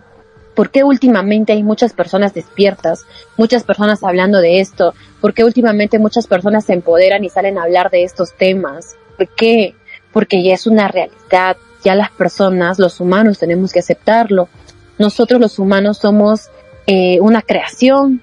¿Por 0.56 0.72
qué 0.72 0.84
últimamente 0.84 1.54
hay 1.54 1.62
muchas 1.62 1.94
personas 1.94 2.34
despiertas, 2.34 3.06
muchas 3.36 3.64
personas 3.64 4.04
hablando 4.04 4.40
de 4.40 4.60
esto? 4.60 4.96
¿Por 5.22 5.36
qué 5.36 5.44
últimamente 5.44 6.00
muchas 6.00 6.26
personas 6.26 6.66
se 6.66 6.74
empoderan 6.74 7.24
y 7.24 7.30
salen 7.30 7.60
a 7.60 7.64
hablar 7.64 7.92
de 7.92 8.04
estos 8.04 8.36
temas? 8.36 8.96
¿Por 9.18 9.28
qué? 9.28 9.76
Porque 10.12 10.42
ya 10.42 10.56
es 10.56 10.66
una 10.66 10.88
realidad, 10.88 11.58
ya 11.84 11.96
las 11.96 12.12
personas, 12.12 12.80
los 12.80 13.00
humanos 13.00 13.40
tenemos 13.40 13.72
que 13.72 13.80
aceptarlo. 13.80 14.50
Nosotros 14.98 15.40
los 15.40 15.60
humanos 15.60 15.98
somos 15.98 16.50
eh, 16.86 17.20
una 17.22 17.42
creación 17.42 18.22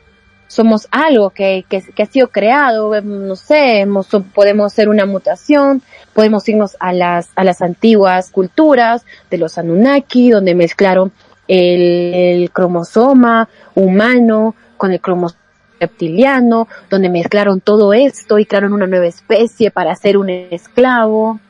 somos 0.54 0.86
algo 0.92 1.30
que, 1.30 1.64
que, 1.68 2.02
ha 2.02 2.06
sido 2.06 2.28
creado, 2.28 2.94
em, 2.94 3.26
no 3.26 3.34
sé, 3.34 3.84
podemos 4.32 4.72
ser 4.72 4.88
una 4.88 5.04
mutación, 5.04 5.82
podemos 6.12 6.48
irnos 6.48 6.76
a 6.78 6.92
las, 6.92 7.30
a 7.34 7.42
las 7.42 7.60
antiguas 7.60 8.30
culturas 8.30 9.04
de 9.30 9.38
los 9.38 9.58
Anunnaki, 9.58 10.30
donde 10.30 10.54
mezclaron 10.54 11.12
el, 11.48 12.50
cromosoma 12.52 13.48
humano 13.74 14.54
con 14.76 14.92
el 14.92 15.00
cromosoma 15.00 15.40
reptiliano, 15.80 16.68
donde 16.88 17.08
mezclaron 17.08 17.60
todo 17.60 17.92
esto 17.92 18.38
y 18.38 18.46
crearon 18.46 18.72
una 18.72 18.86
nueva 18.86 19.06
especie 19.06 19.72
para 19.72 19.96
ser 19.96 20.16
un 20.16 20.30
esclavo. 20.30 21.40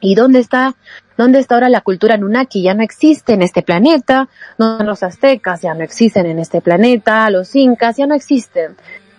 ¿Y 0.00 0.14
dónde 0.14 0.40
está 0.40 0.74
¿Dónde 1.20 1.38
está 1.38 1.56
ahora 1.56 1.68
la 1.68 1.82
cultura 1.82 2.16
Nunaki? 2.16 2.62
Ya 2.62 2.72
no 2.72 2.82
existe 2.82 3.34
en 3.34 3.42
este 3.42 3.60
planeta. 3.60 4.30
los 4.56 5.02
aztecas 5.02 5.60
ya 5.60 5.74
no 5.74 5.84
existen 5.84 6.24
en 6.24 6.38
este 6.38 6.62
planeta. 6.62 7.28
Los 7.28 7.54
incas 7.54 7.98
ya 7.98 8.06
no 8.06 8.14
existen. 8.14 8.74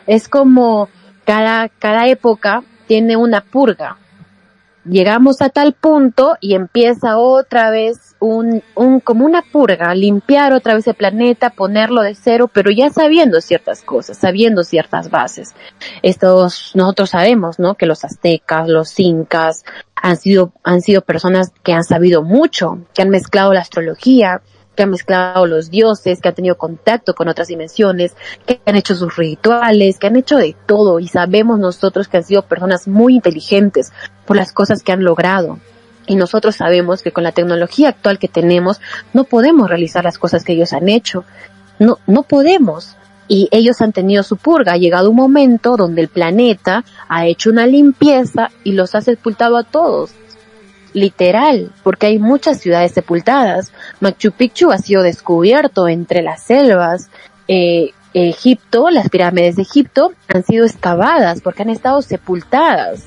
Es 0.08 0.28
como 0.28 0.90
cada, 1.26 1.70
cada 1.70 2.08
época 2.08 2.64
tiene 2.88 3.18
una 3.18 3.42
purga 3.42 3.98
llegamos 4.86 5.42
a 5.42 5.50
tal 5.50 5.74
punto 5.74 6.38
y 6.40 6.56
empieza 6.56 7.18
otra 7.18 7.70
vez 7.70 8.16
un, 8.20 8.64
un, 8.76 9.00
como 9.00 9.26
una 9.26 9.42
purga, 9.42 9.94
limpiar 9.96 10.54
otra 10.54 10.76
vez 10.76 10.88
el 10.88 10.94
planeta, 10.94 11.50
ponerlo 11.50 12.02
de 12.02 12.16
cero, 12.16 12.50
pero 12.52 12.72
ya 12.72 12.90
sabiendo 12.90 13.42
ciertas 13.42 13.82
cosas, 13.82 14.18
sabiendo 14.18 14.64
ciertas 14.64 15.10
bases. 15.10 15.54
Estos, 16.04 16.72
nosotros 16.76 17.10
sabemos, 17.12 17.60
¿no? 17.60 17.76
Que 17.76 17.86
los 17.86 18.04
aztecas, 18.06 18.68
los 18.68 19.00
incas, 19.00 19.64
han 19.96 20.18
sido, 20.18 20.54
han 20.64 20.82
sido 20.82 21.02
personas 21.02 21.52
que 21.64 21.74
han 21.74 21.84
sabido 21.84 22.24
mucho, 22.24 22.80
que 22.94 23.02
han 23.02 23.10
mezclado 23.10 23.54
la 23.54 23.62
astrología, 23.62 24.42
que 24.76 24.84
han 24.84 24.92
mezclado 24.92 25.46
los 25.46 25.70
dioses, 25.70 26.22
que 26.22 26.30
han 26.30 26.36
tenido 26.36 26.58
contacto 26.58 27.14
con 27.14 27.28
otras 27.28 27.48
dimensiones, 27.48 28.16
que 28.46 28.62
han 28.66 28.76
hecho 28.76 28.96
sus 28.96 29.16
rituales, 29.16 30.00
que 30.00 30.08
han 30.08 30.16
hecho 30.16 30.38
de 30.38 30.56
todo 30.66 31.00
y 31.00 31.08
sabemos 31.08 31.60
nosotros 31.60 32.08
que 32.08 32.18
han 32.18 32.24
sido 32.24 32.44
personas 32.44 32.88
muy 32.88 33.16
inteligentes 33.16 33.92
por 34.26 34.38
las 34.38 34.52
cosas 34.54 34.84
que 34.84 34.92
han 34.92 35.04
logrado. 35.04 35.60
Y 36.08 36.16
nosotros 36.16 36.56
sabemos 36.56 37.02
que 37.02 37.12
con 37.12 37.24
la 37.24 37.32
tecnología 37.32 37.90
actual 37.90 38.18
que 38.18 38.28
tenemos 38.28 38.82
no 39.14 39.24
podemos 39.24 39.70
realizar 39.70 40.04
las 40.04 40.18
cosas 40.18 40.44
que 40.44 40.54
ellos 40.54 40.74
han 40.74 40.90
hecho. 40.90 41.24
No, 41.80 42.00
no 42.08 42.24
podemos. 42.24 42.96
Y 43.28 43.48
ellos 43.52 43.82
han 43.82 43.94
tenido 43.94 44.24
su 44.24 44.36
purga. 44.36 44.74
Ha 44.74 44.78
llegado 44.78 45.10
un 45.10 45.16
momento 45.16 45.78
donde 45.78 46.02
el 46.02 46.10
planeta 46.10 46.84
ha 47.08 47.28
hecho 47.28 47.50
una 47.50 47.66
limpieza 47.66 48.50
y 48.64 48.74
los 48.74 48.96
ha 48.96 49.02
sepultado 49.02 49.58
a 49.58 49.64
todos 49.64 50.12
literal, 50.94 51.72
porque 51.84 52.08
hay 52.08 52.20
muchas 52.20 52.60
ciudades 52.60 52.92
sepultadas. 52.92 53.72
Machu 54.00 54.32
Picchu 54.32 54.72
ha 54.72 54.78
sido 54.78 55.04
descubierto 55.04 55.88
entre 55.88 56.22
las 56.22 56.44
selvas. 56.44 57.10
Eh, 57.48 57.92
Egipto, 58.14 58.90
las 58.90 59.10
pirámides 59.10 59.56
de 59.56 59.62
Egipto 59.62 60.14
han 60.34 60.44
sido 60.44 60.66
excavadas 60.66 61.42
porque 61.42 61.64
han 61.64 61.70
estado 61.70 62.02
sepultadas. 62.02 63.06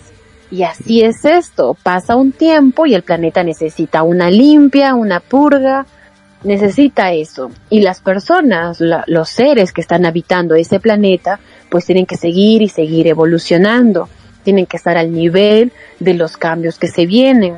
Y 0.51 0.63
así 0.63 1.03
es 1.03 1.25
esto, 1.25 1.77
pasa 1.83 2.17
un 2.17 2.33
tiempo 2.33 2.87
y 2.87 2.95
el 2.95 3.03
planeta 3.03 3.43
necesita 3.43 4.03
una 4.03 4.31
limpia, 4.31 4.95
una 4.95 5.21
purga, 5.21 5.85
necesita 6.45 7.13
eso. 7.13 7.51
Y 7.71 7.81
las 7.81 8.01
personas, 8.01 8.79
los 8.81 9.29
seres 9.29 9.73
que 9.73 9.81
están 9.81 10.07
habitando 10.07 10.55
ese 10.55 10.81
planeta, 10.81 11.41
pues 11.71 11.87
tienen 11.87 12.07
que 12.07 12.17
seguir 12.17 12.63
y 12.63 12.69
seguir 12.69 13.09
evolucionando, 13.09 14.09
tienen 14.43 14.67
que 14.67 14.77
estar 14.77 14.97
al 14.97 15.13
nivel 15.13 15.73
de 15.99 16.15
los 16.15 16.37
cambios 16.37 16.79
que 16.79 16.89
se 16.89 17.05
vienen 17.05 17.57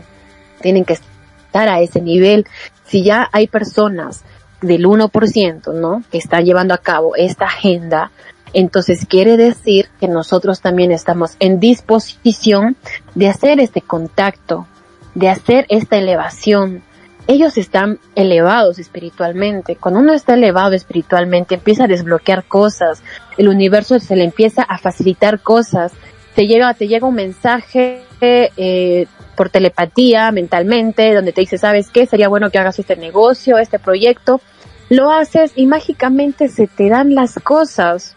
tienen 0.61 0.85
que 0.85 0.95
estar 0.95 1.69
a 1.69 1.81
ese 1.81 2.01
nivel. 2.01 2.47
Si 2.85 3.03
ya 3.03 3.29
hay 3.33 3.47
personas 3.49 4.25
del 4.61 4.87
1%, 4.87 5.75
¿no? 5.75 6.03
Que 6.11 6.19
están 6.19 6.45
llevando 6.45 6.75
a 6.75 6.79
cabo 6.79 7.17
esta 7.17 7.47
agenda, 7.47 8.11
entonces 8.53 9.07
quiere 9.07 9.37
decir 9.37 9.89
que 10.01 10.09
nosotros 10.09 10.61
también 10.61 10.93
estamos 10.93 11.37
en 11.41 11.61
disposición 11.61 12.77
de 13.15 13.29
hacer 13.29 13.61
este 13.61 13.83
contacto, 13.83 14.67
de 15.15 15.29
hacer 15.29 15.67
esta 15.69 15.99
elevación. 15.99 16.83
Ellos 17.27 17.59
están 17.59 17.99
elevados 18.15 18.79
espiritualmente. 18.79 19.77
Cuando 19.77 20.01
uno 20.01 20.13
está 20.13 20.35
elevado 20.35 20.73
espiritualmente, 20.73 21.57
empieza 21.57 21.85
a 21.85 21.89
desbloquear 21.89 22.45
cosas. 22.45 23.03
El 23.37 23.49
universo 23.49 23.99
se 23.99 24.15
le 24.15 24.25
empieza 24.25 24.63
a 24.63 24.79
facilitar 24.79 25.41
cosas. 25.41 25.93
Te 26.35 26.47
llega, 26.47 26.73
te 26.75 26.87
llega 26.87 27.07
un 27.07 27.17
mensaje 27.17 28.05
eh, 28.21 29.07
por 29.37 29.51
telepatía, 29.51 30.33
mentalmente, 30.33 31.15
donde 31.15 31.33
te 31.33 31.43
dice, 31.43 31.59
¿sabes 31.59 31.91
qué? 31.91 32.07
Sería 32.07 32.29
bueno 32.29 32.51
que 32.51 32.59
hagas 32.59 32.79
este 32.79 32.97
negocio, 32.97 33.59
este 33.59 33.79
proyecto. 33.79 34.41
Lo 34.89 35.13
haces 35.13 35.53
y 35.55 35.67
mágicamente 35.67 36.49
se 36.49 36.67
te 36.67 36.89
dan 36.89 37.15
las 37.15 37.35
cosas. 37.35 38.17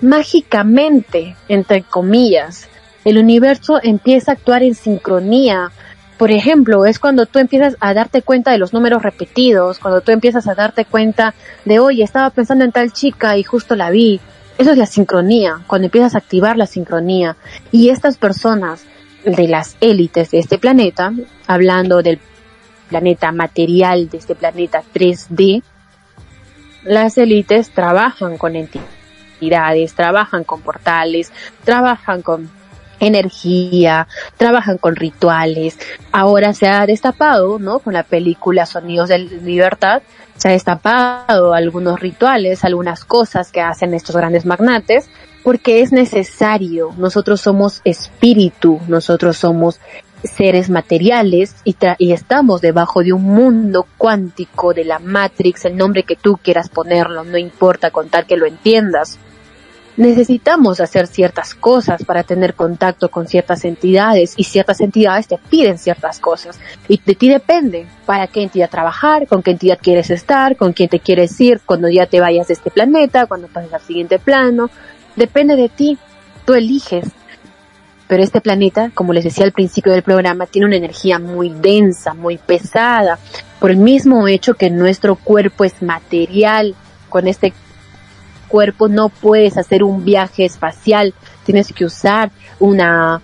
Mágicamente, 0.00 1.36
entre 1.48 1.82
comillas. 1.82 2.68
El 3.04 3.18
universo 3.18 3.80
empieza 3.82 4.32
a 4.32 4.34
actuar 4.34 4.62
en 4.62 4.74
sincronía. 4.74 5.70
Por 6.18 6.30
ejemplo, 6.30 6.86
es 6.86 6.98
cuando 6.98 7.26
tú 7.26 7.38
empiezas 7.38 7.76
a 7.80 7.92
darte 7.92 8.22
cuenta 8.22 8.50
de 8.50 8.58
los 8.58 8.72
números 8.72 9.02
repetidos, 9.02 9.78
cuando 9.78 10.00
tú 10.00 10.10
empiezas 10.12 10.46
a 10.48 10.54
darte 10.54 10.84
cuenta 10.84 11.34
de, 11.64 11.78
oye, 11.80 12.02
estaba 12.02 12.30
pensando 12.30 12.64
en 12.64 12.72
tal 12.72 12.92
chica 12.92 13.36
y 13.36 13.42
justo 13.42 13.76
la 13.76 13.90
vi. 13.90 14.20
Eso 14.56 14.70
es 14.70 14.78
la 14.78 14.86
sincronía, 14.86 15.60
cuando 15.66 15.86
empiezas 15.86 16.14
a 16.14 16.18
activar 16.18 16.56
la 16.56 16.66
sincronía. 16.66 17.36
Y 17.72 17.90
estas 17.90 18.16
personas 18.16 18.84
de 19.24 19.48
las 19.48 19.76
élites 19.80 20.30
de 20.30 20.38
este 20.38 20.58
planeta, 20.58 21.12
hablando 21.46 22.02
del 22.02 22.18
planeta 22.88 23.32
material, 23.32 24.08
de 24.08 24.18
este 24.18 24.34
planeta 24.34 24.82
3D, 24.94 25.62
las 26.84 27.16
élites 27.16 27.70
trabajan 27.70 28.36
con 28.36 28.56
entidades, 28.56 29.94
trabajan 29.94 30.44
con 30.44 30.60
portales, 30.60 31.32
trabajan 31.64 32.22
con 32.22 32.50
energía, 33.00 34.06
trabajan 34.36 34.78
con 34.78 34.96
rituales. 34.96 35.78
Ahora 36.12 36.52
se 36.52 36.68
ha 36.68 36.86
destapado, 36.86 37.58
¿no? 37.58 37.78
Con 37.78 37.94
la 37.94 38.02
película 38.02 38.66
Sonidos 38.66 39.08
de 39.08 39.18
Libertad, 39.18 40.02
se 40.36 40.48
ha 40.48 40.52
destapado 40.52 41.54
algunos 41.54 42.00
rituales, 42.00 42.64
algunas 42.64 43.04
cosas 43.04 43.50
que 43.50 43.60
hacen 43.60 43.94
estos 43.94 44.16
grandes 44.16 44.46
magnates, 44.46 45.08
porque 45.42 45.82
es 45.82 45.92
necesario. 45.92 46.92
Nosotros 46.98 47.40
somos 47.40 47.80
espíritu, 47.84 48.80
nosotros 48.88 49.36
somos 49.36 49.80
seres 50.22 50.70
materiales 50.70 51.54
y, 51.64 51.76
y, 51.98 52.12
estamos 52.12 52.62
debajo 52.62 53.02
de 53.02 53.12
un 53.12 53.24
mundo 53.24 53.86
cuántico 53.98 54.72
de 54.72 54.84
la 54.84 54.98
Matrix, 54.98 55.66
el 55.66 55.76
nombre 55.76 56.04
que 56.04 56.16
tú 56.16 56.38
quieras 56.42 56.70
ponerlo, 56.70 57.24
no 57.24 57.36
importa 57.36 57.90
con 57.90 58.08
tal 58.08 58.26
que 58.26 58.38
lo 58.38 58.46
entiendas 58.46 59.18
necesitamos 59.96 60.80
hacer 60.80 61.06
ciertas 61.06 61.54
cosas 61.54 62.04
para 62.04 62.24
tener 62.24 62.54
contacto 62.54 63.10
con 63.10 63.28
ciertas 63.28 63.64
entidades 63.64 64.34
y 64.36 64.44
ciertas 64.44 64.80
entidades 64.80 65.28
te 65.28 65.38
piden 65.38 65.78
ciertas 65.78 66.18
cosas. 66.18 66.58
Y 66.88 67.00
de 67.04 67.14
ti 67.14 67.28
depende 67.28 67.86
para 68.06 68.26
qué 68.26 68.42
entidad 68.42 68.70
trabajar, 68.70 69.26
con 69.26 69.42
qué 69.42 69.52
entidad 69.52 69.78
quieres 69.80 70.10
estar, 70.10 70.56
con 70.56 70.72
quién 70.72 70.88
te 70.88 71.00
quieres 71.00 71.40
ir 71.40 71.60
cuando 71.64 71.88
ya 71.88 72.06
te 72.06 72.20
vayas 72.20 72.48
de 72.48 72.54
este 72.54 72.70
planeta, 72.70 73.26
cuando 73.26 73.48
pases 73.48 73.72
al 73.72 73.82
siguiente 73.82 74.18
plano, 74.18 74.70
depende 75.16 75.56
de 75.56 75.68
ti, 75.68 75.98
tú 76.44 76.54
eliges. 76.54 77.06
Pero 78.06 78.22
este 78.22 78.40
planeta, 78.40 78.90
como 78.92 79.12
les 79.14 79.24
decía 79.24 79.46
al 79.46 79.52
principio 79.52 79.92
del 79.92 80.02
programa, 80.02 80.46
tiene 80.46 80.66
una 80.66 80.76
energía 80.76 81.18
muy 81.18 81.50
densa, 81.50 82.12
muy 82.12 82.36
pesada, 82.36 83.18
por 83.58 83.70
el 83.70 83.78
mismo 83.78 84.28
hecho 84.28 84.54
que 84.54 84.68
nuestro 84.68 85.16
cuerpo 85.16 85.64
es 85.64 85.80
material, 85.80 86.74
con 87.08 87.28
este 87.28 87.54
cuerpo 88.44 88.88
no 88.88 89.08
puedes 89.08 89.56
hacer 89.56 89.82
un 89.82 90.04
viaje 90.04 90.44
espacial, 90.44 91.14
tienes 91.44 91.72
que 91.72 91.84
usar 91.84 92.30
una, 92.60 93.20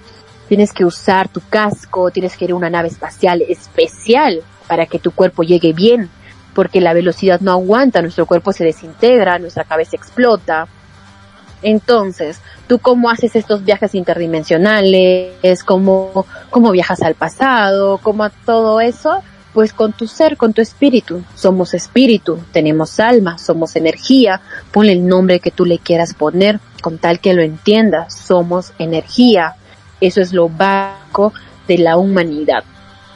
tienes 0.48 0.72
que 0.72 0.84
usar 0.84 1.28
tu 1.28 1.40
casco, 1.48 2.10
tienes 2.10 2.36
que 2.36 2.46
ir 2.46 2.50
a 2.52 2.54
una 2.56 2.70
nave 2.70 2.88
espacial 2.88 3.42
especial 3.42 4.42
para 4.66 4.86
que 4.86 4.98
tu 4.98 5.12
cuerpo 5.12 5.42
llegue 5.42 5.72
bien, 5.72 6.10
porque 6.54 6.80
la 6.80 6.92
velocidad 6.92 7.40
no 7.40 7.52
aguanta, 7.52 8.02
nuestro 8.02 8.26
cuerpo 8.26 8.52
se 8.52 8.64
desintegra, 8.64 9.38
nuestra 9.38 9.64
cabeza 9.64 9.96
explota. 9.96 10.68
Entonces, 11.62 12.40
¿tú 12.66 12.78
cómo 12.78 13.10
haces 13.10 13.36
estos 13.36 13.64
viajes 13.64 13.94
interdimensionales? 13.94 15.62
¿Cómo, 15.64 16.26
cómo 16.50 16.70
viajas 16.70 17.02
al 17.02 17.14
pasado? 17.14 17.98
¿Cómo 17.98 18.28
todo 18.44 18.80
eso? 18.80 19.22
Pues 19.52 19.72
con 19.72 19.92
tu 19.92 20.06
ser, 20.06 20.36
con 20.36 20.52
tu 20.52 20.62
espíritu. 20.62 21.22
Somos 21.34 21.74
espíritu, 21.74 22.38
tenemos 22.52 23.00
alma, 23.00 23.38
somos 23.38 23.76
energía, 23.76 24.40
ponle 24.72 24.92
el 24.92 25.06
nombre 25.06 25.40
que 25.40 25.50
tú 25.50 25.64
le 25.64 25.78
quieras 25.78 26.14
poner, 26.14 26.60
con 26.82 26.98
tal 26.98 27.20
que 27.20 27.34
lo 27.34 27.42
entiendas, 27.42 28.14
somos 28.14 28.72
energía. 28.78 29.54
Eso 30.00 30.20
es 30.20 30.32
lo 30.32 30.48
básico 30.48 31.32
de 31.68 31.78
la 31.78 31.96
humanidad. 31.96 32.64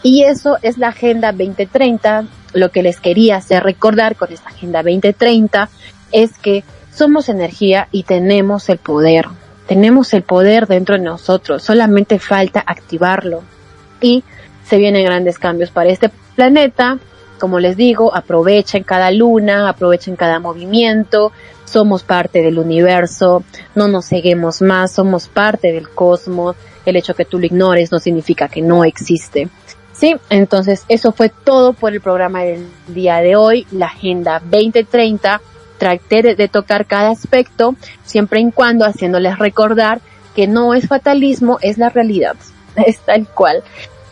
Y 0.03 0.25
eso 0.25 0.59
es 0.63 0.77
la 0.77 0.89
Agenda 0.89 1.33
2030. 1.33 2.27
Lo 2.53 2.71
que 2.71 2.83
les 2.83 3.01
quería 3.01 3.37
hacer 3.37 3.63
recordar 3.63 4.17
con 4.17 4.33
esta 4.33 4.51
Agenda 4.51 4.83
2030 4.83 5.69
es 6.13 6.39
que 6.39 6.63
somos 6.93 7.29
energía 7.29 7.89
y 7.91 8.03
tenemos 8.05 8.69
el 8.69 8.79
poder. 8.79 9.27
Tenemos 9.67 10.13
el 10.13 10.23
poder 10.23 10.67
dentro 10.67 10.97
de 10.97 11.03
nosotros, 11.03 11.63
solamente 11.63 12.19
falta 12.19 12.63
activarlo. 12.67 13.43
Y 14.01 14.23
se 14.65 14.77
vienen 14.77 15.05
grandes 15.05 15.39
cambios 15.39 15.71
para 15.71 15.91
este 15.91 16.11
planeta. 16.35 16.99
Como 17.39 17.59
les 17.59 17.77
digo, 17.77 18.15
aprovechen 18.15 18.85
cada 18.85 19.11
luna, 19.11 19.69
aprovechen 19.69 20.17
cada 20.17 20.39
movimiento, 20.39 21.33
somos 21.65 22.05
parte 22.05 22.43
del 22.43 22.59
universo, 22.59 23.43
no 23.75 23.89
nos 23.89 24.07
seguimos 24.07 24.63
más, 24.63 24.93
somos 24.93 25.29
parte 25.29 25.73
del 25.73 25.89
cosmos, 25.91 26.57
el 26.87 26.97
hecho 26.97 27.15
que 27.15 27.25
tú 27.25 27.39
lo 27.39 27.47
ignores 27.47 27.91
no 27.91 27.99
significa 27.99 28.49
que 28.49 28.63
no 28.63 28.85
existe. 28.85 29.49
Sí, 29.93 30.17
entonces 30.31 30.85
eso 30.89 31.13
fue 31.13 31.29
todo 31.29 31.73
por 31.73 31.93
el 31.93 32.01
programa 32.01 32.43
del 32.43 32.69
día 32.89 33.19
de 33.19 33.37
hoy, 33.37 33.67
la 33.71 33.87
Agenda 33.87 34.41
2030. 34.41 35.41
Traté 35.79 36.23
de, 36.23 36.35
de 36.37 36.49
tocar 36.49 36.87
cada 36.87 37.11
aspecto, 37.11 37.75
siempre 38.05 38.41
y 38.41 38.51
cuando 38.53 38.85
haciéndoles 38.85 39.39
recordar 39.39 40.01
que 40.35 40.47
no 40.47 40.75
es 40.75 40.89
fatalismo, 40.89 41.59
es 41.63 41.79
la 41.79 41.91
realidad, 41.91 42.37
es 42.77 42.99
tal 43.01 43.27
cual. 43.29 43.63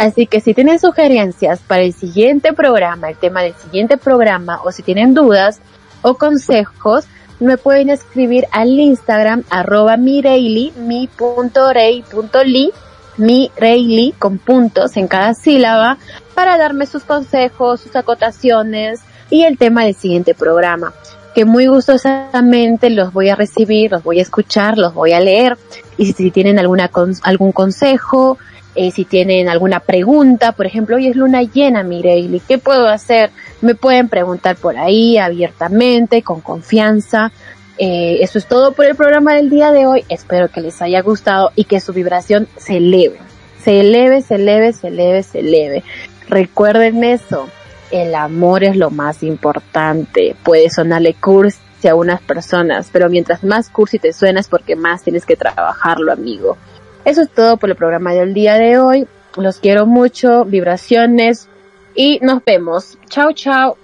Así 0.03 0.27
que 0.27 0.41
si 0.41 0.53
tienen 0.53 0.81
sugerencias 0.81 1.61
para 1.61 1.83
el 1.83 1.93
siguiente 1.93 2.53
programa, 2.53 3.09
el 3.09 3.17
tema 3.17 3.41
del 3.43 3.55
siguiente 3.55 3.97
programa, 3.97 4.61
o 4.65 4.73
si 4.73 4.83
tienen 4.83 5.15
dudas 5.15 5.61
o 6.03 6.15
consejos, 6.15 7.05
me 7.39 7.57
pueden 7.57 7.89
escribir 7.89 8.49
al 8.51 8.71
Instagram 8.71 9.45
arroba 9.49 9.97
mireili, 9.97 10.73
mi.rey.li, 10.77 12.73
mi 13.17 14.13
con 14.19 14.39
puntos 14.39 14.97
en 14.97 15.07
cada 15.07 15.35
sílaba, 15.35 15.99
para 16.35 16.59
darme 16.59 16.87
sus 16.87 17.05
consejos, 17.05 17.83
sus 17.83 17.95
acotaciones 17.95 19.03
y 19.31 19.45
el 19.45 19.57
tema 19.57 19.85
del 19.85 19.95
siguiente 19.95 20.35
programa 20.35 20.93
que 21.33 21.45
muy 21.45 21.67
gustosamente 21.69 22.91
los 22.91 23.13
voy 23.13 23.29
a 23.29 23.37
recibir, 23.37 23.93
los 23.93 24.03
voy 24.03 24.19
a 24.19 24.23
escuchar, 24.23 24.77
los 24.77 24.93
voy 24.93 25.13
a 25.13 25.21
leer. 25.21 25.57
Y 25.97 26.13
si 26.13 26.31
tienen 26.31 26.59
alguna 26.59 26.91
algún 27.23 27.53
consejo, 27.53 28.37
eh, 28.75 28.91
si 28.91 29.05
tienen 29.05 29.49
alguna 29.49 29.81
pregunta, 29.81 30.53
por 30.53 30.67
ejemplo, 30.67 30.97
hoy 30.97 31.07
es 31.07 31.17
luna 31.17 31.43
llena, 31.43 31.83
Mireille, 31.83 32.41
¿qué 32.47 32.59
puedo 32.59 32.89
hacer? 32.89 33.31
Me 33.61 33.75
pueden 33.75 34.09
preguntar 34.09 34.57
por 34.57 34.79
ahí 34.79 35.19
abiertamente, 35.19 36.23
con 36.23 36.41
confianza. 36.41 37.33
Eh, 37.79 38.19
eso 38.21 38.39
es 38.39 38.47
todo 38.47 38.73
por 38.73 38.87
el 38.87 38.97
programa 38.97 39.35
del 39.35 39.51
día 39.51 39.73
de 39.73 39.87
hoy. 39.87 40.05
Espero 40.09 40.49
que 40.49 40.63
les 40.63 40.81
haya 40.81 41.03
gustado 41.03 41.53
y 41.55 41.65
que 41.65 41.81
su 41.81 41.93
vibración 41.93 42.49
se 42.57 42.79
eleve. 42.79 43.19
Se 43.63 43.81
eleve, 43.81 44.23
se 44.23 44.37
eleve, 44.37 44.73
se 44.73 44.89
eleve, 44.89 45.23
se 45.23 45.41
eleve. 45.41 45.85
Recuerden 46.29 47.05
eso. 47.05 47.49
El 47.91 48.15
amor 48.15 48.65
es 48.65 48.77
lo 48.77 48.91
más 48.91 49.23
importante. 49.23 50.35
Puede 50.43 50.71
sonarle 50.71 51.13
cursi 51.13 51.59
a 51.87 51.95
unas 51.95 52.23
personas, 52.23 52.89
pero 52.91 53.11
mientras 53.11 53.45
más 53.45 53.69
cursi 53.69 53.99
te 53.99 54.15
suenas 54.15 54.49
porque 54.49 54.77
más 54.77 55.03
tienes 55.03 55.27
que 55.27 55.37
trabajarlo, 55.37 56.11
amigo. 56.11 56.57
Eso 57.05 57.23
es 57.23 57.31
todo 57.31 57.57
por 57.57 57.71
el 57.71 57.77
programa 57.77 58.13
del 58.13 58.35
día 58.35 58.55
de 58.55 58.79
hoy. 58.79 59.07
Los 59.37 59.59
quiero 59.59 59.87
mucho, 59.87 60.45
vibraciones 60.45 61.49
y 61.95 62.19
nos 62.23 62.45
vemos. 62.45 62.99
Chao, 63.09 63.33
chao. 63.33 63.77